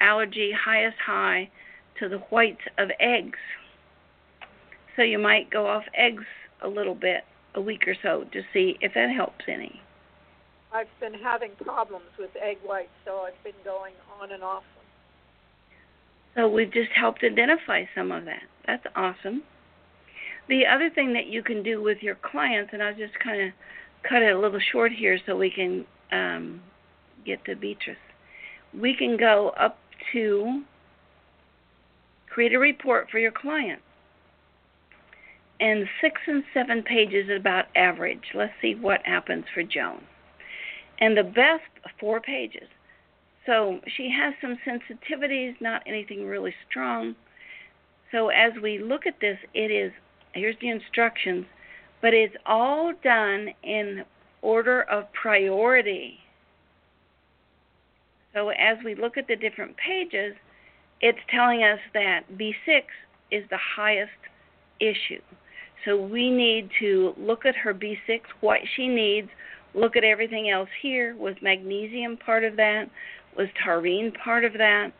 allergy 0.00 0.52
highest 0.52 0.96
high 1.04 1.50
to 2.00 2.08
the 2.08 2.18
whites 2.30 2.62
of 2.78 2.90
eggs. 3.00 3.38
So 4.96 5.02
you 5.02 5.18
might 5.18 5.50
go 5.50 5.66
off 5.66 5.84
eggs 5.94 6.24
a 6.62 6.68
little 6.68 6.94
bit, 6.94 7.24
a 7.54 7.60
week 7.60 7.86
or 7.86 7.94
so, 8.02 8.24
to 8.32 8.42
see 8.52 8.76
if 8.80 8.94
that 8.94 9.10
helps 9.10 9.44
any. 9.46 9.80
I've 10.72 10.88
been 11.00 11.14
having 11.14 11.52
problems 11.62 12.06
with 12.18 12.30
egg 12.40 12.58
whites, 12.64 12.88
so 13.04 13.20
I've 13.20 13.42
been 13.44 13.60
going 13.64 13.94
on 14.20 14.32
and 14.32 14.42
off. 14.42 14.64
So 16.34 16.48
we've 16.48 16.72
just 16.72 16.90
helped 16.94 17.24
identify 17.24 17.84
some 17.94 18.12
of 18.12 18.24
that. 18.26 18.42
That's 18.66 18.84
awesome. 18.94 19.42
The 20.48 20.66
other 20.66 20.90
thing 20.90 21.12
that 21.14 21.26
you 21.26 21.42
can 21.42 21.62
do 21.62 21.82
with 21.82 22.02
your 22.02 22.14
clients, 22.16 22.70
and 22.72 22.82
I'll 22.82 22.94
just 22.94 23.18
kind 23.18 23.42
of 23.42 23.52
cut 24.08 24.22
it 24.22 24.34
a 24.34 24.38
little 24.38 24.60
short 24.60 24.92
here 24.92 25.18
so 25.26 25.36
we 25.36 25.50
can 25.50 25.84
um, 26.12 26.60
get 27.24 27.44
to 27.46 27.56
Beatrice. 27.56 27.96
We 28.72 28.94
can 28.94 29.16
go 29.16 29.52
up 29.58 29.78
to 30.12 30.62
create 32.28 32.54
a 32.54 32.58
report 32.58 33.08
for 33.10 33.18
your 33.18 33.32
client. 33.32 33.80
And 35.58 35.86
six 36.00 36.20
and 36.26 36.44
seven 36.52 36.82
pages 36.82 37.28
is 37.30 37.40
about 37.40 37.64
average. 37.74 38.24
Let's 38.34 38.52
see 38.60 38.74
what 38.74 39.00
happens 39.04 39.46
for 39.54 39.62
Joan. 39.62 40.02
And 41.00 41.16
the 41.16 41.24
best, 41.24 41.64
four 41.98 42.20
pages. 42.20 42.68
So 43.46 43.80
she 43.96 44.10
has 44.10 44.34
some 44.40 44.58
sensitivities, 44.66 45.54
not 45.60 45.82
anything 45.86 46.26
really 46.26 46.54
strong. 46.68 47.14
So 48.12 48.28
as 48.28 48.52
we 48.62 48.78
look 48.78 49.06
at 49.06 49.20
this, 49.20 49.38
it 49.54 49.70
is 49.70 49.92
here's 50.36 50.56
the 50.60 50.68
instructions, 50.68 51.46
but 52.02 52.14
it's 52.14 52.36
all 52.46 52.92
done 53.02 53.48
in 53.62 54.04
order 54.42 54.82
of 54.82 55.04
priority. 55.12 56.18
So 58.34 58.50
as 58.50 58.76
we 58.84 58.94
look 58.94 59.16
at 59.16 59.26
the 59.26 59.36
different 59.36 59.76
pages, 59.76 60.34
it's 61.00 61.18
telling 61.30 61.62
us 61.62 61.78
that 61.94 62.22
B6 62.36 62.82
is 63.30 63.44
the 63.50 63.58
highest 63.76 64.10
issue. 64.80 65.22
So 65.84 65.96
we 65.96 66.30
need 66.30 66.68
to 66.80 67.14
look 67.16 67.46
at 67.46 67.54
her 67.56 67.72
B6, 67.72 68.20
what 68.40 68.60
she 68.76 68.88
needs, 68.88 69.28
look 69.74 69.96
at 69.96 70.04
everything 70.04 70.50
else 70.50 70.68
here. 70.82 71.16
Was 71.16 71.34
magnesium 71.42 72.16
part 72.16 72.44
of 72.44 72.56
that? 72.56 72.90
Was 73.36 73.48
taurine 73.64 74.12
part 74.12 74.44
of 74.44 74.52
that? 74.54 74.92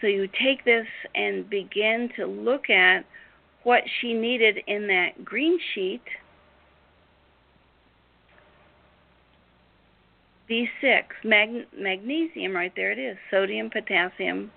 So 0.00 0.06
you 0.06 0.28
take 0.42 0.64
this 0.64 0.86
and 1.14 1.48
begin 1.48 2.10
to 2.16 2.26
look 2.26 2.70
at 2.70 3.04
what 3.62 3.82
she 4.00 4.14
needed 4.14 4.58
in 4.66 4.86
that 4.88 5.24
green 5.24 5.58
sheet. 5.74 6.02
B6, 10.48 11.02
mag- 11.24 11.66
magnesium, 11.78 12.54
right 12.54 12.72
there 12.74 12.90
it 12.90 12.98
is, 12.98 13.16
sodium, 13.30 13.68
potassium. 13.70 14.50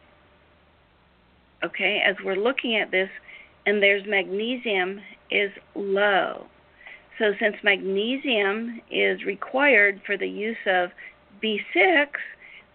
Okay, 1.63 2.01
as 2.05 2.15
we're 2.23 2.35
looking 2.35 2.77
at 2.77 2.91
this, 2.91 3.09
and 3.65 3.83
there's 3.83 4.03
magnesium 4.07 5.01
is 5.29 5.51
low. 5.75 6.47
So, 7.19 7.33
since 7.39 7.55
magnesium 7.63 8.81
is 8.89 9.23
required 9.25 10.01
for 10.05 10.17
the 10.17 10.27
use 10.27 10.57
of 10.65 10.89
B6, 11.43 12.07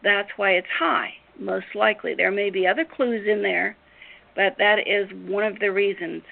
that's 0.05 0.29
why 0.37 0.53
it's 0.53 0.69
high, 0.79 1.15
most 1.39 1.75
likely. 1.75 2.15
There 2.15 2.31
may 2.31 2.51
be 2.51 2.67
other 2.67 2.85
clues 2.85 3.27
in 3.27 3.43
there, 3.43 3.77
but 4.37 4.57
that 4.59 4.87
is 4.87 5.11
one 5.27 5.43
of 5.43 5.59
the 5.59 5.73
reasons. 5.73 6.23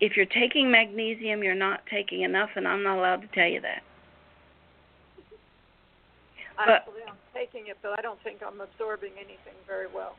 If 0.00 0.16
you're 0.16 0.26
taking 0.26 0.70
magnesium, 0.70 1.42
you're 1.42 1.54
not 1.54 1.80
taking 1.90 2.22
enough, 2.22 2.50
and 2.56 2.68
I'm 2.68 2.82
not 2.82 2.98
allowed 2.98 3.22
to 3.22 3.28
tell 3.28 3.48
you 3.48 3.60
that. 3.62 3.82
Actually, 6.58 7.02
I'm 7.08 7.16
taking 7.34 7.68
it, 7.68 7.78
but 7.82 7.98
I 7.98 8.02
don't 8.02 8.22
think 8.22 8.40
I'm 8.46 8.60
absorbing 8.60 9.12
anything 9.16 9.54
very 9.66 9.86
well. 9.94 10.16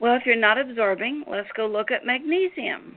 Well, 0.00 0.16
if 0.16 0.26
you're 0.26 0.36
not 0.36 0.58
absorbing, 0.58 1.24
let's 1.28 1.48
go 1.56 1.66
look 1.66 1.90
at 1.90 2.04
magnesium 2.04 2.96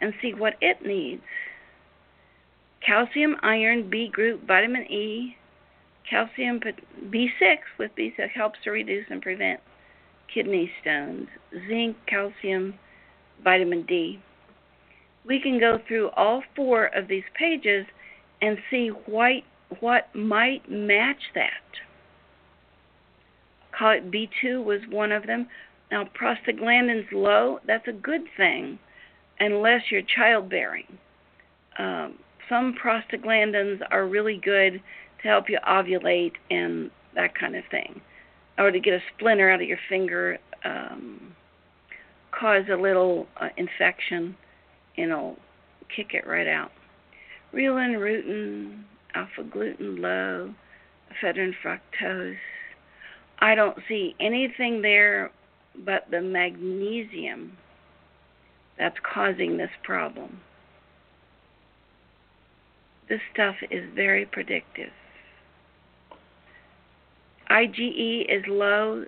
and 0.00 0.14
see 0.22 0.32
what 0.32 0.54
it 0.60 0.84
needs. 0.84 1.22
Calcium, 2.84 3.36
iron, 3.42 3.90
B 3.90 4.08
group, 4.08 4.46
vitamin 4.46 4.84
E, 4.90 5.36
calcium, 6.08 6.60
B6 6.60 7.58
with 7.78 7.90
B6 7.96 8.30
helps 8.30 8.58
to 8.64 8.70
reduce 8.70 9.06
and 9.10 9.20
prevent 9.20 9.60
kidney 10.32 10.70
stones, 10.80 11.28
zinc, 11.68 11.96
calcium, 12.06 12.74
vitamin 13.42 13.82
D. 13.86 14.20
We 15.24 15.40
can 15.40 15.58
go 15.58 15.78
through 15.86 16.10
all 16.10 16.42
four 16.56 16.86
of 16.86 17.08
these 17.08 17.24
pages 17.38 17.86
and 18.40 18.58
see 18.70 18.88
what, 18.88 19.42
what 19.80 20.14
might 20.14 20.70
match 20.70 21.22
that. 21.34 21.50
Call 23.76 23.92
it 23.92 24.10
B2 24.10 24.64
was 24.64 24.80
one 24.90 25.12
of 25.12 25.26
them. 25.26 25.48
Now, 25.90 26.04
prostaglandins 26.04 27.10
low, 27.12 27.58
that's 27.66 27.88
a 27.88 27.92
good 27.92 28.22
thing 28.36 28.78
unless 29.40 29.82
you're 29.90 30.02
childbearing. 30.02 30.98
Um, 31.78 32.18
some 32.48 32.74
prostaglandins 32.74 33.80
are 33.90 34.06
really 34.06 34.40
good 34.42 34.82
to 35.22 35.28
help 35.28 35.48
you 35.48 35.58
ovulate 35.66 36.34
and 36.50 36.90
that 37.14 37.34
kind 37.34 37.56
of 37.56 37.64
thing, 37.70 38.00
or 38.60 38.70
to 38.70 38.78
get 38.78 38.94
a 38.94 39.00
splinter 39.16 39.50
out 39.50 39.62
of 39.62 39.68
your 39.68 39.78
finger, 39.88 40.38
um, 40.64 41.34
cause 42.30 42.64
a 42.70 42.76
little 42.76 43.26
uh, 43.40 43.48
infection, 43.56 44.36
and 44.96 45.10
it'll 45.10 45.36
kick 45.94 46.12
it 46.12 46.26
right 46.26 46.46
out. 46.46 46.70
Reelin, 47.52 47.98
rutin, 47.98 48.82
alpha 49.14 49.42
gluten 49.50 50.00
low, 50.00 50.54
ephedrine 51.10 51.54
fructose. 51.64 52.36
I 53.38 53.54
don't 53.54 53.78
see 53.88 54.14
anything 54.20 54.82
there 54.82 55.30
but 55.84 56.06
the 56.10 56.20
magnesium 56.20 57.56
that's 58.78 58.96
causing 59.02 59.56
this 59.56 59.70
problem. 59.82 60.40
This 63.08 63.20
stuff 63.32 63.56
is 63.70 63.84
very 63.94 64.26
predictive. 64.26 64.92
IgE 67.50 68.24
is 68.28 68.44
low. 68.48 69.04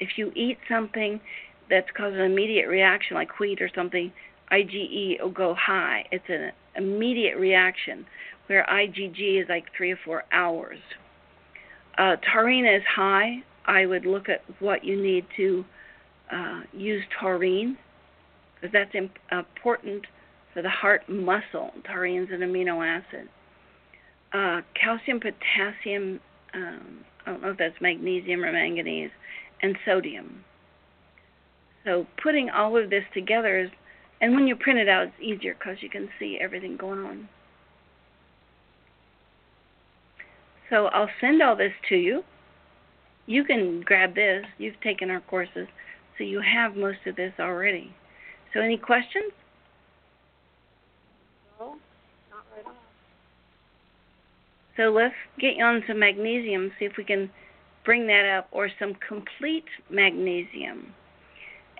If 0.00 0.10
you 0.16 0.32
eat 0.34 0.58
something 0.68 1.20
that's 1.70 1.86
causing 1.96 2.18
an 2.20 2.32
immediate 2.32 2.68
reaction, 2.68 3.14
like 3.14 3.38
wheat 3.38 3.60
or 3.60 3.70
something, 3.74 4.12
IgE 4.50 5.20
will 5.22 5.30
go 5.30 5.54
high. 5.54 6.04
It's 6.10 6.24
an 6.28 6.52
immediate 6.76 7.36
reaction, 7.36 8.06
where 8.46 8.66
IgG 8.70 9.42
is 9.42 9.48
like 9.48 9.64
three 9.76 9.92
or 9.92 9.98
four 10.04 10.24
hours. 10.32 10.78
Uh, 11.96 12.16
taurine 12.32 12.66
is 12.66 12.82
high. 12.96 13.42
I 13.66 13.86
would 13.86 14.04
look 14.04 14.28
at 14.28 14.42
what 14.60 14.84
you 14.84 15.00
need 15.00 15.26
to 15.36 15.64
uh, 16.32 16.60
use 16.72 17.04
taurine 17.20 17.78
because 18.54 18.72
that's 18.72 18.94
imp- 18.94 19.18
important 19.30 20.06
for 20.52 20.62
the 20.62 20.70
heart 20.70 21.02
muscle. 21.08 21.70
Taurine 21.86 22.24
is 22.24 22.28
an 22.32 22.40
amino 22.40 22.84
acid. 22.84 23.28
Uh, 24.32 24.62
calcium, 24.80 25.20
potassium, 25.20 26.20
um, 26.54 27.04
I 27.26 27.30
don't 27.30 27.42
know 27.42 27.50
if 27.50 27.58
that's 27.58 27.80
magnesium 27.80 28.44
or 28.44 28.52
manganese, 28.52 29.10
and 29.62 29.76
sodium. 29.84 30.44
So 31.84 32.06
putting 32.22 32.50
all 32.50 32.76
of 32.76 32.90
this 32.90 33.04
together 33.12 33.58
is, 33.58 33.70
and 34.20 34.34
when 34.34 34.46
you 34.46 34.56
print 34.56 34.78
it 34.78 34.88
out, 34.88 35.08
it's 35.08 35.16
easier 35.20 35.54
because 35.54 35.82
you 35.82 35.90
can 35.90 36.08
see 36.18 36.38
everything 36.40 36.76
going 36.76 37.00
on. 37.00 37.28
So 40.70 40.86
I'll 40.86 41.10
send 41.20 41.42
all 41.42 41.56
this 41.56 41.72
to 41.90 41.96
you. 41.96 42.22
You 43.26 43.44
can 43.44 43.82
grab 43.82 44.14
this. 44.14 44.44
You've 44.58 44.80
taken 44.80 45.10
our 45.10 45.20
courses, 45.20 45.68
so 46.16 46.24
you 46.24 46.40
have 46.40 46.76
most 46.76 46.98
of 47.06 47.16
this 47.16 47.32
already. 47.38 47.94
So 48.52 48.60
any 48.60 48.76
questions? 48.76 49.32
No, 51.58 51.76
not 52.30 52.44
right. 52.56 52.74
So 54.76 54.90
let's 54.90 55.14
get 55.38 55.56
you 55.56 55.64
on 55.64 55.82
some 55.86 55.98
magnesium, 55.98 56.72
see 56.78 56.84
if 56.84 56.96
we 56.96 57.04
can 57.04 57.30
bring 57.84 58.06
that 58.08 58.26
up, 58.26 58.48
or 58.50 58.68
some 58.78 58.94
complete 59.06 59.66
magnesium. 59.90 60.92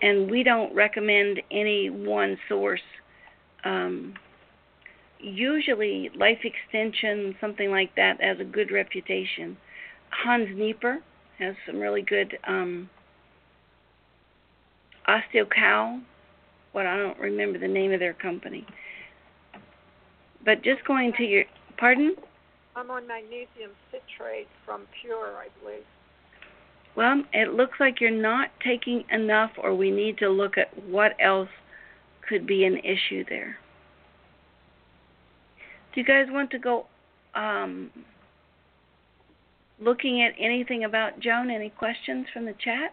And 0.03 0.31
we 0.31 0.43
don't 0.43 0.75
recommend 0.75 1.41
any 1.51 1.89
one 1.89 2.37
source. 2.49 2.83
Um, 3.65 4.15
usually, 5.19 6.11
Life 6.15 6.41
Extension, 6.45 7.35
something 7.41 7.71
like 7.71 7.95
that, 7.97 8.21
has 8.21 8.39
a 8.39 8.45
good 8.45 8.71
reputation. 8.71 9.57
Hans 10.11 10.49
Nieper 10.55 10.99
has 11.39 11.55
some 11.67 11.81
really 11.81 12.03
good 12.03 12.39
um, 12.47 12.89
OsteoCal. 15.09 16.03
What 16.73 16.87
I 16.87 16.97
don't 16.97 17.19
remember 17.19 17.59
the 17.59 17.69
name 17.69 17.93
of 17.93 18.01
their 18.01 18.15
company. 18.15 18.67
But 20.45 20.63
just 20.63 20.85
going 20.85 21.13
to 21.19 21.25
your 21.25 21.45
pardon. 21.77 22.15
I'm 22.77 22.91
on 22.91 23.07
magnesium 23.07 23.71
citrate 23.91 24.49
from 24.65 24.83
Pure, 25.01 25.37
I 25.39 25.47
believe. 25.61 25.85
Well, 26.97 27.23
it 27.33 27.55
looks 27.55 27.79
like 27.81 28.01
you're 28.01 28.11
not 28.11 28.51
taking 28.65 29.05
enough, 29.11 29.51
or 29.63 29.75
we 29.75 29.91
need 29.91 30.19
to 30.19 30.29
look 30.29 30.59
at 30.59 30.69
what 30.89 31.13
else 31.21 31.49
could 32.29 32.47
be 32.47 32.65
an 32.65 32.79
issue 32.79 33.25
there. 33.29 33.59
Do 35.93 36.01
you 36.01 36.05
guys 36.07 36.27
want 36.31 36.51
to 36.51 36.59
go 36.59 36.87
um, 37.35 37.91
looking 39.81 40.23
at 40.23 40.33
anything 40.39 40.85
about 40.85 41.21
Joan? 41.21 41.51
Any 41.51 41.71
questions 41.71 42.27
from 42.33 42.45
the 42.45 42.55
chat? 42.65 42.93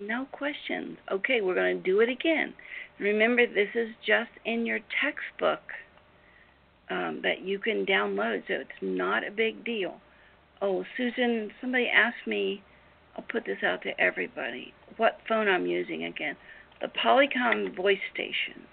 No 0.00 0.26
questions. 0.32 0.96
Okay, 1.12 1.40
we're 1.40 1.54
going 1.54 1.76
to 1.76 1.82
do 1.82 2.00
it 2.00 2.08
again. 2.08 2.54
Remember, 3.00 3.46
this 3.46 3.70
is 3.74 3.88
just 4.06 4.30
in 4.44 4.66
your 4.66 4.80
textbook 5.00 5.62
um, 6.90 7.20
that 7.22 7.40
you 7.40 7.58
can 7.58 7.86
download, 7.86 8.42
so 8.46 8.54
it's 8.54 8.70
not 8.82 9.26
a 9.26 9.30
big 9.30 9.64
deal. 9.64 10.00
Oh, 10.60 10.84
Susan, 10.96 11.50
somebody 11.60 11.88
asked 11.88 12.26
me, 12.26 12.62
I'll 13.16 13.24
put 13.30 13.46
this 13.46 13.62
out 13.64 13.82
to 13.82 13.98
everybody, 13.98 14.74
what 14.98 15.18
phone 15.26 15.48
I'm 15.48 15.66
using 15.66 16.04
again. 16.04 16.36
The 16.82 16.88
Polycom 16.88 17.74
voice 17.74 17.98
station. 18.12 18.66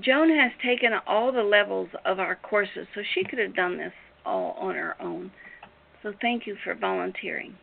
Joan 0.00 0.30
has 0.30 0.52
taken 0.62 0.90
all 1.06 1.32
the 1.32 1.42
levels 1.42 1.88
of 2.04 2.18
our 2.18 2.36
courses, 2.36 2.86
so 2.94 3.02
she 3.14 3.24
could 3.24 3.38
have 3.38 3.54
done 3.54 3.78
this 3.78 3.92
all 4.24 4.56
on 4.58 4.74
her 4.74 4.94
own. 5.00 5.30
So 6.02 6.12
thank 6.20 6.46
you 6.46 6.56
for 6.62 6.74
volunteering. 6.74 7.54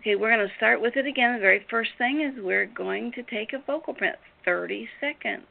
Okay, 0.00 0.16
we're 0.16 0.34
going 0.34 0.48
to 0.48 0.54
start 0.56 0.80
with 0.80 0.96
it 0.96 1.06
again. 1.06 1.34
The 1.34 1.40
very 1.40 1.66
first 1.68 1.90
thing 1.98 2.22
is 2.22 2.42
we're 2.42 2.64
going 2.64 3.12
to 3.12 3.22
take 3.22 3.52
a 3.52 3.58
vocal 3.66 3.92
print, 3.92 4.16
30 4.46 4.88
seconds. 4.98 5.44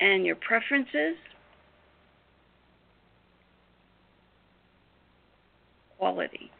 And 0.00 0.24
your 0.24 0.36
preferences, 0.36 1.16
quality, 5.98 6.50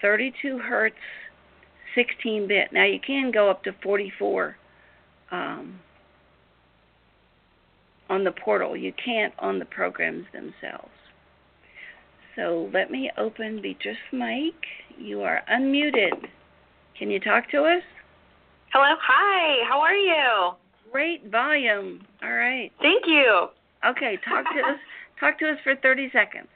32 0.00 0.58
hertz, 0.60 0.96
16 1.94 2.48
bit. 2.48 2.72
Now 2.72 2.84
you 2.86 3.00
can 3.06 3.30
go 3.30 3.50
up 3.50 3.62
to 3.64 3.74
44 3.82 4.56
um, 5.30 5.78
on 8.08 8.24
the 8.24 8.32
portal. 8.32 8.74
You 8.74 8.94
can't 8.94 9.34
on 9.38 9.58
the 9.58 9.66
programs 9.66 10.24
themselves. 10.32 10.88
So 12.36 12.70
let 12.72 12.90
me 12.90 13.10
open 13.16 13.62
Beatrice 13.62 13.96
mic. 14.12 14.54
You 14.98 15.22
are 15.22 15.42
unmuted. 15.50 16.26
Can 16.98 17.10
you 17.10 17.20
talk 17.20 17.50
to 17.50 17.62
us? 17.64 17.82
Hello. 18.72 18.94
Hi. 19.00 19.64
How 19.68 19.80
are 19.80 19.94
you? 19.94 20.54
Great 20.90 21.30
volume. 21.30 22.04
All 22.22 22.32
right. 22.34 22.70
Thank 22.80 23.04
you. 23.06 23.48
Okay, 23.86 24.18
talk 24.28 24.44
to 24.44 24.60
us. 24.60 24.78
Talk 25.20 25.38
to 25.38 25.48
us 25.48 25.58
for 25.62 25.76
30 25.76 26.10
seconds. 26.12 26.48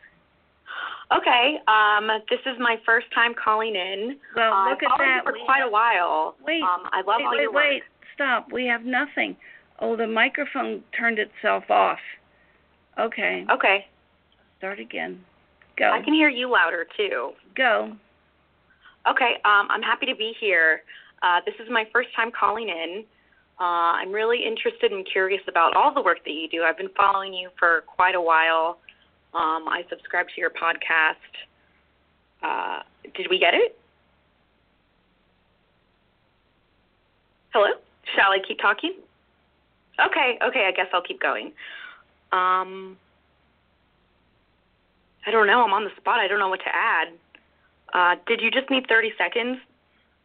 Okay. 1.16 1.59
Um, 1.68 2.09
this 2.29 2.41
is 2.45 2.59
my 2.59 2.76
first 2.85 3.07
time 3.14 3.33
calling 3.43 3.76
in. 3.76 4.16
Well, 4.35 4.53
uh, 4.53 4.70
look 4.70 4.83
at 4.83 4.91
that. 4.99 5.20
for 5.24 5.33
We 5.33 5.45
quite 5.45 5.61
have- 5.61 5.68
a 5.68 5.70
while. 5.70 6.35
Wait. 6.45 6.61
Um, 6.62 6.89
I 6.93 7.03
love 7.07 7.18
wait, 7.20 7.24
all 7.24 7.31
wait, 7.31 7.41
your 7.43 7.53
wait. 7.53 7.74
work. 7.74 7.83
Stop. 8.14 8.51
We 8.53 8.66
have 8.66 8.85
nothing. 8.85 9.37
Oh, 9.79 9.95
the 9.97 10.09
microphone 10.09 10.83
turned 10.99 11.20
itself 11.20 11.70
off. 11.70 12.01
Okay. 12.99 13.47
Okay. 13.49 13.87
Start 14.59 14.81
again. 14.81 15.24
Go. 15.79 15.91
I 15.93 16.03
can 16.03 16.12
hear 16.14 16.29
you 16.29 16.51
louder 16.51 16.87
too. 16.97 17.31
Go. 17.57 17.93
Okay. 19.09 19.35
Um, 19.45 19.68
I'm 19.70 19.83
happy 19.83 20.07
to 20.07 20.16
be 20.16 20.35
here. 20.41 20.83
Uh, 21.22 21.41
this 21.47 21.55
is 21.61 21.70
my 21.70 21.85
first 21.93 22.09
time 22.16 22.31
calling 22.39 22.68
in. 22.68 23.05
Uh, 23.61 23.99
I'm 23.99 24.12
really 24.12 24.45
interested 24.45 24.93
and 24.93 25.07
curious 25.11 25.43
about 25.49 25.74
all 25.74 25.93
the 25.93 26.03
work 26.03 26.18
that 26.24 26.31
you 26.31 26.49
do. 26.49 26.62
I've 26.62 26.76
been 26.76 26.91
following 26.97 27.33
you 27.35 27.51
for 27.59 27.83
quite 27.87 28.14
a 28.14 28.20
while. 28.20 28.79
Um, 29.35 29.68
I 29.68 29.83
subscribe 29.91 30.26
to 30.35 30.41
your 30.41 30.51
podcast. 30.51 31.14
Uh, 32.43 32.83
did 33.16 33.26
we 33.29 33.39
get 33.39 33.55
it? 33.55 33.79
Hello? 37.53 37.66
Shall 38.14 38.31
I 38.31 38.39
keep 38.47 38.59
talking? 38.61 38.95
Okay, 39.99 40.39
okay, 40.47 40.66
I 40.68 40.72
guess 40.72 40.87
I'll 40.93 41.03
keep 41.03 41.20
going. 41.20 41.53
Um, 42.31 42.97
I 45.29 45.31
don't 45.31 45.47
know. 45.47 45.62
I'm 45.62 45.74
on 45.74 45.85
the 45.85 45.91
spot. 46.01 46.20
I 46.20 46.26
don't 46.26 46.39
know 46.39 46.49
what 46.49 46.61
to 46.61 46.72
add. 46.74 47.09
Uh, 47.93 48.16
did 48.26 48.41
you 48.41 48.51
just 48.51 48.70
need 48.70 48.87
30 48.89 49.12
seconds? 49.18 49.59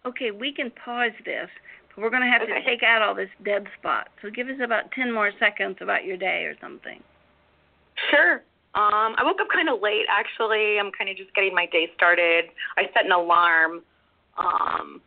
Okay, 0.06 0.32
we 0.32 0.54
can 0.54 0.72
pause 0.72 1.12
this, 1.26 1.50
but 1.94 2.02
we're 2.02 2.10
going 2.10 2.22
to 2.24 2.30
have 2.30 2.42
Okay. 2.42 2.54
to 2.54 2.64
take 2.64 2.84
out 2.84 3.02
all 3.02 3.14
this 3.14 3.30
dead 3.44 3.68
spot. 3.78 4.08
So 4.22 4.30
give 4.30 4.48
us 4.48 4.56
about 4.64 4.92
10 4.94 5.12
more 5.12 5.32
seconds 5.40 5.78
about 5.82 6.06
your 6.06 6.16
day 6.16 6.46
or 6.46 6.56
something. 6.62 7.04
Sure. 8.10 8.44
Um, 8.76 9.16
I 9.20 9.24
woke 9.24 9.42
up 9.42 9.50
kind 9.54 9.68
of 9.68 9.82
late, 9.82 10.06
actually. 10.10 10.80
I'm 10.80 10.92
kind 10.98 11.10
of 11.10 11.18
just 11.18 11.36
getting 11.36 11.54
my 11.54 11.66
day 11.66 11.92
started. 11.96 12.46
I 12.78 12.84
set 12.94 13.04
an 13.04 13.12
alarm 13.12 13.82
um, 14.38 15.02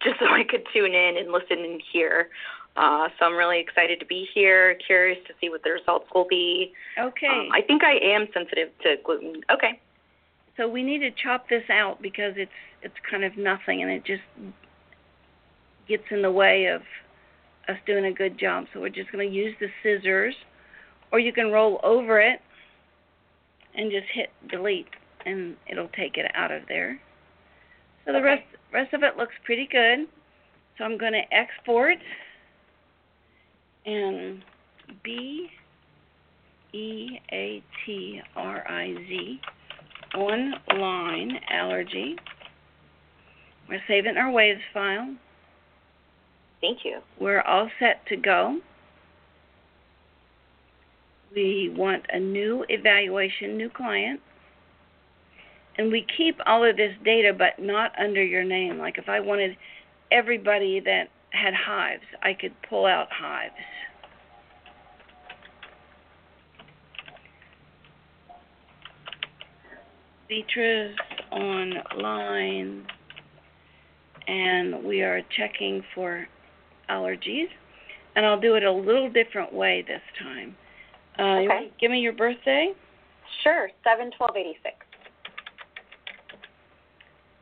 just 0.00 0.18
so 0.20 0.26
I 0.26 0.44
could 0.48 0.62
tune 0.72 0.94
in 0.94 1.16
and 1.18 1.32
listen 1.32 1.58
and 1.58 1.82
hear. 1.92 2.28
Uh, 2.76 3.08
so 3.18 3.26
I'm 3.26 3.36
really 3.36 3.60
excited 3.60 4.00
to 4.00 4.06
be 4.06 4.26
here, 4.34 4.76
curious 4.86 5.18
to 5.28 5.34
see 5.40 5.48
what 5.48 5.62
the 5.62 5.70
results 5.70 6.06
will 6.14 6.26
be. 6.28 6.72
Okay. 6.98 7.26
Um, 7.26 7.48
I 7.52 7.62
think 7.62 7.84
I 7.84 7.94
am 8.02 8.26
sensitive 8.34 8.70
to 8.82 8.96
gluten. 9.04 9.42
Okay. 9.52 9.80
so 10.56 10.68
we 10.68 10.82
need 10.82 10.98
to 10.98 11.10
chop 11.22 11.48
this 11.48 11.62
out 11.70 12.02
because 12.02 12.34
it's 12.36 12.50
it's 12.82 12.94
kind 13.08 13.24
of 13.24 13.36
nothing 13.36 13.82
and 13.82 13.90
it 13.90 14.04
just 14.04 14.22
gets 15.88 16.02
in 16.10 16.22
the 16.22 16.30
way 16.30 16.66
of 16.66 16.82
us 17.68 17.78
doing 17.86 18.04
a 18.06 18.12
good 18.12 18.38
job. 18.38 18.66
So 18.72 18.80
we're 18.80 18.90
just 18.90 19.10
going 19.10 19.28
to 19.28 19.34
use 19.34 19.54
the 19.60 19.68
scissors 19.82 20.34
or 21.12 21.18
you 21.18 21.32
can 21.32 21.50
roll 21.50 21.80
over 21.82 22.20
it 22.20 22.40
and 23.74 23.90
just 23.90 24.06
hit 24.12 24.30
delete 24.50 24.88
and 25.24 25.56
it'll 25.70 25.88
take 25.88 26.16
it 26.16 26.30
out 26.34 26.50
of 26.50 26.62
there. 26.68 27.00
So 28.04 28.12
the 28.12 28.22
rest 28.22 28.42
rest 28.72 28.92
of 28.92 29.02
it 29.02 29.16
looks 29.16 29.34
pretty 29.44 29.68
good. 29.70 30.06
So 30.76 30.84
I'm 30.84 30.98
going 30.98 31.12
to 31.12 31.34
export 31.34 31.98
and 33.86 34.42
B 35.02 35.48
E 36.72 37.18
A 37.32 37.62
T 37.84 38.20
R 38.36 38.64
I 38.68 38.94
Z 39.08 39.40
online 40.16 41.38
allergy. 41.50 42.16
We're 43.68 43.82
saving 43.88 44.16
our 44.16 44.30
waves 44.30 44.60
file. 44.72 45.14
Thank 46.60 46.78
you. 46.84 47.00
We're 47.20 47.42
all 47.42 47.68
set 47.78 48.06
to 48.08 48.16
go. 48.16 48.58
We 51.34 51.72
want 51.76 52.04
a 52.12 52.18
new 52.18 52.64
evaluation, 52.68 53.56
new 53.56 53.68
client. 53.68 54.20
And 55.76 55.90
we 55.90 56.06
keep 56.16 56.38
all 56.46 56.64
of 56.64 56.76
this 56.76 56.94
data, 57.04 57.32
but 57.36 57.62
not 57.62 57.92
under 57.98 58.22
your 58.22 58.44
name. 58.44 58.78
Like 58.78 58.98
if 58.98 59.08
I 59.08 59.20
wanted 59.20 59.56
everybody 60.12 60.80
that 60.80 61.08
had 61.34 61.54
hives, 61.54 62.02
I 62.22 62.34
could 62.34 62.54
pull 62.68 62.86
out 62.86 63.08
hives. 63.10 63.54
Beatrice 70.28 70.96
online, 71.30 72.86
and 74.26 74.82
we 74.84 75.02
are 75.02 75.20
checking 75.36 75.82
for 75.94 76.26
allergies, 76.88 77.48
and 78.16 78.24
I'll 78.24 78.40
do 78.40 78.54
it 78.54 78.64
a 78.64 78.72
little 78.72 79.10
different 79.10 79.52
way 79.52 79.84
this 79.86 80.00
time. 80.22 80.56
Uh, 81.18 81.40
okay. 81.44 81.70
give 81.80 81.90
me 81.90 82.00
your 82.00 82.14
birthday. 82.14 82.72
Sure, 83.42 83.68
seven 83.84 84.10
twelve 84.16 84.36
eighty 84.36 84.56
six. 84.62 84.76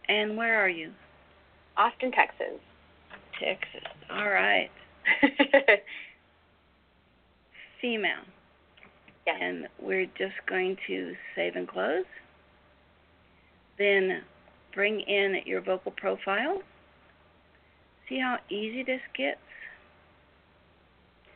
And 0.08 0.36
where 0.36 0.60
are 0.62 0.68
you? 0.68 0.92
Austin, 1.76 2.10
Texas. 2.12 2.60
Texas. 3.38 3.88
All 4.10 4.28
right. 4.28 4.70
Female. 7.80 8.24
Yes. 9.26 9.36
And 9.40 9.68
we're 9.80 10.06
just 10.06 10.34
going 10.48 10.76
to 10.86 11.14
save 11.34 11.56
and 11.56 11.68
close. 11.68 12.04
Then 13.78 14.22
bring 14.74 15.00
in 15.00 15.40
your 15.44 15.60
vocal 15.60 15.92
profile. 15.92 16.62
See 18.08 18.18
how 18.18 18.38
easy 18.50 18.82
this 18.82 19.00
gets? 19.16 19.38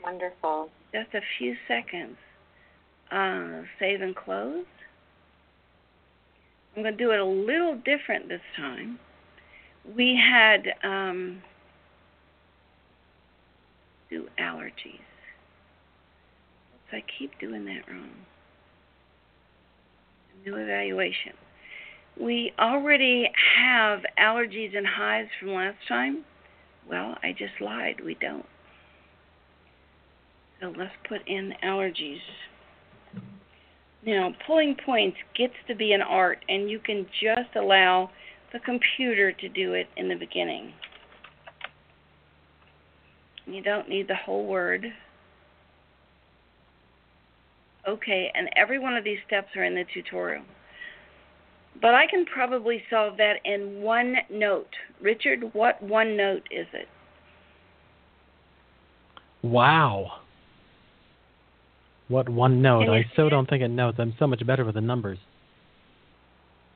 Wonderful. 0.02 0.70
Just 0.92 1.14
a 1.14 1.20
few 1.38 1.54
seconds. 1.66 2.16
Uh, 3.10 3.62
save 3.78 4.00
and 4.02 4.14
close. 4.14 4.64
I'm 6.76 6.82
going 6.82 6.96
to 6.96 7.04
do 7.04 7.12
it 7.12 7.18
a 7.18 7.24
little 7.24 7.76
different 7.76 8.28
this 8.28 8.40
time. 8.56 8.98
We 9.96 10.20
had 10.20 10.66
um, 10.82 11.40
do 14.10 14.26
allergies. 14.38 15.00
So 16.90 16.98
I 16.98 17.04
keep 17.18 17.38
doing 17.40 17.64
that 17.64 17.88
wrong. 17.90 18.10
New 20.44 20.56
evaluation. 20.56 21.32
We 22.20 22.52
already 22.58 23.30
have 23.58 24.00
allergies 24.18 24.76
and 24.76 24.86
hives 24.86 25.28
from 25.38 25.54
last 25.54 25.78
time. 25.88 26.24
Well, 26.88 27.16
I 27.22 27.32
just 27.32 27.60
lied. 27.60 27.96
We 28.04 28.14
don't. 28.14 28.46
So 30.60 30.72
let's 30.76 30.92
put 31.08 31.26
in 31.26 31.52
allergies. 31.64 32.20
Now, 34.06 34.32
pulling 34.46 34.76
points 34.86 35.16
gets 35.36 35.54
to 35.66 35.74
be 35.74 35.92
an 35.92 36.00
art, 36.00 36.44
and 36.48 36.70
you 36.70 36.78
can 36.78 37.06
just 37.20 37.56
allow 37.56 38.10
the 38.52 38.60
computer 38.60 39.32
to 39.32 39.48
do 39.48 39.74
it 39.74 39.88
in 39.96 40.08
the 40.08 40.14
beginning. 40.14 40.72
You 43.46 43.62
don't 43.62 43.88
need 43.88 44.08
the 44.08 44.16
whole 44.16 44.46
word. 44.46 44.86
Okay, 47.88 48.32
and 48.34 48.48
every 48.56 48.78
one 48.78 48.96
of 48.96 49.04
these 49.04 49.18
steps 49.26 49.48
are 49.56 49.64
in 49.64 49.74
the 49.74 49.84
tutorial. 49.94 50.42
But 51.80 51.94
I 51.94 52.06
can 52.06 52.24
probably 52.24 52.82
solve 52.90 53.16
that 53.18 53.34
in 53.44 53.82
one 53.82 54.16
note. 54.30 54.70
Richard, 55.00 55.52
what 55.52 55.80
one 55.82 56.16
note 56.16 56.42
is 56.50 56.66
it? 56.72 56.88
Wow. 59.42 60.20
What 62.08 62.28
one 62.28 62.62
note? 62.62 62.88
I 62.88 63.04
so 63.14 63.28
don't 63.28 63.48
think 63.48 63.62
it 63.62 63.68
notes. 63.68 63.98
I'm 64.00 64.14
so 64.18 64.26
much 64.26 64.44
better 64.46 64.64
with 64.64 64.74
the 64.74 64.80
numbers. 64.80 65.18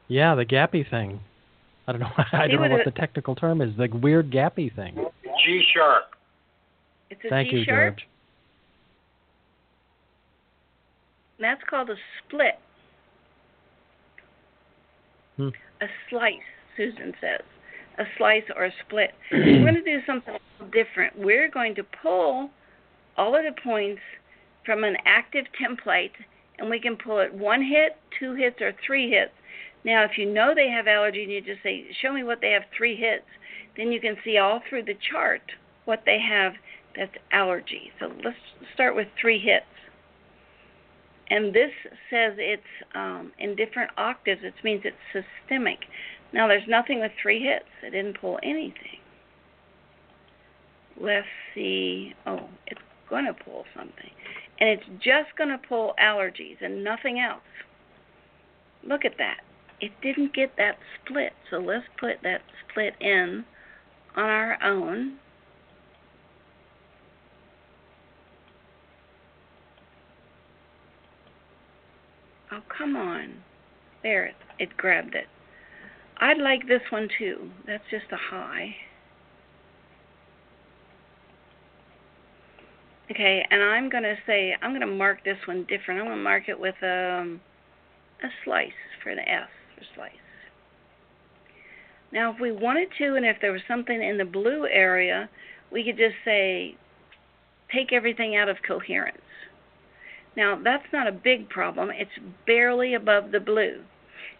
Yeah, 0.08 0.34
the 0.34 0.44
gappy 0.44 0.88
thing. 0.88 1.20
I 1.86 1.92
don't 1.92 2.00
know. 2.00 2.10
I 2.32 2.46
don't 2.46 2.60
what 2.60 2.68
know 2.68 2.76
what 2.76 2.84
the 2.84 2.90
technical 2.92 3.34
term 3.34 3.60
is. 3.60 3.76
The 3.76 3.88
weird 3.92 4.30
gappy 4.30 4.74
thing. 4.74 4.96
G 5.44 5.64
sharp. 5.72 6.04
It's 7.10 7.20
a 7.24 7.28
Thank 7.28 7.52
you, 7.52 7.64
sharp. 7.64 7.96
George. 7.96 8.08
That's 11.40 11.62
called 11.68 11.90
a 11.90 11.96
split. 12.18 12.58
Hmm. 15.36 15.48
A 15.80 15.86
slice, 16.08 16.34
Susan 16.76 17.14
says. 17.20 17.40
A 17.98 18.04
slice 18.16 18.44
or 18.54 18.66
a 18.66 18.72
split. 18.86 19.10
We're 19.32 19.62
going 19.62 19.74
to 19.74 19.82
do 19.82 20.00
something 20.06 20.34
a 20.34 20.62
little 20.62 20.84
different. 20.84 21.18
We're 21.18 21.50
going 21.50 21.74
to 21.76 21.84
pull 22.02 22.50
all 23.16 23.34
of 23.34 23.42
the 23.44 23.60
points 23.62 24.00
from 24.64 24.84
an 24.84 24.96
active 25.06 25.46
template, 25.60 26.12
and 26.58 26.68
we 26.68 26.78
can 26.78 26.96
pull 26.96 27.18
it 27.18 27.32
one 27.34 27.62
hit, 27.62 27.96
two 28.18 28.34
hits, 28.34 28.60
or 28.60 28.72
three 28.86 29.10
hits. 29.10 29.32
Now, 29.84 30.04
if 30.04 30.18
you 30.18 30.26
know 30.30 30.52
they 30.54 30.68
have 30.68 30.86
allergy 30.86 31.22
and 31.22 31.32
you 31.32 31.40
just 31.40 31.62
say, 31.62 31.86
Show 32.02 32.12
me 32.12 32.22
what 32.22 32.40
they 32.42 32.50
have 32.50 32.64
three 32.76 32.96
hits, 32.96 33.24
then 33.76 33.90
you 33.90 34.00
can 34.00 34.16
see 34.24 34.36
all 34.36 34.60
through 34.68 34.84
the 34.84 34.96
chart 35.10 35.42
what 35.86 36.02
they 36.04 36.18
have 36.20 36.52
that's 36.96 37.14
allergy. 37.32 37.92
So 37.98 38.12
let's 38.24 38.36
start 38.74 38.96
with 38.96 39.08
three 39.20 39.38
hits 39.38 39.66
and 41.30 41.54
this 41.54 41.70
says 42.10 42.34
it's 42.38 42.62
um, 42.94 43.32
in 43.38 43.54
different 43.54 43.92
octaves. 43.96 44.40
It 44.42 44.54
means 44.64 44.82
it's 44.84 44.96
systemic. 45.12 45.78
Now, 46.32 46.48
there's 46.48 46.66
nothing 46.68 47.00
with 47.00 47.12
three 47.22 47.40
hits. 47.42 47.68
It 47.82 47.90
didn't 47.90 48.20
pull 48.20 48.38
anything. 48.42 48.98
Let's 51.00 51.26
see. 51.54 52.14
Oh, 52.26 52.48
it's 52.66 52.80
going 53.08 53.26
to 53.26 53.32
pull 53.32 53.64
something. 53.76 54.10
And 54.58 54.68
it's 54.68 54.86
just 54.98 55.36
going 55.38 55.50
to 55.50 55.58
pull 55.68 55.94
allergies 56.02 56.56
and 56.60 56.84
nothing 56.84 57.20
else. 57.20 57.40
Look 58.82 59.04
at 59.04 59.16
that. 59.18 59.38
It 59.80 59.92
didn't 60.02 60.34
get 60.34 60.56
that 60.58 60.78
split. 61.00 61.32
So 61.50 61.58
let's 61.58 61.86
put 61.98 62.22
that 62.22 62.42
split 62.68 62.94
in 63.00 63.44
on 64.16 64.24
our 64.24 64.62
own. 64.62 65.18
Oh, 72.52 72.62
come 72.76 72.96
on. 72.96 73.34
There, 74.02 74.26
it, 74.26 74.34
it 74.58 74.76
grabbed 74.76 75.14
it. 75.14 75.26
I'd 76.18 76.38
like 76.38 76.68
this 76.68 76.82
one 76.90 77.08
too. 77.18 77.50
That's 77.66 77.84
just 77.90 78.06
a 78.12 78.16
high. 78.16 78.74
Okay, 83.10 83.44
and 83.50 83.62
I'm 83.62 83.90
going 83.90 84.04
to 84.04 84.16
say, 84.26 84.54
I'm 84.62 84.70
going 84.70 84.82
to 84.82 84.86
mark 84.86 85.24
this 85.24 85.38
one 85.46 85.66
different. 85.68 86.00
I'm 86.00 86.06
going 86.06 86.18
to 86.18 86.22
mark 86.22 86.48
it 86.48 86.58
with 86.58 86.76
um, 86.82 87.40
a 88.22 88.28
slice 88.44 88.70
for 89.02 89.14
the 89.14 89.28
S 89.28 89.48
for 89.76 89.84
slice. 89.96 90.12
Now, 92.12 92.32
if 92.32 92.40
we 92.40 92.52
wanted 92.52 92.88
to, 92.98 93.14
and 93.16 93.24
if 93.24 93.36
there 93.40 93.52
was 93.52 93.62
something 93.66 94.00
in 94.00 94.18
the 94.18 94.24
blue 94.24 94.66
area, 94.66 95.28
we 95.72 95.84
could 95.84 95.96
just 95.96 96.16
say, 96.24 96.76
take 97.72 97.92
everything 97.92 98.36
out 98.36 98.48
of 98.48 98.56
coherence. 98.66 99.18
Now, 100.36 100.58
that's 100.62 100.86
not 100.92 101.06
a 101.06 101.12
big 101.12 101.48
problem. 101.48 101.90
It's 101.90 102.10
barely 102.46 102.94
above 102.94 103.32
the 103.32 103.40
blue. 103.40 103.82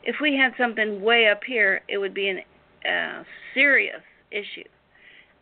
If 0.03 0.17
we 0.21 0.37
had 0.37 0.55
something 0.57 1.03
way 1.03 1.29
up 1.29 1.43
here, 1.45 1.83
it 1.89 1.99
would 1.99 2.15
be 2.15 2.31
a 2.31 2.91
uh, 2.91 3.25
serious 3.55 4.03
issue. 4.31 4.69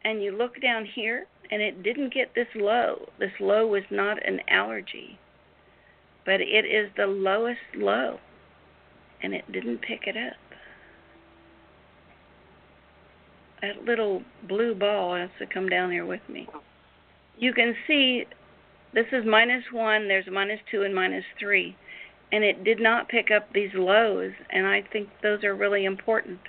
And 0.05 0.23
you 0.23 0.37
look 0.37 0.61
down 0.61 0.87
here, 0.87 1.27
and 1.51 1.63
it 1.63 1.83
didn't 1.83 2.15
get 2.15 2.35
this 2.35 2.49
low. 2.55 3.09
This 3.19 3.33
low 3.41 3.67
was 3.67 3.85
not 3.91 4.27
an 4.27 4.41
allergy, 4.49 5.19
but 6.25 6.41
it 6.41 6.65
is 6.65 6.91
the 6.97 7.07
lowest 7.07 7.61
low, 7.77 8.19
and 9.23 9.35
it 9.35 9.51
didn't 9.53 9.79
pick 9.83 10.07
it 10.07 10.17
up. 10.17 10.37
That 13.61 13.85
little 13.85 14.23
blue 14.47 14.75
ball 14.75 15.17
has 15.17 15.31
to 15.41 15.47
come 15.47 15.69
down 15.69 15.91
here 15.91 16.07
with 16.07 16.21
me. 16.29 16.49
You 17.39 17.53
can 17.53 17.75
see 17.87 18.25
this 18.95 19.07
is 19.13 19.25
minus 19.27 19.65
1, 19.73 20.09
there's 20.09 20.27
minus 20.31 20.61
2 20.71 20.83
and 20.83 20.95
minus 20.95 21.25
3. 21.39 21.77
And 22.33 22.45
it 22.45 22.65
did 22.65 22.81
not 22.81 23.09
pick 23.09 23.31
up 23.31 23.53
these 23.53 23.71
lows, 23.75 24.33
and 24.51 24.67
I 24.67 24.83
think 24.93 25.09
those 25.23 25.45
are 25.45 25.55
really 25.55 25.85
important. 25.85 26.41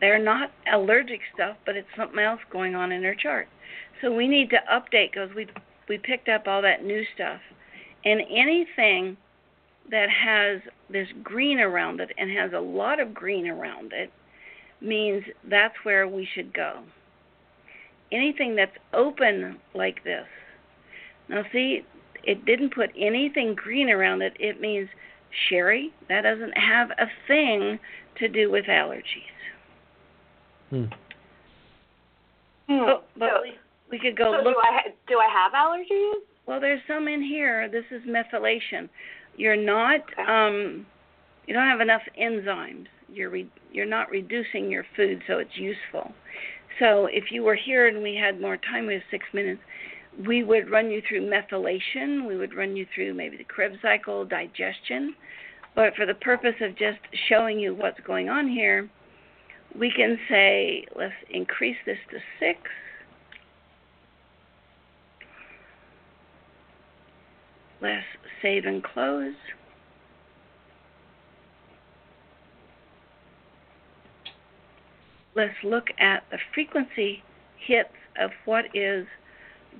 They're 0.00 0.22
not 0.22 0.50
allergic 0.72 1.20
stuff, 1.34 1.56
but 1.66 1.76
it's 1.76 1.88
something 1.96 2.18
else 2.18 2.40
going 2.50 2.74
on 2.74 2.92
in 2.92 3.02
their 3.02 3.14
chart. 3.14 3.48
So 4.00 4.12
we 4.12 4.28
need 4.28 4.50
to 4.50 4.58
update 4.72 5.12
because 5.12 5.34
we 5.34 5.46
we 5.88 5.98
picked 5.98 6.28
up 6.28 6.46
all 6.46 6.62
that 6.62 6.84
new 6.84 7.04
stuff. 7.14 7.40
And 8.04 8.22
anything 8.30 9.16
that 9.90 10.08
has 10.08 10.60
this 10.88 11.08
green 11.22 11.58
around 11.58 12.00
it 12.00 12.10
and 12.16 12.30
has 12.30 12.52
a 12.52 12.60
lot 12.60 13.00
of 13.00 13.12
green 13.12 13.48
around 13.48 13.92
it 13.92 14.10
means 14.80 15.24
that's 15.48 15.74
where 15.82 16.06
we 16.06 16.26
should 16.32 16.54
go. 16.54 16.80
Anything 18.12 18.56
that's 18.56 18.76
open 18.92 19.58
like 19.74 20.02
this. 20.04 20.26
Now 21.28 21.42
see, 21.52 21.84
it 22.24 22.44
didn't 22.44 22.74
put 22.74 22.90
anything 22.98 23.54
green 23.54 23.88
around 23.88 24.22
it. 24.22 24.34
It 24.40 24.60
means 24.60 24.88
Sharry, 25.50 25.90
that 26.08 26.22
doesn't 26.22 26.56
have 26.58 26.90
a 26.92 27.06
thing 27.28 27.78
to 28.18 28.28
do 28.28 28.50
with 28.50 28.64
allergies. 28.66 29.04
Hmm. 30.70 30.84
Hmm. 32.68 32.72
Oh, 32.72 33.02
but 33.16 33.30
so, 33.30 33.42
we, 33.42 33.52
we 33.90 33.98
could 33.98 34.16
go 34.16 34.32
so 34.32 34.44
look. 34.44 34.54
do 34.54 34.60
I 34.62 34.88
do 35.08 35.18
I 35.18 35.28
have 35.32 35.52
allergies? 35.52 36.22
Well, 36.46 36.60
there's 36.60 36.80
some 36.88 37.06
in 37.08 37.22
here. 37.22 37.68
This 37.68 37.84
is 37.90 38.02
methylation. 38.08 38.88
You're 39.36 39.56
not 39.56 40.00
Okay. 40.12 40.22
um 40.22 40.86
you 41.46 41.54
don't 41.54 41.66
have 41.68 41.80
enough 41.80 42.02
enzymes. 42.20 42.86
You're 43.12 43.30
re- 43.30 43.50
you're 43.72 43.86
not 43.86 44.10
reducing 44.10 44.70
your 44.70 44.84
food 44.96 45.22
so 45.26 45.38
it's 45.38 45.56
useful. 45.56 46.12
So 46.78 47.06
if 47.06 47.30
you 47.30 47.42
were 47.42 47.56
here 47.56 47.88
and 47.88 48.02
we 48.02 48.14
had 48.14 48.40
more 48.40 48.56
time, 48.56 48.86
we 48.86 48.94
have 48.94 49.02
six 49.10 49.24
minutes, 49.32 49.60
we 50.26 50.42
would 50.42 50.70
run 50.70 50.90
you 50.90 51.02
through 51.08 51.28
methylation. 51.28 52.26
We 52.26 52.36
would 52.36 52.54
run 52.54 52.76
you 52.76 52.86
through 52.94 53.14
maybe 53.14 53.36
the 53.36 53.44
Krebs 53.44 53.76
cycle, 53.82 54.24
digestion. 54.24 55.14
But 55.74 55.94
for 55.94 56.06
the 56.06 56.14
purpose 56.14 56.56
of 56.60 56.76
just 56.76 56.98
showing 57.28 57.58
you 57.58 57.74
what's 57.74 58.00
going 58.00 58.28
on 58.28 58.48
here, 58.48 58.88
we 59.78 59.92
can 59.94 60.18
say, 60.28 60.84
let's 60.96 61.14
increase 61.30 61.76
this 61.86 61.98
to 62.10 62.18
six. 62.38 62.58
Let's 67.80 68.04
save 68.42 68.64
and 68.64 68.82
close. 68.82 69.34
Let's 75.40 75.54
look 75.64 75.86
at 75.98 76.22
the 76.30 76.36
frequency 76.54 77.22
hits 77.66 77.88
of 78.20 78.30
what 78.44 78.64
is 78.74 79.06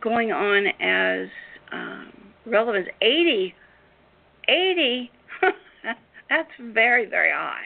going 0.00 0.32
on 0.32 0.66
as 0.80 1.28
um, 1.72 2.12
relevance. 2.46 2.88
80, 3.02 3.54
80, 4.48 5.10
that's 6.30 6.48
very, 6.72 7.04
very 7.06 7.30
high. 7.30 7.64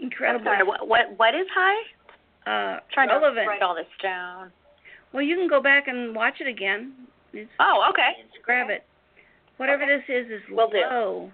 Incredible. 0.00 0.44
Sorry, 0.46 0.64
what, 0.66 0.88
what, 0.88 1.18
what 1.18 1.34
is 1.34 1.46
high? 1.54 1.82
Uh, 2.46 2.80
trying 2.94 3.08
relevant. 3.08 3.44
to 3.44 3.48
write 3.48 3.62
all 3.62 3.74
this 3.74 3.84
down. 4.02 4.50
Well, 5.12 5.22
you 5.22 5.36
can 5.36 5.48
go 5.48 5.60
back 5.62 5.88
and 5.88 6.14
watch 6.14 6.34
it 6.40 6.46
again. 6.46 6.92
It's, 7.34 7.50
Oh, 7.60 7.86
okay. 7.90 8.12
grab 8.42 8.70
it. 8.70 8.84
Whatever 9.58 9.82
Okay. 9.84 9.96
this 10.08 10.26
is 10.26 10.30
is 10.30 10.42
Will 10.50 10.70
do. 10.70 10.78
low. 10.78 11.32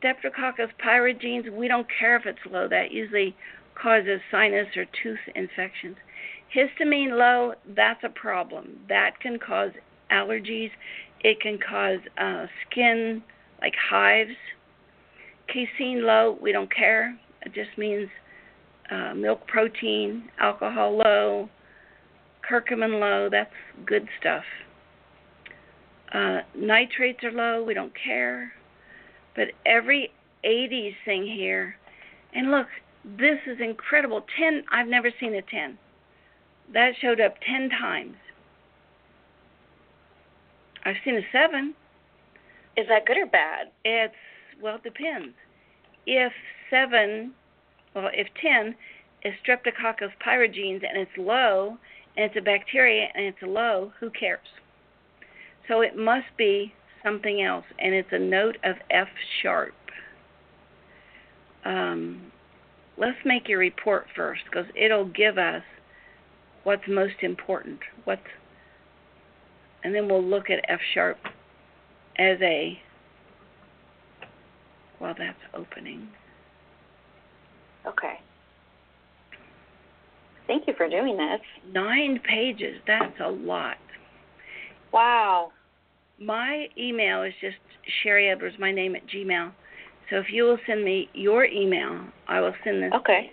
Streptococcus 0.00 0.68
pyogenes, 0.84 1.50
we 1.50 1.66
don't 1.66 1.86
care 1.98 2.16
if 2.16 2.26
it's 2.26 2.38
low. 2.50 2.68
That 2.68 2.92
usually 2.92 3.34
causes 3.80 4.20
sinus 4.30 4.68
or 4.76 4.86
tooth 5.02 5.18
infections. 5.34 5.96
Histamine 6.54 7.16
low, 7.18 7.54
that's 7.74 8.02
a 8.04 8.08
problem. 8.08 8.78
That 8.88 9.20
can 9.20 9.38
cause 9.38 9.70
allergies. 10.10 10.70
It 11.20 11.40
can 11.40 11.58
cause 11.58 11.98
uh, 12.18 12.46
skin 12.68 13.22
like 13.60 13.74
hives. 13.90 14.36
Casein 15.48 16.04
low, 16.04 16.38
we 16.40 16.52
don't 16.52 16.72
care. 16.74 17.18
It 17.42 17.54
just 17.54 17.76
means 17.76 18.08
uh, 18.90 19.14
milk 19.14 19.46
protein. 19.46 20.28
Alcohol 20.40 20.96
low. 20.96 21.48
Curcumin 22.48 23.00
low, 23.00 23.28
that's 23.30 23.50
good 23.84 24.06
stuff. 24.20 24.44
Uh, 26.12 26.38
nitrates 26.56 27.24
are 27.24 27.32
low, 27.32 27.64
we 27.64 27.74
don't 27.74 27.92
care. 27.94 28.52
But 29.34 29.48
every 29.66 30.12
80s 30.44 30.94
thing 31.04 31.26
here, 31.26 31.76
and 32.32 32.50
look, 32.50 32.68
this 33.06 33.38
is 33.46 33.58
incredible. 33.60 34.24
10, 34.38 34.64
I've 34.72 34.88
never 34.88 35.10
seen 35.20 35.34
a 35.34 35.42
10. 35.42 35.78
That 36.72 36.92
showed 37.00 37.20
up 37.20 37.34
10 37.46 37.70
times. 37.70 38.16
I've 40.84 40.96
seen 41.04 41.16
a 41.16 41.22
7. 41.30 41.74
Is 42.76 42.86
that 42.88 43.06
good 43.06 43.16
or 43.16 43.26
bad? 43.26 43.68
It's, 43.84 44.14
well, 44.60 44.76
it 44.76 44.82
depends. 44.82 45.34
If 46.06 46.32
7, 46.68 47.32
well, 47.94 48.10
if 48.12 48.26
10 48.42 48.74
is 49.24 49.34
Streptococcus 49.46 50.10
pyogenes 50.24 50.82
and 50.86 50.98
it's 50.98 51.16
low, 51.16 51.78
and 52.16 52.24
it's 52.26 52.36
a 52.36 52.42
bacteria 52.42 53.08
and 53.14 53.24
it's 53.24 53.38
low, 53.42 53.92
who 54.00 54.10
cares? 54.10 54.40
So 55.68 55.80
it 55.80 55.96
must 55.96 56.26
be 56.36 56.72
something 57.04 57.42
else, 57.42 57.64
and 57.78 57.94
it's 57.94 58.08
a 58.12 58.18
note 58.18 58.56
of 58.64 58.76
F 58.90 59.08
sharp. 59.42 59.74
Um, 61.64 62.32
let's 62.98 63.18
make 63.24 63.48
your 63.48 63.58
report 63.58 64.06
first, 64.14 64.42
because 64.50 64.66
it'll 64.74 65.08
give 65.08 65.38
us 65.38 65.62
what's 66.64 66.82
most 66.88 67.16
important. 67.22 67.80
What's, 68.04 68.22
and 69.84 69.94
then 69.94 70.08
we'll 70.08 70.24
look 70.24 70.50
at 70.50 70.64
F 70.68 70.80
sharp 70.94 71.18
as 72.18 72.38
a. 72.42 72.78
Well, 75.00 75.14
that's 75.18 75.38
opening. 75.54 76.08
Okay. 77.86 78.14
Thank 80.46 80.66
you 80.66 80.74
for 80.76 80.88
doing 80.88 81.16
this. 81.16 81.40
Nine 81.72 82.20
pages. 82.26 82.80
That's 82.86 83.18
a 83.22 83.28
lot. 83.28 83.76
Wow. 84.92 85.52
My 86.18 86.66
email 86.78 87.22
is 87.24 87.34
just 87.40 87.56
Sharry 88.02 88.32
Edwards, 88.32 88.56
my 88.58 88.72
name 88.72 88.96
at 88.96 89.06
Gmail. 89.06 89.52
So 90.10 90.16
if 90.16 90.26
you 90.30 90.44
will 90.44 90.58
send 90.66 90.84
me 90.84 91.08
your 91.14 91.44
email, 91.44 92.04
I 92.28 92.40
will 92.40 92.54
send 92.64 92.82
this. 92.82 92.92
Okay. 92.94 93.32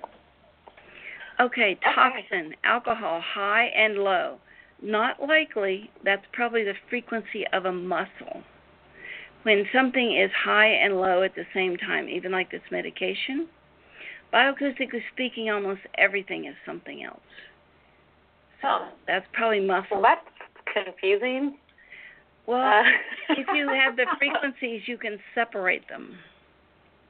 Okay, 1.39 1.77
toxin, 1.95 2.55
alcohol, 2.63 3.21
high 3.21 3.65
and 3.75 3.95
low. 3.97 4.37
Not 4.81 5.21
likely. 5.21 5.89
That's 6.03 6.25
probably 6.33 6.63
the 6.63 6.73
frequency 6.89 7.45
of 7.53 7.65
a 7.65 7.71
muscle. 7.71 8.43
When 9.43 9.65
something 9.73 10.15
is 10.17 10.31
high 10.31 10.67
and 10.67 10.95
low 10.99 11.21
at 11.23 11.35
the 11.35 11.45
same 11.53 11.75
time, 11.77 12.07
even 12.07 12.31
like 12.31 12.51
this 12.51 12.61
medication, 12.71 13.47
bioacoustically 14.33 15.01
speaking, 15.13 15.49
almost 15.49 15.81
everything 15.97 16.45
is 16.45 16.55
something 16.65 17.03
else. 17.03 17.19
So 18.61 18.67
Oh. 18.67 18.87
that's 19.05 19.25
probably 19.33 19.59
muscle. 19.59 20.01
Well, 20.01 20.15
that's 20.15 20.85
confusing. 20.85 21.57
Well, 22.45 22.61
Uh, 22.83 22.83
if 23.29 23.47
you 23.53 23.67
have 23.69 23.95
the 23.95 24.05
frequencies, 24.17 24.87
you 24.87 24.97
can 24.97 25.19
separate 25.35 25.87
them. 25.87 26.17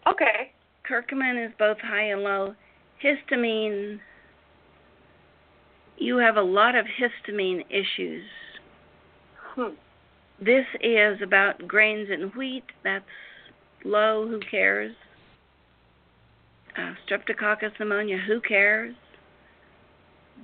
Okay. 0.07 0.51
Curcumin 0.89 1.45
is 1.45 1.53
both 1.57 1.77
high 1.79 2.09
and 2.09 2.23
low. 2.23 2.55
Histamine, 3.03 3.99
you 5.97 6.17
have 6.17 6.37
a 6.37 6.41
lot 6.41 6.75
of 6.75 6.85
histamine 6.85 7.63
issues. 7.69 8.23
Hmm. 9.55 9.75
This 10.39 10.65
is 10.81 11.21
about 11.21 11.67
grains 11.67 12.09
and 12.11 12.33
wheat. 12.35 12.65
That's 12.83 13.05
low. 13.85 14.27
Who 14.27 14.39
cares? 14.39 14.95
Uh, 16.77 16.93
Streptococcus 17.07 17.79
pneumonia. 17.79 18.17
Who 18.27 18.41
cares? 18.41 18.95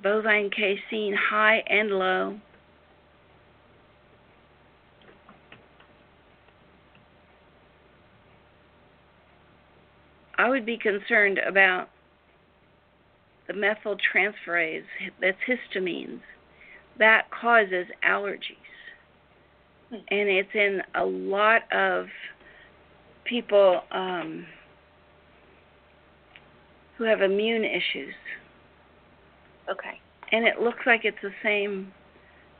Bovine 0.02 0.50
casein, 0.50 1.14
high 1.14 1.62
and 1.68 1.90
low. 1.90 2.38
I 10.40 10.48
would 10.48 10.64
be 10.64 10.78
concerned 10.78 11.38
about 11.38 11.90
the 13.46 13.52
methyltransferase, 13.52 14.84
that's 15.20 15.36
histamines, 15.46 16.22
that 16.98 17.30
causes 17.30 17.84
allergies. 18.02 18.56
Hmm. 19.90 19.96
And 20.08 20.30
it's 20.30 20.54
in 20.54 20.80
a 20.94 21.04
lot 21.04 21.70
of 21.70 22.06
people 23.24 23.82
um, 23.90 24.46
who 26.96 27.04
have 27.04 27.20
immune 27.20 27.64
issues. 27.64 28.14
Okay. 29.70 30.00
And 30.32 30.46
it 30.46 30.58
looks 30.58 30.86
like 30.86 31.04
it's 31.04 31.20
the 31.22 31.34
same 31.42 31.92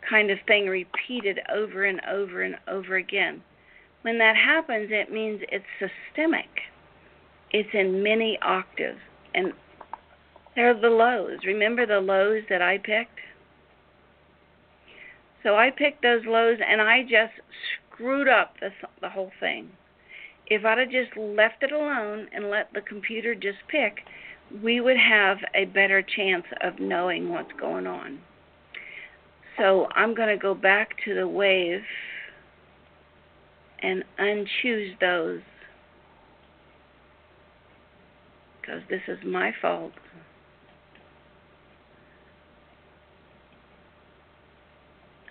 kind 0.06 0.30
of 0.30 0.36
thing 0.46 0.66
repeated 0.66 1.40
over 1.50 1.86
and 1.86 2.02
over 2.06 2.42
and 2.42 2.56
over 2.68 2.96
again. 2.96 3.42
When 4.02 4.18
that 4.18 4.36
happens, 4.36 4.90
it 4.90 5.10
means 5.10 5.40
it's 5.50 5.64
systemic. 5.78 6.48
It's 7.52 7.68
in 7.72 8.02
many 8.02 8.38
octaves. 8.42 8.98
And 9.34 9.52
they're 10.54 10.78
the 10.78 10.88
lows. 10.88 11.38
Remember 11.44 11.86
the 11.86 12.00
lows 12.00 12.42
that 12.48 12.62
I 12.62 12.78
picked? 12.78 13.18
So 15.42 15.56
I 15.56 15.70
picked 15.70 16.02
those 16.02 16.26
lows 16.26 16.58
and 16.66 16.80
I 16.80 17.02
just 17.02 17.32
screwed 17.88 18.28
up 18.28 18.54
the, 18.60 18.70
the 19.00 19.08
whole 19.08 19.30
thing. 19.40 19.70
If 20.46 20.64
I'd 20.64 20.78
have 20.78 20.90
just 20.90 21.16
left 21.16 21.62
it 21.62 21.72
alone 21.72 22.28
and 22.32 22.50
let 22.50 22.72
the 22.74 22.80
computer 22.80 23.34
just 23.34 23.58
pick, 23.68 24.00
we 24.62 24.80
would 24.80 24.96
have 24.96 25.38
a 25.54 25.64
better 25.66 26.02
chance 26.02 26.44
of 26.60 26.80
knowing 26.80 27.28
what's 27.28 27.52
going 27.58 27.86
on. 27.86 28.18
So 29.56 29.86
I'm 29.94 30.14
going 30.14 30.28
to 30.28 30.36
go 30.36 30.54
back 30.54 30.96
to 31.04 31.14
the 31.14 31.28
wave 31.28 31.82
and 33.82 34.04
unchoose 34.18 34.98
those 35.00 35.40
this 38.88 39.02
is 39.08 39.18
my 39.24 39.52
fault. 39.60 39.92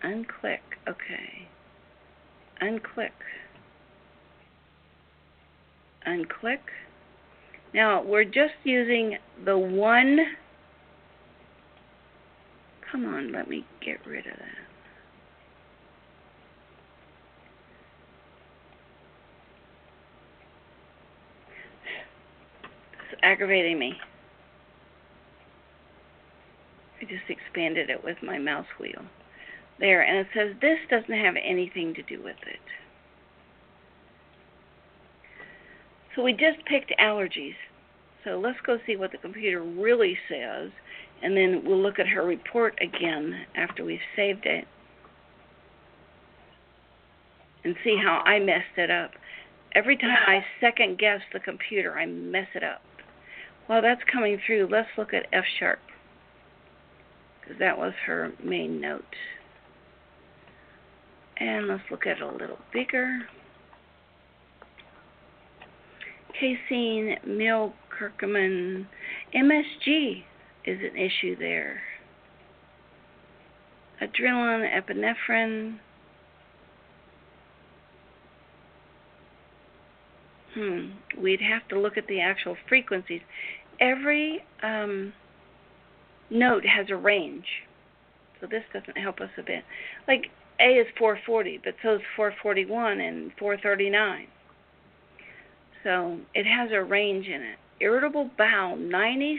Unclick. 0.04 0.60
Okay. 0.88 1.48
Unclick. 2.62 3.12
Unclick. 6.08 6.60
Now 7.74 8.02
we're 8.02 8.24
just 8.24 8.56
using 8.64 9.18
the 9.46 9.58
one. 9.58 10.20
Come 12.92 13.06
on, 13.06 13.32
let 13.32 13.48
me 13.48 13.66
get 13.86 14.06
rid 14.06 14.26
of 14.26 14.34
that. 14.38 14.60
It's 23.09 23.09
aggravating 23.24 23.80
me. 23.80 23.94
I 27.02 27.06
just 27.06 27.30
expanded 27.30 27.90
it 27.90 28.04
with 28.04 28.18
my 28.22 28.38
mouse 28.38 28.68
wheel. 28.80 29.04
There, 29.80 30.02
and 30.02 30.18
it 30.18 30.28
says 30.34 30.56
this 30.62 30.80
doesn't 30.90 31.24
have 31.24 31.36
anything 31.42 31.94
to 31.94 32.04
do 32.04 32.22
with 32.22 32.36
it. 32.46 32.60
So 36.16 36.24
we 36.24 36.34
just 36.34 36.66
picked 36.66 36.92
allergies. 37.00 37.56
So 38.26 38.40
let's 38.40 38.60
go 38.66 38.78
see 38.86 38.98
what 38.98 39.12
the 39.12 39.18
computer 39.18 39.62
really 39.62 40.18
says, 40.28 40.72
and 41.24 41.38
then 41.38 41.64
we'll 41.66 41.82
look 41.82 42.00
at 42.00 42.08
her 42.08 42.26
report 42.26 42.78
again 42.82 43.46
after 43.56 43.86
we've 43.86 44.00
saved 44.18 44.46
it. 44.46 44.68
and 47.64 47.76
see 47.84 47.98
how 48.02 48.22
I 48.26 48.40
messed 48.40 48.78
it 48.78 48.90
up. 48.90 49.12
Every 49.76 49.98
time 49.98 50.18
I 50.28 50.44
second 50.60 50.98
guess 50.98 51.22
the 51.34 51.40
computer, 51.40 51.98
I 51.98 52.06
mess 52.06 52.48
it 52.56 52.64
up. 52.64 52.82
While 53.70 53.84
that's 53.84 54.02
coming 54.12 54.42
through, 54.48 54.68
let's 54.72 54.90
look 54.98 55.14
at 55.14 55.28
F 55.32 55.44
sharp 55.60 55.78
because 57.40 57.60
that 57.60 57.78
was 57.78 57.94
her 58.08 58.32
main 58.44 58.82
note. 58.82 59.04
And 61.38 61.68
let's 61.68 61.84
look 61.92 62.08
at 62.08 62.18
it 62.18 62.24
a 62.24 62.32
little 62.32 62.58
bigger. 62.74 63.20
Casein, 66.34 67.18
Mill, 67.28 67.74
curcumin, 67.96 68.88
MSG 69.36 70.24
is 70.66 70.80
an 70.82 70.98
issue 70.98 71.38
there. 71.38 71.80
Adrenaline, 74.02 74.68
epinephrine. 74.74 75.78
Hmm. 80.56 80.90
We'd 81.22 81.42
have 81.42 81.68
to 81.70 81.80
look 81.80 81.98
at 81.98 82.08
the 82.08 82.22
actual 82.22 82.58
frequencies. 82.68 83.22
Every 83.80 84.44
um, 84.62 85.14
note 86.30 86.66
has 86.66 86.88
a 86.90 86.96
range, 86.96 87.46
so 88.42 88.48
this 88.48 88.64
doesn't 88.74 88.98
help 88.98 89.20
us 89.22 89.30
a 89.38 89.44
bit. 89.44 89.64
Like 90.08 90.28
A 90.60 90.74
is 90.80 90.88
440, 90.98 91.62
but 91.64 91.76
so 91.82 91.96
is 91.96 92.02
441 92.16 93.00
and 93.00 93.32
439. 93.40 94.28
So 95.84 96.18
it 96.34 96.46
has 96.46 96.72
a 96.74 96.84
range 96.84 97.28
in 97.28 97.42
it. 97.42 97.58
Irritable 97.80 98.30
bowel, 98.38 98.76
96%. 98.78 99.38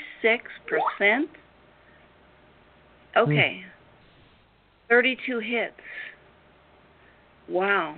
Okay. 3.16 3.64
32 4.88 5.38
hits. 5.40 5.74
Wow. 7.48 7.96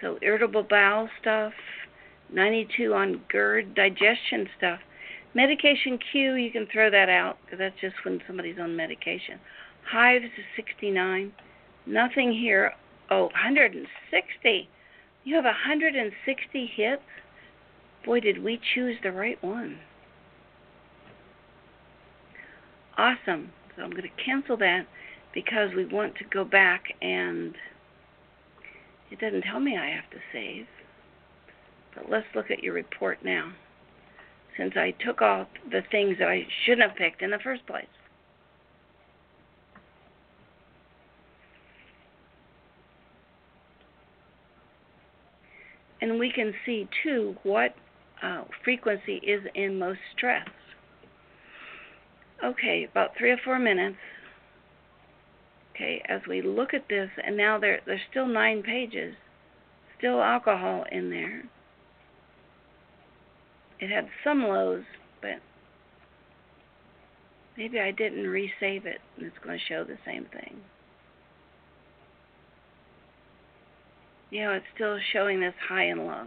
So 0.00 0.18
irritable 0.22 0.64
bowel 0.68 1.08
stuff, 1.20 1.52
92 2.32 2.94
on 2.94 3.22
GERD, 3.28 3.74
digestion 3.74 4.48
stuff. 4.58 4.80
Medication 5.34 5.98
Q, 6.10 6.34
you 6.34 6.50
can 6.50 6.66
throw 6.72 6.90
that 6.90 7.08
out 7.08 7.38
because 7.44 7.58
that's 7.60 7.80
just 7.80 7.94
when 8.04 8.20
somebody's 8.26 8.58
on 8.58 8.74
medication. 8.74 9.38
Hives 9.88 10.24
is 10.24 10.44
69. 10.56 11.32
Nothing 11.86 12.32
here. 12.32 12.72
Oh, 13.10 13.24
160. 13.24 14.68
You 15.24 15.34
have 15.36 15.44
160 15.44 16.70
hits? 16.74 17.02
Boy, 18.04 18.20
did 18.20 18.42
we 18.42 18.60
choose 18.74 18.96
the 19.02 19.12
right 19.12 19.42
one. 19.42 19.78
Awesome. 22.96 23.52
So 23.76 23.82
I'm 23.82 23.90
going 23.90 24.02
to 24.02 24.24
cancel 24.24 24.56
that 24.56 24.86
because 25.32 25.70
we 25.76 25.86
want 25.86 26.16
to 26.16 26.24
go 26.24 26.44
back 26.44 26.82
and 27.00 27.54
it 29.10 29.20
doesn't 29.20 29.42
tell 29.42 29.60
me 29.60 29.76
I 29.76 29.90
have 29.90 30.10
to 30.10 30.18
save. 30.32 30.66
But 31.94 32.10
let's 32.10 32.26
look 32.34 32.50
at 32.50 32.62
your 32.62 32.74
report 32.74 33.18
now 33.24 33.52
since 34.60 34.74
I 34.76 34.90
took 35.02 35.22
off 35.22 35.48
the 35.70 35.80
things 35.90 36.18
that 36.18 36.28
I 36.28 36.46
shouldn't 36.64 36.86
have 36.86 36.96
picked 36.96 37.22
in 37.22 37.30
the 37.30 37.38
first 37.42 37.66
place. 37.66 37.86
And 46.02 46.18
we 46.18 46.30
can 46.30 46.52
see 46.66 46.88
too 47.02 47.36
what 47.42 47.74
uh, 48.22 48.44
frequency 48.62 49.16
is 49.16 49.42
in 49.54 49.78
most 49.78 50.00
stress. 50.16 50.48
Okay, 52.44 52.86
about 52.90 53.10
three 53.18 53.30
or 53.30 53.38
four 53.42 53.58
minutes. 53.58 53.96
Okay, 55.74 56.02
as 56.06 56.20
we 56.28 56.42
look 56.42 56.74
at 56.74 56.88
this, 56.88 57.08
and 57.24 57.36
now 57.36 57.58
there 57.58 57.80
there's 57.86 58.00
still 58.10 58.26
nine 58.26 58.62
pages, 58.62 59.14
still 59.98 60.20
alcohol 60.22 60.84
in 60.90 61.10
there. 61.10 61.44
It 63.80 63.90
had 63.90 64.08
some 64.22 64.42
lows, 64.42 64.84
but 65.22 65.40
maybe 67.56 67.80
I 67.80 67.90
didn't 67.90 68.24
resave 68.24 68.84
it, 68.84 69.00
and 69.16 69.26
it's 69.26 69.38
going 69.42 69.58
to 69.58 69.64
show 69.64 69.84
the 69.84 69.96
same 70.04 70.26
thing. 70.26 70.60
You 74.30 74.44
know, 74.44 74.52
it's 74.52 74.66
still 74.74 74.98
showing 75.12 75.40
this 75.40 75.54
high 75.66 75.84
and 75.84 76.06
low. 76.06 76.26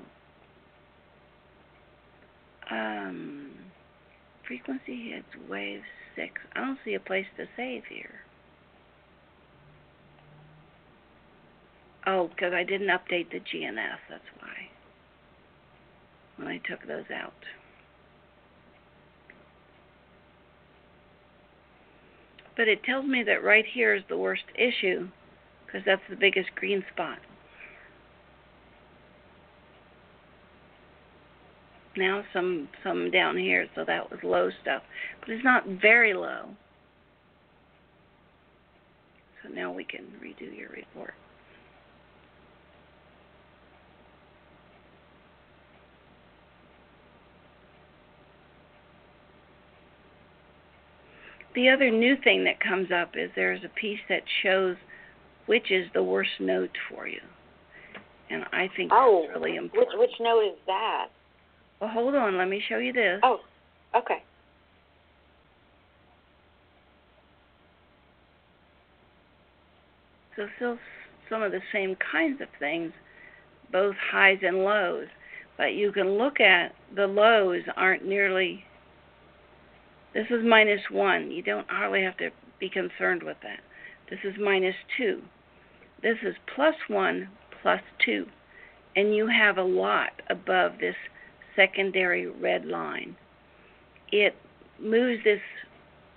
Um, 2.69 3.51
frequency 4.47 5.11
hits 5.11 5.49
wave 5.49 5.81
six. 6.15 6.41
I 6.55 6.61
don't 6.61 6.79
see 6.83 6.95
a 6.95 6.99
place 6.99 7.27
to 7.37 7.45
save 7.55 7.83
here. 7.85 8.21
Oh, 12.05 12.27
because 12.27 12.53
I 12.53 12.63
didn't 12.63 12.87
update 12.87 13.31
the 13.31 13.39
GNS, 13.39 13.97
that's 14.09 14.23
why. 14.39 14.42
When 16.37 16.47
I 16.47 16.57
took 16.57 16.87
those 16.87 17.05
out. 17.13 17.33
But 22.55 22.67
it 22.67 22.83
tells 22.83 23.05
me 23.05 23.23
that 23.23 23.43
right 23.43 23.65
here 23.65 23.95
is 23.95 24.03
the 24.09 24.17
worst 24.17 24.43
issue 24.55 25.09
because 25.65 25.81
that's 25.85 26.01
the 26.09 26.15
biggest 26.15 26.53
green 26.55 26.83
spot. 26.93 27.19
now 31.95 32.23
some 32.33 32.67
some 32.83 33.11
down 33.11 33.37
here 33.37 33.67
so 33.75 33.83
that 33.85 34.09
was 34.09 34.19
low 34.23 34.49
stuff 34.61 34.81
but 35.19 35.29
it's 35.29 35.43
not 35.43 35.65
very 35.67 36.13
low 36.13 36.49
so 39.41 39.49
now 39.49 39.71
we 39.71 39.83
can 39.83 40.05
redo 40.21 40.55
your 40.57 40.69
report 40.69 41.13
the 51.55 51.69
other 51.69 51.89
new 51.89 52.15
thing 52.23 52.43
that 52.43 52.59
comes 52.59 52.91
up 52.91 53.11
is 53.15 53.29
there's 53.35 53.63
a 53.63 53.79
piece 53.79 53.99
that 54.09 54.23
shows 54.41 54.75
which 55.45 55.71
is 55.71 55.87
the 55.93 56.03
worst 56.03 56.31
note 56.39 56.75
for 56.89 57.07
you 57.07 57.21
and 58.29 58.43
i 58.53 58.69
think 58.75 58.91
oh, 58.93 59.25
that's 59.27 59.39
really 59.39 59.55
important 59.57 59.99
which 59.99 60.09
which 60.09 60.19
note 60.19 60.41
is 60.41 60.57
that 60.65 61.07
well, 61.83 61.91
hold 61.91 62.15
on. 62.15 62.37
Let 62.37 62.47
me 62.47 62.63
show 62.69 62.77
you 62.77 62.93
this. 62.93 63.19
Oh, 63.23 63.41
okay. 63.93 64.23
So 70.37 70.47
still 70.55 70.77
some 71.29 71.43
of 71.43 71.51
the 71.51 71.59
same 71.73 71.97
kinds 72.09 72.39
of 72.39 72.47
things, 72.57 72.93
both 73.69 73.95
highs 73.97 74.37
and 74.43 74.59
lows. 74.59 75.07
But 75.57 75.73
you 75.73 75.91
can 75.91 76.17
look 76.17 76.39
at 76.39 76.73
the 76.95 77.05
lows 77.05 77.63
aren't 77.75 78.05
nearly. 78.05 78.63
This 80.13 80.27
is 80.29 80.45
minus 80.45 80.81
one. 80.91 81.31
You 81.31 81.41
don't 81.41 81.69
hardly 81.69 82.03
have 82.03 82.17
to 82.17 82.29
be 82.59 82.69
concerned 82.69 83.23
with 83.23 83.37
that. 83.43 83.59
This 84.09 84.19
is 84.23 84.39
minus 84.39 84.75
two. 84.97 85.21
This 86.01 86.17
is 86.23 86.35
plus 86.55 86.75
one, 86.87 87.29
plus 87.61 87.81
two. 88.03 88.27
And 88.95 89.15
you 89.15 89.27
have 89.27 89.57
a 89.57 89.63
lot 89.63 90.11
above 90.29 90.73
this 90.79 90.95
secondary 91.55 92.27
red 92.27 92.65
line. 92.65 93.15
It 94.11 94.35
moves 94.79 95.23
this 95.23 95.41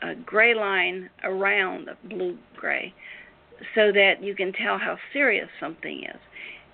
uh, 0.03 0.15
gray 0.25 0.55
line 0.55 1.09
around 1.25 1.89
the 1.89 2.09
blue 2.09 2.37
gray 2.55 2.93
so 3.75 3.93
that 3.93 4.23
you 4.23 4.35
can 4.35 4.53
tell 4.53 4.79
how 4.79 4.99
serious 5.13 5.49
something 5.59 6.03
is. 6.03 6.21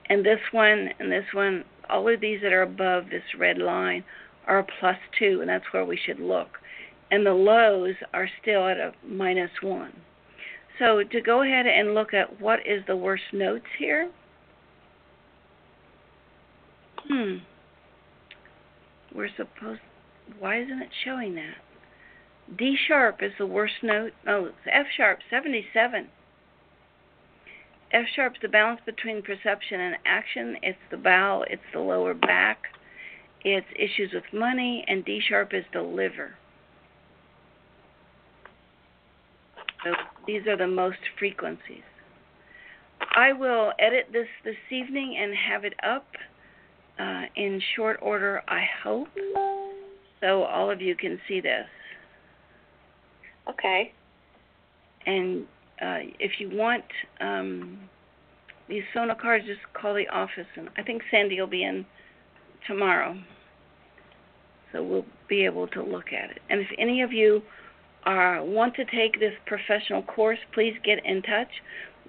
And 0.08 0.26
this 0.26 0.40
one 0.50 0.90
and 0.98 1.12
this 1.12 1.26
one, 1.32 1.64
all 1.88 2.12
of 2.12 2.20
these 2.20 2.40
that 2.42 2.52
are 2.52 2.62
above 2.62 3.04
this 3.10 3.22
red 3.38 3.58
line 3.58 4.04
are 4.46 4.66
plus 4.80 4.96
two, 5.18 5.38
and 5.40 5.48
that's 5.48 5.72
where 5.72 5.84
we 5.84 5.96
should 6.04 6.18
look. 6.18 6.58
And 7.12 7.24
the 7.24 7.32
lows 7.32 7.94
are 8.12 8.28
still 8.40 8.66
at 8.66 8.78
a 8.78 8.92
minus 9.06 9.50
one. 9.62 9.92
So 10.80 11.04
to 11.04 11.20
go 11.20 11.42
ahead 11.42 11.66
and 11.66 11.94
look 11.94 12.12
at 12.12 12.40
what 12.40 12.60
is 12.66 12.82
the 12.88 12.96
worst 12.96 13.24
notes 13.32 13.66
here. 13.78 14.10
Hmm 17.08 17.36
we're 19.14 19.28
supposed 19.36 19.80
why 20.38 20.60
isn't 20.60 20.80
it 20.80 20.88
showing 21.04 21.34
that? 21.34 21.56
D 22.56 22.76
sharp 22.88 23.22
is 23.22 23.32
the 23.38 23.46
worst 23.46 23.74
note. 23.82 24.12
Oh, 24.26 24.50
F 24.70 24.86
sharp, 24.96 25.18
77. 25.30 26.08
F 27.92 28.04
sharp's 28.14 28.38
the 28.40 28.48
balance 28.48 28.80
between 28.86 29.22
perception 29.22 29.80
and 29.80 29.96
action. 30.06 30.56
It's 30.62 30.78
the 30.90 30.96
bowel, 30.96 31.44
it's 31.50 31.62
the 31.72 31.80
lower 31.80 32.14
back, 32.14 32.58
it's 33.44 33.66
issues 33.74 34.12
with 34.14 34.24
money, 34.32 34.84
and 34.88 35.04
D 35.04 35.20
sharp 35.26 35.52
is 35.52 35.64
the 35.72 35.82
liver. 35.82 36.32
So 39.84 39.90
these 40.26 40.46
are 40.46 40.56
the 40.56 40.66
most 40.66 40.98
frequencies. 41.18 41.82
I 43.16 43.32
will 43.32 43.72
edit 43.78 44.06
this 44.12 44.28
this 44.44 44.56
evening 44.70 45.16
and 45.20 45.34
have 45.34 45.64
it 45.64 45.74
up 45.84 46.06
uh, 46.98 47.22
in 47.36 47.60
short 47.74 47.98
order, 48.00 48.42
I 48.48 48.64
hope, 48.82 49.08
so 50.20 50.44
all 50.44 50.70
of 50.70 50.80
you 50.80 50.94
can 50.94 51.18
see 51.26 51.40
this. 51.40 51.66
Okay. 53.48 53.92
And 55.04 55.44
uh, 55.80 55.98
if 56.20 56.32
you 56.38 56.50
want 56.52 56.84
um, 57.20 57.78
these 58.68 58.84
Sona 58.94 59.16
cards, 59.16 59.44
just 59.46 59.60
call 59.74 59.94
the 59.94 60.08
office, 60.08 60.46
and 60.56 60.68
I 60.76 60.82
think 60.82 61.02
Sandy 61.10 61.40
will 61.40 61.48
be 61.48 61.64
in 61.64 61.84
tomorrow, 62.68 63.18
so 64.72 64.82
we'll 64.82 65.06
be 65.28 65.44
able 65.44 65.66
to 65.68 65.82
look 65.82 66.12
at 66.12 66.30
it. 66.30 66.38
And 66.48 66.60
if 66.60 66.68
any 66.78 67.02
of 67.02 67.12
you 67.12 67.42
are 68.04 68.44
want 68.44 68.74
to 68.76 68.84
take 68.84 69.20
this 69.20 69.34
professional 69.46 70.02
course, 70.02 70.38
please 70.52 70.74
get 70.84 71.04
in 71.04 71.22
touch. 71.22 71.48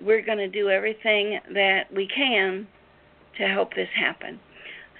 We're 0.01 0.23
going 0.23 0.39
to 0.39 0.47
do 0.47 0.69
everything 0.69 1.39
that 1.53 1.83
we 1.93 2.07
can 2.07 2.67
to 3.37 3.47
help 3.47 3.73
this 3.75 3.89
happen. 3.95 4.39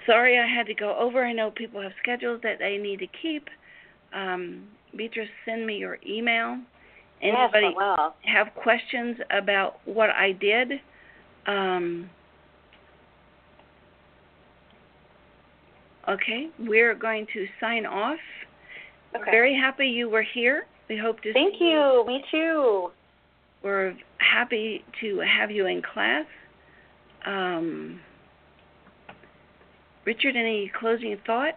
Sorry 0.06 0.38
I 0.38 0.46
had 0.46 0.66
to 0.66 0.74
go 0.74 0.96
over. 0.98 1.24
I 1.24 1.32
know 1.32 1.50
people 1.50 1.80
have 1.80 1.92
schedules 2.02 2.40
that 2.42 2.58
they 2.58 2.78
need 2.78 2.98
to 3.00 3.06
keep. 3.22 3.48
Um, 4.12 4.64
Beatrice, 4.96 5.28
send 5.44 5.66
me 5.66 5.76
your 5.76 5.98
email. 6.06 6.58
Anybody 7.22 7.74
yes, 7.78 8.12
have 8.22 8.48
questions 8.54 9.16
about 9.30 9.76
what 9.86 10.10
I 10.10 10.32
did? 10.32 10.72
Um, 11.46 12.10
okay, 16.08 16.48
we're 16.58 16.94
going 16.94 17.26
to 17.32 17.46
sign 17.60 17.86
off. 17.86 18.18
Okay. 19.16 19.30
Very 19.30 19.54
happy 19.54 19.86
you 19.86 20.08
were 20.08 20.24
here. 20.34 20.66
We 20.88 20.98
hope 20.98 21.20
to 21.22 21.32
Thank 21.32 21.54
see 21.58 21.70
you. 21.70 22.04
Me 22.06 22.22
too. 22.30 22.90
We're 23.62 23.94
happy 24.18 24.84
to 25.00 25.20
have 25.20 25.50
you 25.50 25.66
in 25.66 25.82
class. 25.82 26.26
Um, 27.24 28.00
Richard, 30.04 30.36
any 30.36 30.70
closing 30.78 31.16
thought? 31.26 31.54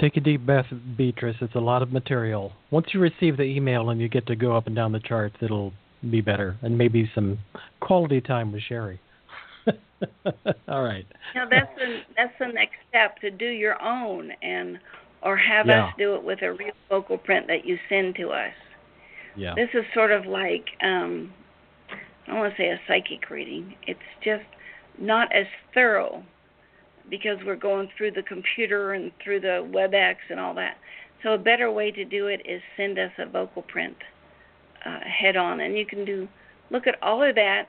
Take 0.00 0.16
a 0.16 0.20
deep 0.20 0.44
breath, 0.46 0.66
Beatrice. 0.96 1.36
It's 1.40 1.54
a 1.54 1.60
lot 1.60 1.82
of 1.82 1.92
material. 1.92 2.52
Once 2.70 2.88
you 2.92 3.00
receive 3.00 3.36
the 3.36 3.42
email 3.42 3.90
and 3.90 4.00
you 4.00 4.08
get 4.08 4.26
to 4.26 4.36
go 4.36 4.54
up 4.54 4.66
and 4.66 4.76
down 4.76 4.92
the 4.92 5.00
charts, 5.00 5.36
it'll 5.40 5.72
be 6.08 6.20
better, 6.20 6.56
and 6.62 6.78
maybe 6.78 7.10
some 7.14 7.38
quality 7.80 8.20
time 8.20 8.52
with 8.52 8.62
Sharry. 8.70 8.98
All 10.68 10.84
right. 10.84 11.06
Now 11.34 11.48
that's 11.50 11.70
the 11.76 12.00
that's 12.16 12.32
the 12.38 12.46
next 12.46 12.76
step 12.88 13.18
to 13.20 13.30
do 13.30 13.46
your 13.46 13.80
own 13.82 14.30
and 14.42 14.78
or 15.22 15.36
have 15.36 15.66
Yeah. 15.66 15.86
us 15.86 15.94
do 15.98 16.14
it 16.14 16.22
with 16.22 16.42
a 16.42 16.52
real 16.52 16.72
vocal 16.88 17.18
print 17.18 17.46
that 17.48 17.64
you 17.64 17.78
send 17.88 18.14
to 18.16 18.30
us. 18.30 18.54
Yeah. 19.36 19.54
This 19.54 19.70
is 19.74 19.84
sort 19.94 20.10
of 20.10 20.26
like 20.26 20.66
um 20.82 21.32
I 21.90 22.30
don't 22.32 22.40
want 22.40 22.56
to 22.56 22.62
say 22.62 22.68
a 22.68 22.80
psychic 22.86 23.30
reading. 23.30 23.74
It's 23.86 24.00
just 24.22 24.44
not 24.98 25.32
as 25.32 25.46
thorough 25.72 26.22
because 27.08 27.38
we're 27.46 27.56
going 27.56 27.88
through 27.96 28.10
the 28.10 28.22
computer 28.22 28.92
and 28.92 29.12
through 29.24 29.40
the 29.40 29.66
WebEx 29.72 30.16
and 30.28 30.38
all 30.38 30.52
that. 30.54 30.76
So 31.22 31.32
a 31.32 31.38
better 31.38 31.70
way 31.70 31.90
to 31.90 32.04
do 32.04 32.26
it 32.26 32.42
is 32.44 32.60
send 32.76 32.98
us 32.98 33.10
a 33.18 33.24
vocal 33.26 33.62
print 33.62 33.96
uh, 34.84 35.00
head 35.00 35.36
on, 35.36 35.60
and 35.60 35.76
you 35.76 35.86
can 35.86 36.04
do 36.04 36.28
look 36.70 36.86
at 36.86 37.02
all 37.02 37.22
of 37.22 37.34
that. 37.36 37.68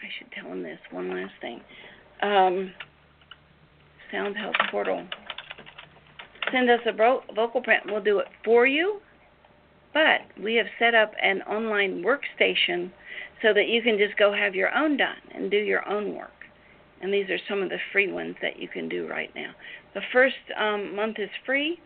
I 0.00 0.06
should 0.16 0.30
tell 0.32 0.48
them 0.48 0.62
this 0.62 0.78
one 0.90 1.10
last 1.10 1.34
thing. 1.40 1.60
Um, 2.22 2.72
Sound 4.12 4.36
Health 4.36 4.54
Portal. 4.70 5.04
Send 6.52 6.70
us 6.70 6.80
a 6.86 6.92
vocal 6.92 7.62
print, 7.62 7.84
we'll 7.86 8.02
do 8.02 8.18
it 8.18 8.26
for 8.44 8.66
you. 8.66 9.00
But 9.92 10.20
we 10.40 10.54
have 10.54 10.66
set 10.78 10.94
up 10.94 11.12
an 11.20 11.42
online 11.42 12.02
workstation 12.04 12.90
so 13.42 13.52
that 13.54 13.68
you 13.68 13.82
can 13.82 13.98
just 13.98 14.16
go 14.16 14.32
have 14.32 14.54
your 14.54 14.74
own 14.74 14.96
done 14.96 15.16
and 15.34 15.50
do 15.50 15.56
your 15.56 15.88
own 15.88 16.14
work. 16.14 16.30
And 17.02 17.12
these 17.12 17.28
are 17.30 17.38
some 17.48 17.62
of 17.62 17.70
the 17.70 17.78
free 17.92 18.12
ones 18.12 18.36
that 18.42 18.58
you 18.58 18.68
can 18.68 18.88
do 18.88 19.08
right 19.08 19.30
now. 19.34 19.52
The 19.94 20.02
first 20.12 20.36
um, 20.56 20.94
month 20.94 21.18
is 21.18 21.30
free, 21.46 21.80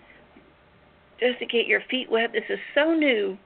just 1.21 1.39
to 1.39 1.47
get 1.47 1.67
your 1.67 1.81
feet 1.91 2.11
wet. 2.11 2.33
This 2.33 2.45
is 2.49 2.59
so 2.75 2.93
new. 2.93 3.39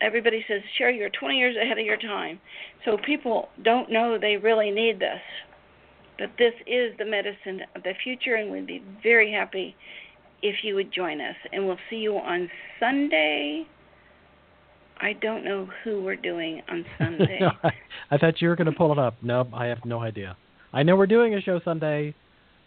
Everybody 0.00 0.44
says, 0.48 0.62
Sharry, 0.78 0.98
you're 0.98 1.10
20 1.10 1.36
years 1.36 1.56
ahead 1.56 1.78
of 1.78 1.84
your 1.84 1.98
time. 1.98 2.40
So 2.84 2.96
people 3.06 3.50
don't 3.62 3.92
know 3.92 4.18
they 4.18 4.36
really 4.36 4.70
need 4.70 4.98
this. 4.98 5.20
But 6.18 6.30
this 6.38 6.54
is 6.66 6.96
the 6.98 7.04
medicine 7.04 7.62
of 7.76 7.82
the 7.82 7.92
future, 8.02 8.36
and 8.36 8.50
we'd 8.50 8.66
be 8.66 8.82
very 9.02 9.32
happy 9.32 9.76
if 10.44 10.56
you 10.62 10.74
would 10.76 10.92
join 10.92 11.20
us. 11.20 11.34
And 11.52 11.66
we'll 11.66 11.78
see 11.90 11.96
you 11.96 12.16
on 12.18 12.48
Sunday. 12.78 13.64
I 15.00 15.14
don't 15.14 15.44
know 15.44 15.68
who 15.82 16.02
we're 16.04 16.14
doing 16.16 16.62
on 16.70 16.84
Sunday. 16.98 17.40
I, 17.64 17.70
I 18.12 18.18
thought 18.18 18.40
you 18.40 18.48
were 18.48 18.56
going 18.56 18.70
to 18.70 18.76
pull 18.76 18.92
it 18.92 18.98
up. 18.98 19.14
Nope, 19.22 19.48
I 19.52 19.66
have 19.66 19.84
no 19.84 20.00
idea. 20.00 20.36
I 20.72 20.82
know 20.82 20.96
we're 20.96 21.06
doing 21.06 21.34
a 21.34 21.40
show 21.40 21.60
Sunday, 21.64 22.14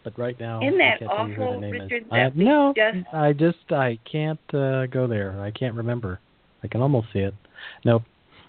but 0.04 0.18
right 0.18 0.38
now 0.40 0.60
Isn't 0.60 0.74
I 0.80 0.84
that 0.90 0.98
can't 0.98 1.10
tell 1.10 1.28
you 1.28 1.34
who 1.34 1.42
awful, 1.42 1.54
the 1.54 1.66
name 1.66 1.72
Richard, 1.82 2.02
is. 2.02 2.12
I, 2.12 2.30
no, 2.34 2.74
just- 2.76 3.14
I 3.14 3.32
just 3.32 3.72
I 3.72 3.98
can't 4.10 4.40
uh, 4.54 4.86
go 4.86 5.06
there. 5.06 5.40
I 5.40 5.50
can't 5.50 5.74
remember. 5.74 6.20
I 6.62 6.68
can 6.68 6.80
almost 6.82 7.08
see 7.12 7.20
it. 7.20 7.34
Nope. 7.84 8.02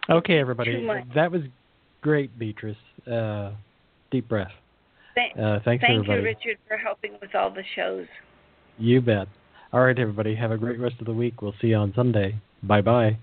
Okay, 0.09 0.39
everybody. 0.39 0.87
That 1.13 1.31
was 1.31 1.43
great, 2.01 2.37
Beatrice. 2.39 2.75
Uh, 3.09 3.51
deep 4.11 4.27
breath. 4.27 4.51
Thank, 5.15 5.37
Uh, 5.37 5.59
thanks, 5.63 5.81
thank 5.83 5.93
everybody. 5.99 6.19
you, 6.21 6.23
Richard, 6.25 6.57
for 6.67 6.77
helping 6.77 7.13
with 7.21 7.35
all 7.35 7.51
the 7.51 7.63
shows. 7.75 8.07
You 8.79 9.01
bet. 9.01 9.27
All 9.73 9.81
right, 9.81 9.99
everybody. 9.99 10.35
Have 10.35 10.51
a 10.51 10.57
great 10.57 10.79
rest 10.79 10.95
of 10.99 11.05
the 11.05 11.13
week. 11.13 11.41
We'll 11.41 11.53
see 11.61 11.67
you 11.67 11.75
on 11.75 11.93
Sunday. 11.95 12.35
Bye 12.63 12.81
bye. 12.81 13.17